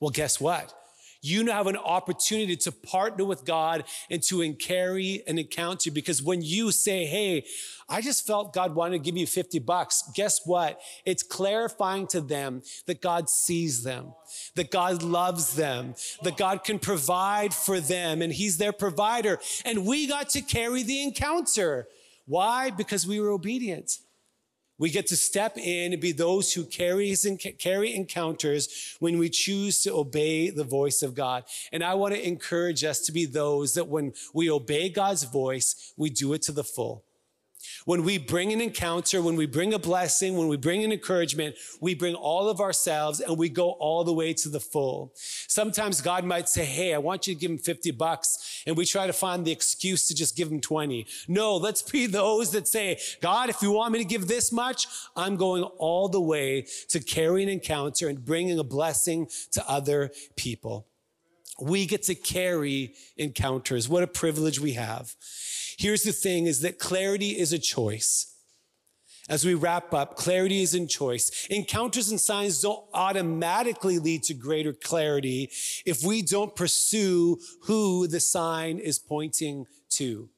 Well, 0.00 0.10
guess 0.10 0.40
what? 0.40 0.74
You 1.22 1.44
now 1.44 1.54
have 1.54 1.68
an 1.68 1.76
opportunity 1.76 2.56
to 2.56 2.72
partner 2.72 3.24
with 3.24 3.44
God 3.44 3.84
and 4.10 4.22
to 4.24 4.52
carry 4.54 5.22
an 5.26 5.38
encounter. 5.38 5.90
Because 5.90 6.22
when 6.22 6.42
you 6.42 6.72
say, 6.72 7.06
Hey, 7.06 7.44
I 7.88 8.00
just 8.00 8.26
felt 8.26 8.52
God 8.52 8.74
wanted 8.74 8.98
to 8.98 9.04
give 9.04 9.16
you 9.16 9.26
50 9.26 9.60
bucks. 9.60 10.02
Guess 10.14 10.40
what? 10.44 10.80
It's 11.04 11.22
clarifying 11.22 12.06
to 12.08 12.20
them 12.20 12.62
that 12.86 13.00
God 13.00 13.28
sees 13.28 13.82
them, 13.82 14.14
that 14.56 14.70
God 14.70 15.02
loves 15.02 15.54
them, 15.54 15.94
that 16.22 16.36
God 16.36 16.64
can 16.64 16.78
provide 16.78 17.54
for 17.54 17.80
them 17.80 18.20
and 18.20 18.32
he's 18.32 18.58
their 18.58 18.72
provider. 18.72 19.38
And 19.64 19.86
we 19.86 20.06
got 20.06 20.30
to 20.30 20.40
carry 20.40 20.82
the 20.82 21.02
encounter. 21.02 21.86
Why? 22.26 22.70
Because 22.70 23.06
we 23.06 23.20
were 23.20 23.30
obedient. 23.30 23.98
We 24.82 24.90
get 24.90 25.06
to 25.06 25.16
step 25.16 25.56
in 25.58 25.92
and 25.92 26.02
be 26.02 26.10
those 26.10 26.52
who 26.52 26.64
carries 26.64 27.24
and 27.24 27.38
carry 27.38 27.94
encounters 27.94 28.96
when 28.98 29.16
we 29.16 29.28
choose 29.28 29.80
to 29.82 29.94
obey 29.94 30.50
the 30.50 30.64
voice 30.64 31.02
of 31.02 31.14
God. 31.14 31.44
And 31.70 31.84
I 31.84 31.94
want 31.94 32.14
to 32.14 32.26
encourage 32.26 32.82
us 32.82 32.98
to 33.02 33.12
be 33.12 33.24
those 33.24 33.74
that 33.74 33.86
when 33.86 34.12
we 34.34 34.50
obey 34.50 34.88
God's 34.88 35.22
voice, 35.22 35.94
we 35.96 36.10
do 36.10 36.32
it 36.32 36.42
to 36.42 36.52
the 36.52 36.64
full. 36.64 37.04
When 37.84 38.04
we 38.04 38.18
bring 38.18 38.52
an 38.52 38.60
encounter, 38.60 39.20
when 39.20 39.36
we 39.36 39.46
bring 39.46 39.74
a 39.74 39.78
blessing, 39.78 40.36
when 40.36 40.48
we 40.48 40.56
bring 40.56 40.84
an 40.84 40.92
encouragement, 40.92 41.56
we 41.80 41.94
bring 41.94 42.14
all 42.14 42.48
of 42.48 42.60
ourselves 42.60 43.20
and 43.20 43.36
we 43.36 43.48
go 43.48 43.70
all 43.72 44.04
the 44.04 44.12
way 44.12 44.32
to 44.34 44.48
the 44.48 44.60
full. 44.60 45.12
Sometimes 45.16 46.00
God 46.00 46.24
might 46.24 46.48
say, 46.48 46.64
Hey, 46.64 46.94
I 46.94 46.98
want 46.98 47.26
you 47.26 47.34
to 47.34 47.40
give 47.40 47.50
him 47.50 47.58
50 47.58 47.90
bucks. 47.92 48.62
And 48.66 48.76
we 48.76 48.84
try 48.84 49.06
to 49.06 49.12
find 49.12 49.44
the 49.44 49.52
excuse 49.52 50.06
to 50.06 50.14
just 50.14 50.36
give 50.36 50.50
him 50.50 50.60
20. 50.60 51.06
No, 51.28 51.56
let's 51.56 51.82
be 51.82 52.06
those 52.12 52.52
that 52.52 52.68
say, 52.68 52.98
God, 53.20 53.48
if 53.48 53.62
you 53.62 53.72
want 53.72 53.92
me 53.92 53.98
to 53.98 54.04
give 54.04 54.28
this 54.28 54.52
much, 54.52 54.86
I'm 55.16 55.36
going 55.36 55.62
all 55.62 56.08
the 56.08 56.20
way 56.20 56.66
to 56.88 57.00
carry 57.00 57.42
an 57.42 57.48
encounter 57.48 58.08
and 58.08 58.24
bringing 58.24 58.58
a 58.58 58.64
blessing 58.64 59.28
to 59.52 59.68
other 59.68 60.10
people. 60.36 60.86
We 61.60 61.86
get 61.86 62.02
to 62.04 62.14
carry 62.14 62.94
encounters. 63.16 63.88
What 63.88 64.02
a 64.02 64.06
privilege 64.06 64.58
we 64.58 64.72
have. 64.72 65.14
Here's 65.82 66.04
the 66.04 66.12
thing 66.12 66.46
is 66.46 66.60
that 66.60 66.78
clarity 66.78 67.30
is 67.36 67.52
a 67.52 67.58
choice. 67.58 68.36
As 69.28 69.44
we 69.44 69.54
wrap 69.54 69.92
up, 69.92 70.14
clarity 70.14 70.62
is 70.62 70.76
in 70.76 70.86
choice. 70.86 71.48
Encounters 71.50 72.08
and 72.08 72.20
signs 72.20 72.60
don't 72.60 72.84
automatically 72.94 73.98
lead 73.98 74.22
to 74.24 74.34
greater 74.34 74.72
clarity 74.72 75.50
if 75.84 76.04
we 76.04 76.22
don't 76.22 76.54
pursue 76.54 77.40
who 77.64 78.06
the 78.06 78.20
sign 78.20 78.78
is 78.78 79.00
pointing 79.00 79.66
to. 79.94 80.28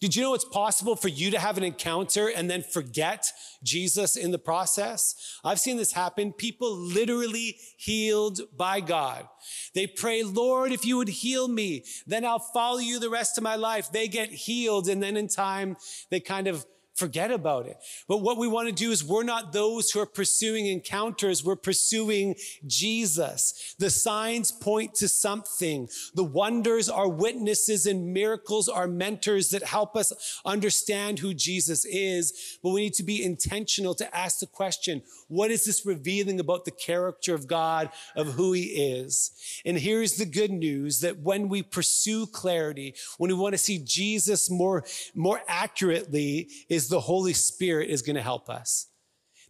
Did 0.00 0.14
you 0.14 0.22
know 0.22 0.34
it's 0.34 0.44
possible 0.44 0.96
for 0.96 1.08
you 1.08 1.30
to 1.30 1.38
have 1.38 1.56
an 1.56 1.64
encounter 1.64 2.28
and 2.28 2.50
then 2.50 2.62
forget 2.62 3.26
Jesus 3.62 4.16
in 4.16 4.30
the 4.30 4.38
process? 4.38 5.14
I've 5.44 5.60
seen 5.60 5.76
this 5.76 5.92
happen. 5.92 6.32
People 6.32 6.76
literally 6.76 7.56
healed 7.78 8.40
by 8.56 8.80
God. 8.80 9.28
They 9.74 9.86
pray, 9.86 10.22
Lord, 10.22 10.72
if 10.72 10.84
you 10.84 10.96
would 10.98 11.08
heal 11.08 11.48
me, 11.48 11.84
then 12.06 12.24
I'll 12.24 12.38
follow 12.38 12.78
you 12.78 12.98
the 12.98 13.10
rest 13.10 13.38
of 13.38 13.44
my 13.44 13.56
life. 13.56 13.90
They 13.90 14.08
get 14.08 14.28
healed. 14.28 14.88
And 14.88 15.02
then 15.02 15.16
in 15.16 15.28
time, 15.28 15.76
they 16.10 16.20
kind 16.20 16.46
of 16.46 16.66
forget 16.96 17.30
about 17.30 17.66
it. 17.66 17.76
But 18.08 18.18
what 18.18 18.38
we 18.38 18.48
want 18.48 18.68
to 18.68 18.74
do 18.74 18.90
is 18.90 19.04
we're 19.04 19.22
not 19.22 19.52
those 19.52 19.90
who 19.90 20.00
are 20.00 20.06
pursuing 20.06 20.66
encounters. 20.66 21.44
We're 21.44 21.56
pursuing 21.56 22.36
Jesus. 22.66 23.74
The 23.78 23.90
signs 23.90 24.50
point 24.50 24.94
to 24.96 25.08
something. 25.08 25.88
The 26.14 26.24
wonders 26.24 26.88
are 26.88 27.08
witnesses 27.08 27.86
and 27.86 28.12
miracles 28.12 28.68
are 28.68 28.88
mentors 28.88 29.50
that 29.50 29.62
help 29.62 29.96
us 29.96 30.40
understand 30.44 31.18
who 31.18 31.34
Jesus 31.34 31.84
is. 31.84 32.58
But 32.62 32.70
we 32.70 32.80
need 32.80 32.94
to 32.94 33.02
be 33.02 33.22
intentional 33.22 33.94
to 33.94 34.16
ask 34.16 34.38
the 34.38 34.46
question, 34.46 35.02
what 35.28 35.50
is 35.50 35.64
this 35.64 35.84
revealing 35.84 36.40
about 36.40 36.64
the 36.64 36.70
character 36.70 37.34
of 37.34 37.46
God, 37.46 37.90
of 38.14 38.34
who 38.34 38.52
he 38.52 38.62
is? 38.62 39.32
And 39.64 39.76
here's 39.76 40.16
the 40.16 40.24
good 40.24 40.50
news 40.50 41.00
that 41.00 41.18
when 41.18 41.48
we 41.48 41.62
pursue 41.62 42.26
clarity, 42.26 42.94
when 43.18 43.30
we 43.30 43.36
want 43.36 43.52
to 43.54 43.58
see 43.58 43.78
Jesus 43.78 44.48
more, 44.50 44.84
more 45.14 45.40
accurately, 45.46 46.48
is 46.68 46.85
the 46.88 47.00
Holy 47.00 47.32
Spirit 47.32 47.90
is 47.90 48.02
going 48.02 48.16
to 48.16 48.22
help 48.22 48.48
us. 48.48 48.88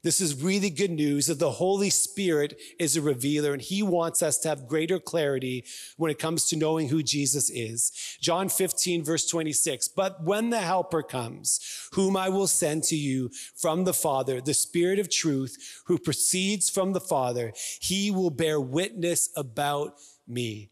This 0.06 0.20
is 0.20 0.40
really 0.40 0.70
good 0.70 0.92
news 0.92 1.26
that 1.26 1.40
the 1.40 1.50
Holy 1.50 1.90
Spirit 1.90 2.60
is 2.78 2.96
a 2.96 3.02
revealer 3.02 3.52
and 3.52 3.60
he 3.60 3.82
wants 3.82 4.22
us 4.22 4.38
to 4.38 4.48
have 4.48 4.68
greater 4.68 5.00
clarity 5.00 5.64
when 5.96 6.12
it 6.12 6.18
comes 6.20 6.48
to 6.48 6.56
knowing 6.56 6.90
who 6.90 7.02
Jesus 7.02 7.50
is. 7.50 7.90
John 8.20 8.48
15 8.48 9.02
verse 9.02 9.26
26. 9.26 9.88
But 9.88 10.22
when 10.22 10.50
the 10.50 10.60
helper 10.60 11.02
comes, 11.02 11.88
whom 11.94 12.16
I 12.16 12.28
will 12.28 12.46
send 12.46 12.84
to 12.84 12.96
you 12.96 13.30
from 13.56 13.82
the 13.82 13.92
Father, 13.92 14.40
the 14.40 14.54
Spirit 14.54 15.00
of 15.00 15.10
truth 15.10 15.82
who 15.86 15.98
proceeds 15.98 16.70
from 16.70 16.92
the 16.92 17.00
Father, 17.00 17.52
he 17.80 18.12
will 18.12 18.30
bear 18.30 18.60
witness 18.60 19.30
about 19.34 19.94
me. 20.28 20.70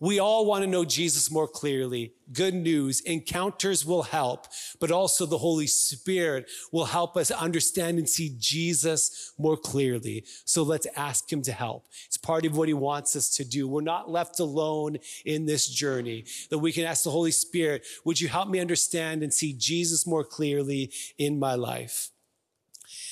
We 0.00 0.20
all 0.20 0.46
want 0.46 0.62
to 0.62 0.70
know 0.70 0.84
Jesus 0.84 1.30
more 1.30 1.48
clearly. 1.48 2.12
Good 2.32 2.54
news, 2.54 3.00
encounters 3.00 3.84
will 3.84 4.04
help, 4.04 4.46
but 4.78 4.92
also 4.92 5.26
the 5.26 5.38
Holy 5.38 5.66
Spirit 5.66 6.48
will 6.70 6.84
help 6.84 7.16
us 7.16 7.30
understand 7.30 7.98
and 7.98 8.08
see 8.08 8.36
Jesus 8.38 9.32
more 9.38 9.56
clearly. 9.56 10.24
So 10.44 10.62
let's 10.62 10.86
ask 10.96 11.32
Him 11.32 11.42
to 11.42 11.52
help. 11.52 11.86
It's 12.06 12.16
part 12.16 12.46
of 12.46 12.56
what 12.56 12.68
He 12.68 12.74
wants 12.74 13.16
us 13.16 13.34
to 13.36 13.44
do. 13.44 13.66
We're 13.66 13.80
not 13.80 14.10
left 14.10 14.38
alone 14.40 14.98
in 15.24 15.46
this 15.46 15.66
journey, 15.68 16.26
that 16.50 16.58
we 16.58 16.72
can 16.72 16.84
ask 16.84 17.02
the 17.02 17.10
Holy 17.10 17.32
Spirit, 17.32 17.84
would 18.04 18.20
you 18.20 18.28
help 18.28 18.48
me 18.48 18.60
understand 18.60 19.22
and 19.22 19.34
see 19.34 19.52
Jesus 19.52 20.06
more 20.06 20.24
clearly 20.24 20.92
in 21.18 21.38
my 21.38 21.54
life? 21.54 22.10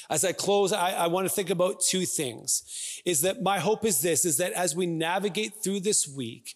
As 0.09 0.25
I 0.25 0.33
close, 0.33 0.73
I, 0.73 0.93
I 0.93 1.07
want 1.09 1.27
to 1.27 1.35
think 1.35 1.51
about 1.51 1.81
two 1.81 2.07
things. 2.07 3.01
Is 3.05 3.23
that 3.23 3.43
my 3.43 3.59
hope 3.59 3.85
is 3.85 4.01
this, 4.01 4.25
is 4.25 4.37
that 4.37 4.53
as 4.53 4.77
we 4.77 4.87
navigate 4.87 5.55
through 5.63 5.81
this 5.81 6.07
week, 6.07 6.55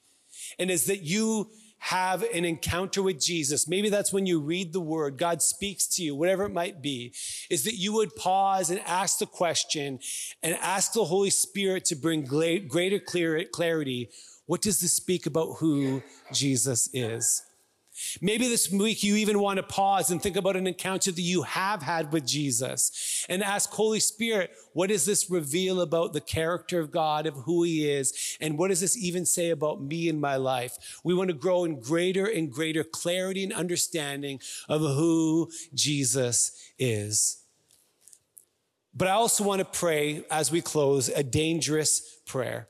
and 0.61 0.71
is 0.71 0.85
that 0.85 1.03
you 1.03 1.51
have 1.79 2.23
an 2.35 2.45
encounter 2.45 3.03
with 3.03 3.19
Jesus. 3.19 3.67
Maybe 3.67 3.89
that's 3.89 4.13
when 4.13 4.27
you 4.27 4.39
read 4.39 4.75
the 4.75 4.81
word, 4.81 5.17
God 5.17 5.41
speaks 5.41 5.87
to 5.97 6.03
you, 6.05 6.15
whatever 6.15 6.45
it 6.45 6.53
might 6.53 6.83
be, 6.83 7.15
is 7.49 7.65
that 7.65 7.77
you 7.77 7.95
would 7.95 8.15
pause 8.15 8.69
and 8.69 8.81
ask 8.81 9.19
the 9.19 9.27
question 9.27 9.99
and 10.43 10.55
ask 10.61 10.93
the 10.93 11.07
Holy 11.07 11.31
Spirit 11.31 11.87
to 11.87 11.97
bring 11.97 12.23
greater 12.25 13.01
clarity. 13.01 14.11
What 14.45 14.61
does 14.61 14.81
this 14.81 14.93
speak 14.93 15.25
about 15.25 15.55
who 15.55 16.03
Jesus 16.33 16.91
is? 16.93 17.43
Maybe 18.21 18.49
this 18.49 18.71
week 18.71 19.03
you 19.03 19.17
even 19.17 19.41
want 19.41 19.59
to 19.59 19.63
pause 19.63 20.11
and 20.11 20.23
think 20.23 20.37
about 20.37 20.57
an 20.57 20.67
encounter 20.67 21.13
that 21.13 21.21
you 21.21 21.43
have 21.43 21.83
had 21.83 22.13
with 22.13 22.27
Jesus 22.27 23.27
and 23.29 23.43
ask 23.43 23.71
Holy 23.71 24.01
Spirit, 24.01 24.53
what 24.73 24.89
does 24.89 25.05
this 25.05 25.31
reveal 25.31 25.81
about 25.81 26.13
the 26.13 26.21
character 26.21 26.81
of 26.81 26.91
God, 26.91 27.27
of 27.27 27.35
who 27.35 27.63
he 27.63 27.91
is? 27.91 28.39
And 28.41 28.59
what 28.59 28.69
does 28.69 28.81
this 28.81 28.97
even 28.97 29.27
say 29.27 29.51
about 29.51 29.83
me 29.83 30.09
in 30.09 30.21
my 30.21 30.37
life? 30.37 31.01
We 31.05 31.15
want 31.15 31.29
to 31.29 31.35
grow 31.35 31.65
in 31.65 31.81
greater 31.81 32.27
and 32.27 32.51
greater 32.51 32.85
clarity 32.85 33.45
and 33.45 33.53
understanding 33.53 34.41
of 34.69 34.81
who 34.81 35.51
Jesus 35.75 36.53
is. 36.79 37.45
But 38.95 39.09
I 39.09 39.13
also 39.13 39.45
want 39.45 39.61
to 39.61 39.79
pray 39.79 40.25
as 40.31 40.51
we 40.51 40.61
close 40.61 41.09
a 41.09 41.23
dangerous 41.23 42.19
prayer. 42.27 42.69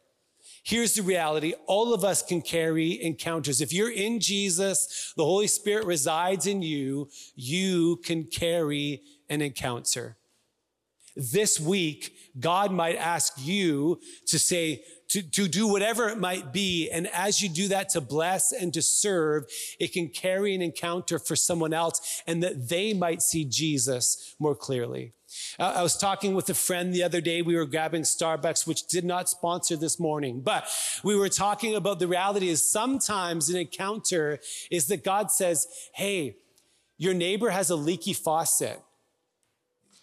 Here's 0.62 0.94
the 0.94 1.02
reality. 1.02 1.54
All 1.66 1.94
of 1.94 2.04
us 2.04 2.22
can 2.22 2.42
carry 2.42 3.02
encounters. 3.02 3.60
If 3.60 3.72
you're 3.72 3.92
in 3.92 4.20
Jesus, 4.20 5.12
the 5.16 5.24
Holy 5.24 5.46
Spirit 5.46 5.86
resides 5.86 6.46
in 6.46 6.62
you, 6.62 7.08
you 7.34 7.96
can 8.04 8.24
carry 8.24 9.02
an 9.28 9.40
encounter. 9.40 10.18
This 11.16 11.58
week, 11.58 12.14
God 12.40 12.72
might 12.72 12.96
ask 12.96 13.34
you 13.38 14.00
to 14.26 14.38
say, 14.38 14.82
to, 15.10 15.22
to 15.22 15.48
do 15.48 15.66
whatever 15.66 16.08
it 16.08 16.18
might 16.18 16.52
be. 16.52 16.88
And 16.90 17.08
as 17.08 17.42
you 17.42 17.48
do 17.48 17.68
that 17.68 17.88
to 17.90 18.00
bless 18.00 18.52
and 18.52 18.72
to 18.74 18.82
serve, 18.82 19.44
it 19.78 19.92
can 19.92 20.08
carry 20.08 20.54
an 20.54 20.62
encounter 20.62 21.18
for 21.18 21.34
someone 21.36 21.72
else 21.72 22.22
and 22.26 22.42
that 22.42 22.68
they 22.68 22.94
might 22.94 23.20
see 23.20 23.44
Jesus 23.44 24.34
more 24.38 24.54
clearly. 24.54 25.12
I 25.58 25.82
was 25.82 25.96
talking 25.96 26.34
with 26.34 26.48
a 26.50 26.54
friend 26.54 26.92
the 26.92 27.02
other 27.02 27.20
day. 27.20 27.42
We 27.42 27.54
were 27.54 27.66
grabbing 27.66 28.02
Starbucks, 28.02 28.66
which 28.66 28.86
did 28.86 29.04
not 29.04 29.28
sponsor 29.28 29.76
this 29.76 30.00
morning, 30.00 30.40
but 30.40 30.68
we 31.04 31.14
were 31.14 31.28
talking 31.28 31.76
about 31.76 32.00
the 32.00 32.08
reality 32.08 32.48
is 32.48 32.68
sometimes 32.68 33.48
an 33.48 33.56
encounter 33.56 34.40
is 34.70 34.88
that 34.88 35.04
God 35.04 35.30
says, 35.30 35.66
Hey, 35.94 36.36
your 36.98 37.14
neighbor 37.14 37.50
has 37.50 37.70
a 37.70 37.76
leaky 37.76 38.12
faucet. 38.12 38.82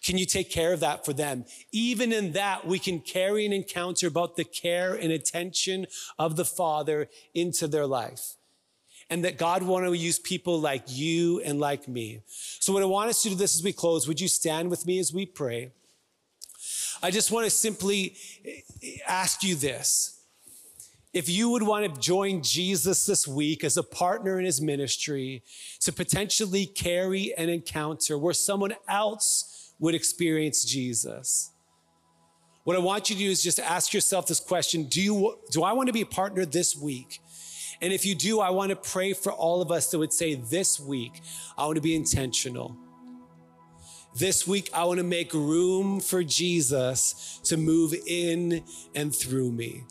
Can 0.08 0.16
you 0.16 0.24
take 0.24 0.50
care 0.50 0.72
of 0.72 0.80
that 0.80 1.04
for 1.04 1.12
them? 1.12 1.44
Even 1.70 2.14
in 2.14 2.32
that, 2.32 2.66
we 2.66 2.78
can 2.78 2.98
carry 2.98 3.44
an 3.44 3.52
encounter 3.52 4.06
about 4.06 4.36
the 4.36 4.44
care 4.44 4.94
and 4.94 5.12
attention 5.12 5.86
of 6.18 6.34
the 6.34 6.46
Father 6.46 7.08
into 7.34 7.68
their 7.68 7.84
life 7.84 8.36
and 9.10 9.22
that 9.22 9.36
God 9.36 9.62
want 9.62 9.84
to 9.84 9.92
use 9.92 10.18
people 10.18 10.58
like 10.62 10.84
you 10.86 11.42
and 11.42 11.60
like 11.60 11.86
me. 11.86 12.22
So 12.26 12.72
what 12.72 12.82
I 12.82 12.86
want 12.86 13.10
us 13.10 13.22
to 13.24 13.28
do 13.28 13.34
this 13.34 13.54
as 13.54 13.62
we 13.62 13.74
close, 13.74 14.08
would 14.08 14.18
you 14.18 14.28
stand 14.28 14.70
with 14.70 14.86
me 14.86 14.98
as 14.98 15.12
we 15.12 15.26
pray? 15.26 15.72
I 17.02 17.10
just 17.10 17.30
want 17.30 17.44
to 17.44 17.50
simply 17.50 18.16
eh, 18.46 18.96
ask 19.06 19.42
you 19.42 19.56
this. 19.56 20.22
If 21.12 21.28
you 21.28 21.50
would 21.50 21.64
want 21.64 21.84
to 21.84 22.00
join 22.00 22.42
Jesus 22.42 23.04
this 23.04 23.28
week 23.28 23.62
as 23.62 23.76
a 23.76 23.82
partner 23.82 24.38
in 24.38 24.46
his 24.46 24.62
ministry 24.62 25.42
to 25.80 25.92
potentially 25.92 26.64
carry 26.64 27.34
an 27.36 27.50
encounter 27.50 28.16
where 28.16 28.32
someone 28.32 28.74
else 28.88 29.54
would 29.78 29.94
experience 29.94 30.64
Jesus. 30.64 31.52
What 32.64 32.76
I 32.76 32.80
want 32.80 33.08
you 33.08 33.16
to 33.16 33.22
do 33.22 33.30
is 33.30 33.42
just 33.42 33.58
ask 33.60 33.94
yourself 33.94 34.26
this 34.26 34.40
question 34.40 34.84
Do, 34.84 35.00
you, 35.00 35.38
do 35.50 35.62
I 35.62 35.72
want 35.72 35.86
to 35.86 35.92
be 35.92 36.02
a 36.02 36.06
partner 36.06 36.44
this 36.44 36.76
week? 36.76 37.20
And 37.80 37.92
if 37.92 38.04
you 38.04 38.14
do, 38.14 38.40
I 38.40 38.50
want 38.50 38.70
to 38.70 38.76
pray 38.76 39.12
for 39.12 39.32
all 39.32 39.62
of 39.62 39.70
us 39.70 39.90
that 39.90 39.98
would 39.98 40.12
say, 40.12 40.34
This 40.34 40.78
week, 40.80 41.22
I 41.56 41.64
want 41.64 41.76
to 41.76 41.82
be 41.82 41.94
intentional. 41.94 42.76
This 44.14 44.46
week, 44.46 44.68
I 44.74 44.84
want 44.84 44.98
to 44.98 45.04
make 45.04 45.32
room 45.32 46.00
for 46.00 46.24
Jesus 46.24 47.40
to 47.44 47.56
move 47.56 47.94
in 48.06 48.64
and 48.94 49.14
through 49.14 49.52
me. 49.52 49.84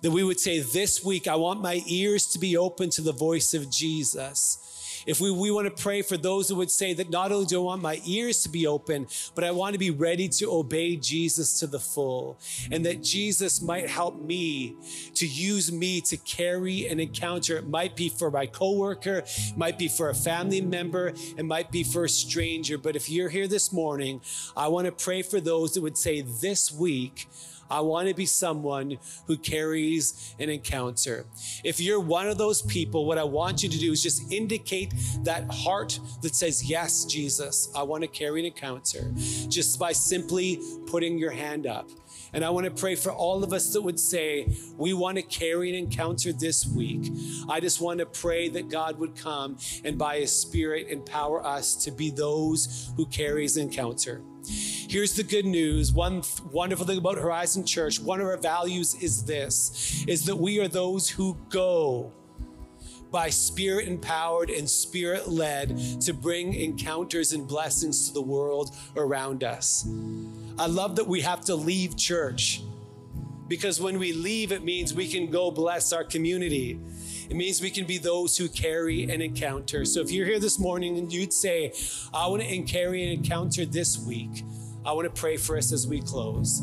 That 0.00 0.10
we 0.10 0.24
would 0.24 0.40
say, 0.40 0.60
This 0.60 1.04
week, 1.04 1.28
I 1.28 1.36
want 1.36 1.60
my 1.60 1.82
ears 1.86 2.26
to 2.28 2.38
be 2.38 2.56
open 2.56 2.90
to 2.90 3.02
the 3.02 3.12
voice 3.12 3.52
of 3.54 3.70
Jesus. 3.70 4.58
If 5.06 5.20
we, 5.20 5.30
we 5.30 5.50
want 5.50 5.74
to 5.74 5.82
pray 5.82 6.02
for 6.02 6.16
those 6.16 6.48
who 6.48 6.56
would 6.56 6.70
say 6.70 6.94
that 6.94 7.10
not 7.10 7.32
only 7.32 7.46
do 7.46 7.60
I 7.60 7.64
want 7.64 7.82
my 7.82 8.00
ears 8.04 8.42
to 8.42 8.48
be 8.48 8.66
open, 8.66 9.06
but 9.34 9.44
I 9.44 9.50
want 9.50 9.72
to 9.74 9.78
be 9.78 9.90
ready 9.90 10.28
to 10.28 10.52
obey 10.52 10.96
Jesus 10.96 11.58
to 11.60 11.66
the 11.66 11.78
full, 11.78 12.38
and 12.70 12.84
that 12.86 13.02
Jesus 13.02 13.60
might 13.62 13.88
help 13.88 14.20
me 14.20 14.76
to 15.14 15.26
use 15.26 15.72
me 15.72 16.00
to 16.02 16.16
carry 16.16 16.86
an 16.86 17.00
encounter. 17.00 17.56
It 17.56 17.68
might 17.68 17.96
be 17.96 18.08
for 18.08 18.30
my 18.30 18.46
coworker, 18.46 19.18
it 19.18 19.56
might 19.56 19.78
be 19.78 19.88
for 19.88 20.08
a 20.10 20.14
family 20.14 20.60
member, 20.60 21.12
it 21.36 21.44
might 21.44 21.70
be 21.70 21.84
for 21.84 22.04
a 22.04 22.08
stranger. 22.08 22.78
But 22.78 22.96
if 22.96 23.10
you're 23.10 23.28
here 23.28 23.48
this 23.48 23.72
morning, 23.72 24.20
I 24.56 24.68
want 24.68 24.86
to 24.86 24.92
pray 24.92 25.22
for 25.22 25.40
those 25.40 25.74
that 25.74 25.80
would 25.82 25.98
say 25.98 26.20
this 26.20 26.70
week, 26.70 27.28
I 27.72 27.80
want 27.80 28.06
to 28.08 28.14
be 28.14 28.26
someone 28.26 28.98
who 29.26 29.38
carries 29.38 30.34
an 30.38 30.50
encounter. 30.50 31.24
If 31.64 31.80
you're 31.80 32.00
one 32.00 32.28
of 32.28 32.36
those 32.36 32.60
people, 32.60 33.06
what 33.06 33.16
I 33.16 33.24
want 33.24 33.62
you 33.62 33.70
to 33.70 33.78
do 33.78 33.92
is 33.92 34.02
just 34.02 34.30
indicate 34.30 34.92
that 35.24 35.50
heart 35.50 35.98
that 36.20 36.34
says, 36.34 36.62
Yes, 36.62 37.06
Jesus, 37.06 37.72
I 37.74 37.82
want 37.82 38.02
to 38.02 38.08
carry 38.08 38.40
an 38.40 38.46
encounter, 38.46 39.10
just 39.48 39.78
by 39.78 39.92
simply 39.92 40.60
putting 40.86 41.16
your 41.16 41.30
hand 41.30 41.66
up. 41.66 41.88
And 42.34 42.44
I 42.44 42.50
want 42.50 42.64
to 42.64 42.70
pray 42.70 42.94
for 42.94 43.10
all 43.10 43.42
of 43.42 43.52
us 43.54 43.72
that 43.72 43.80
would 43.80 44.00
say, 44.00 44.54
we 44.76 44.92
want 44.92 45.16
to 45.16 45.22
carry 45.22 45.70
an 45.70 45.74
encounter 45.74 46.32
this 46.32 46.66
week. 46.66 47.10
I 47.48 47.60
just 47.60 47.80
want 47.80 48.00
to 48.00 48.06
pray 48.06 48.48
that 48.50 48.68
God 48.68 48.98
would 48.98 49.16
come 49.16 49.58
and 49.84 49.98
by 49.98 50.20
his 50.20 50.32
spirit 50.32 50.88
empower 50.88 51.44
us 51.44 51.74
to 51.84 51.90
be 51.90 52.10
those 52.10 52.92
who 52.96 53.06
carries 53.06 53.56
an 53.56 53.64
encounter. 53.68 54.22
Here's 54.92 55.14
the 55.14 55.22
good 55.22 55.46
news. 55.46 55.90
One 55.90 56.22
wonderful 56.50 56.84
thing 56.84 56.98
about 56.98 57.16
Horizon 57.16 57.64
Church, 57.64 57.98
one 57.98 58.20
of 58.20 58.26
our 58.26 58.36
values 58.36 58.94
is 58.96 59.24
this, 59.24 60.04
is 60.06 60.26
that 60.26 60.36
we 60.36 60.60
are 60.60 60.68
those 60.68 61.08
who 61.08 61.34
go 61.48 62.12
by 63.10 63.30
spirit 63.30 63.88
empowered 63.88 64.50
and 64.50 64.68
spirit 64.68 65.30
led 65.30 65.78
to 66.02 66.12
bring 66.12 66.52
encounters 66.52 67.32
and 67.32 67.48
blessings 67.48 68.08
to 68.08 68.12
the 68.12 68.20
world 68.20 68.76
around 68.94 69.42
us. 69.42 69.88
I 70.58 70.66
love 70.66 70.96
that 70.96 71.06
we 71.06 71.22
have 71.22 71.40
to 71.46 71.54
leave 71.54 71.96
church 71.96 72.60
because 73.48 73.80
when 73.80 73.98
we 73.98 74.12
leave, 74.12 74.52
it 74.52 74.62
means 74.62 74.92
we 74.92 75.08
can 75.08 75.30
go 75.30 75.50
bless 75.50 75.94
our 75.94 76.04
community. 76.04 76.78
It 77.30 77.36
means 77.36 77.62
we 77.62 77.70
can 77.70 77.86
be 77.86 77.96
those 77.96 78.36
who 78.36 78.46
carry 78.46 79.04
an 79.04 79.22
encounter. 79.22 79.86
So 79.86 80.00
if 80.00 80.10
you're 80.10 80.26
here 80.26 80.38
this 80.38 80.58
morning 80.58 80.98
and 80.98 81.10
you'd 81.10 81.32
say, 81.32 81.72
I 82.12 82.26
want 82.26 82.42
to 82.42 82.62
carry 82.64 83.02
an 83.02 83.08
encounter 83.08 83.64
this 83.64 83.98
week, 83.98 84.44
I 84.84 84.92
want 84.92 85.04
to 85.04 85.20
pray 85.20 85.36
for 85.36 85.56
us 85.56 85.72
as 85.72 85.86
we 85.86 86.00
close. 86.00 86.62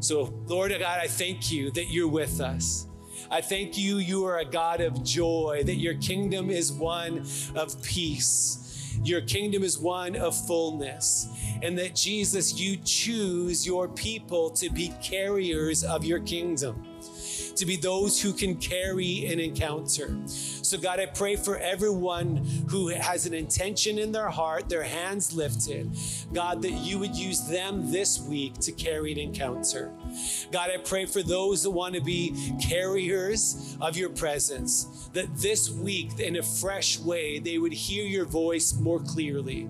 So, 0.00 0.34
Lord 0.46 0.70
God, 0.70 1.00
I 1.00 1.06
thank 1.06 1.50
you 1.50 1.70
that 1.72 1.86
you're 1.86 2.08
with 2.08 2.40
us. 2.40 2.86
I 3.30 3.40
thank 3.40 3.78
you, 3.78 3.98
you 3.98 4.24
are 4.26 4.38
a 4.38 4.44
God 4.44 4.80
of 4.80 5.02
joy, 5.02 5.62
that 5.64 5.76
your 5.76 5.94
kingdom 5.94 6.50
is 6.50 6.72
one 6.72 7.26
of 7.54 7.82
peace. 7.82 8.98
Your 9.02 9.22
kingdom 9.22 9.62
is 9.62 9.78
one 9.78 10.14
of 10.16 10.36
fullness. 10.46 11.28
And 11.62 11.78
that 11.78 11.94
Jesus, 11.94 12.58
you 12.58 12.76
choose 12.84 13.66
your 13.66 13.88
people 13.88 14.50
to 14.50 14.70
be 14.70 14.92
carriers 15.02 15.84
of 15.84 16.04
your 16.04 16.20
kingdom 16.20 16.84
to 17.56 17.66
be 17.66 17.76
those 17.76 18.20
who 18.20 18.32
can 18.32 18.56
carry 18.56 19.26
an 19.26 19.40
encounter. 19.40 20.16
So, 20.26 20.78
God, 20.78 21.00
I 21.00 21.06
pray 21.06 21.36
for 21.36 21.58
everyone 21.58 22.38
who 22.68 22.88
has 22.88 23.26
an 23.26 23.34
intention 23.34 23.98
in 23.98 24.12
their 24.12 24.28
heart, 24.28 24.68
their 24.68 24.82
hands 24.82 25.34
lifted, 25.34 25.90
God, 26.32 26.62
that 26.62 26.72
you 26.72 26.98
would 26.98 27.14
use 27.14 27.46
them 27.48 27.90
this 27.90 28.20
week 28.20 28.54
to 28.60 28.72
carry 28.72 29.12
an 29.12 29.18
encounter. 29.18 29.92
God, 30.50 30.70
I 30.72 30.78
pray 30.78 31.06
for 31.06 31.22
those 31.22 31.62
that 31.62 31.70
want 31.70 31.94
to 31.94 32.00
be 32.00 32.34
carriers 32.60 33.76
of 33.80 33.96
your 33.96 34.10
presence, 34.10 35.08
that 35.12 35.36
this 35.36 35.70
week, 35.70 36.18
in 36.18 36.36
a 36.36 36.42
fresh 36.42 36.98
way, 36.98 37.38
they 37.38 37.58
would 37.58 37.72
hear 37.72 38.04
your 38.04 38.24
voice 38.24 38.74
more 38.74 39.00
clearly. 39.00 39.68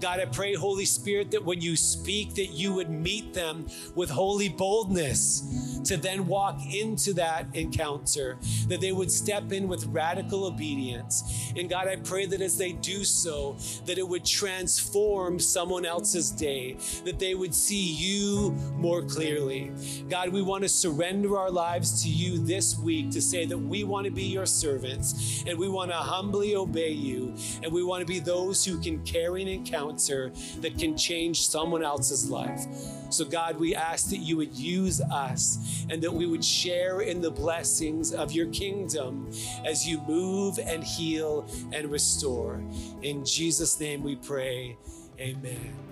God, 0.00 0.20
I 0.20 0.26
pray, 0.26 0.54
Holy 0.54 0.84
Spirit, 0.84 1.30
that 1.32 1.44
when 1.44 1.60
you 1.60 1.76
speak, 1.76 2.34
that 2.34 2.52
you 2.52 2.74
would 2.74 2.90
meet 2.90 3.34
them 3.34 3.66
with 3.94 4.10
holy 4.10 4.48
boldness 4.48 5.80
to 5.84 5.96
then 5.96 6.26
walk 6.26 6.60
into 6.72 7.12
that 7.14 7.46
encounter, 7.54 8.38
that 8.68 8.80
they 8.80 8.92
would 8.92 9.10
step 9.10 9.52
in 9.52 9.68
with 9.68 9.84
radical 9.86 10.44
obedience. 10.44 11.52
And 11.56 11.68
God, 11.68 11.88
I 11.88 11.96
pray 11.96 12.26
that 12.26 12.40
as 12.40 12.56
they 12.56 12.72
do 12.72 13.04
so, 13.04 13.56
that 13.86 13.98
it 13.98 14.06
would 14.06 14.24
transform 14.24 15.38
someone 15.38 15.84
else's 15.84 16.30
day, 16.30 16.76
that 17.04 17.18
they 17.18 17.34
would 17.34 17.54
see 17.54 17.92
you 17.92 18.50
more 18.76 19.02
clearly. 19.02 19.72
God, 20.08 20.30
we 20.30 20.42
want 20.42 20.62
to 20.62 20.68
surrender 20.68 21.38
our 21.38 21.50
lives 21.50 22.02
to 22.02 22.08
you 22.08 22.38
this 22.38 22.78
week 22.78 23.10
to 23.10 23.22
say 23.22 23.44
that 23.46 23.58
we 23.58 23.84
want 23.84 24.04
to 24.06 24.10
be 24.10 24.24
your 24.24 24.46
servants 24.46 25.44
and 25.46 25.58
we 25.58 25.68
want 25.68 25.90
to 25.90 25.96
humbly 25.96 26.54
obey 26.56 26.90
you 26.90 27.34
and 27.62 27.72
we 27.72 27.82
want 27.82 28.00
to 28.00 28.06
be 28.06 28.18
those 28.18 28.64
who 28.64 28.80
can 28.80 29.02
carry 29.04 29.42
an 29.42 29.48
encounter 29.48 30.32
that 30.60 30.78
can 30.78 30.96
change 30.96 31.46
someone 31.46 31.82
else's 31.82 32.28
life. 32.28 32.66
So, 33.10 33.24
God, 33.26 33.58
we 33.58 33.74
ask 33.74 34.08
that 34.10 34.18
you 34.18 34.38
would 34.38 34.54
use 34.54 35.00
us 35.00 35.84
and 35.90 36.02
that 36.02 36.12
we 36.12 36.26
would 36.26 36.44
share 36.44 37.02
in 37.02 37.20
the 37.20 37.30
blessings 37.30 38.12
of 38.12 38.32
your 38.32 38.46
kingdom 38.46 39.30
as 39.66 39.86
you 39.86 40.00
move 40.08 40.58
and 40.58 40.82
heal 40.82 41.46
and 41.72 41.90
restore. 41.90 42.62
In 43.02 43.24
Jesus' 43.24 43.78
name 43.78 44.02
we 44.02 44.16
pray. 44.16 44.78
Amen. 45.20 45.91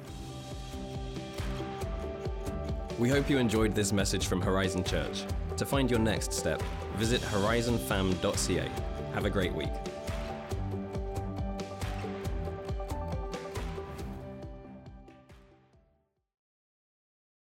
We 3.00 3.08
hope 3.08 3.30
you 3.30 3.38
enjoyed 3.38 3.74
this 3.74 3.94
message 3.94 4.26
from 4.26 4.42
Horizon 4.42 4.84
Church. 4.84 5.24
To 5.56 5.64
find 5.64 5.90
your 5.90 6.00
next 6.00 6.34
step, 6.34 6.62
visit 6.96 7.22
horizonfam.ca. 7.22 8.68
Have 9.14 9.24
a 9.24 9.30
great 9.30 9.54
week. 9.54 9.70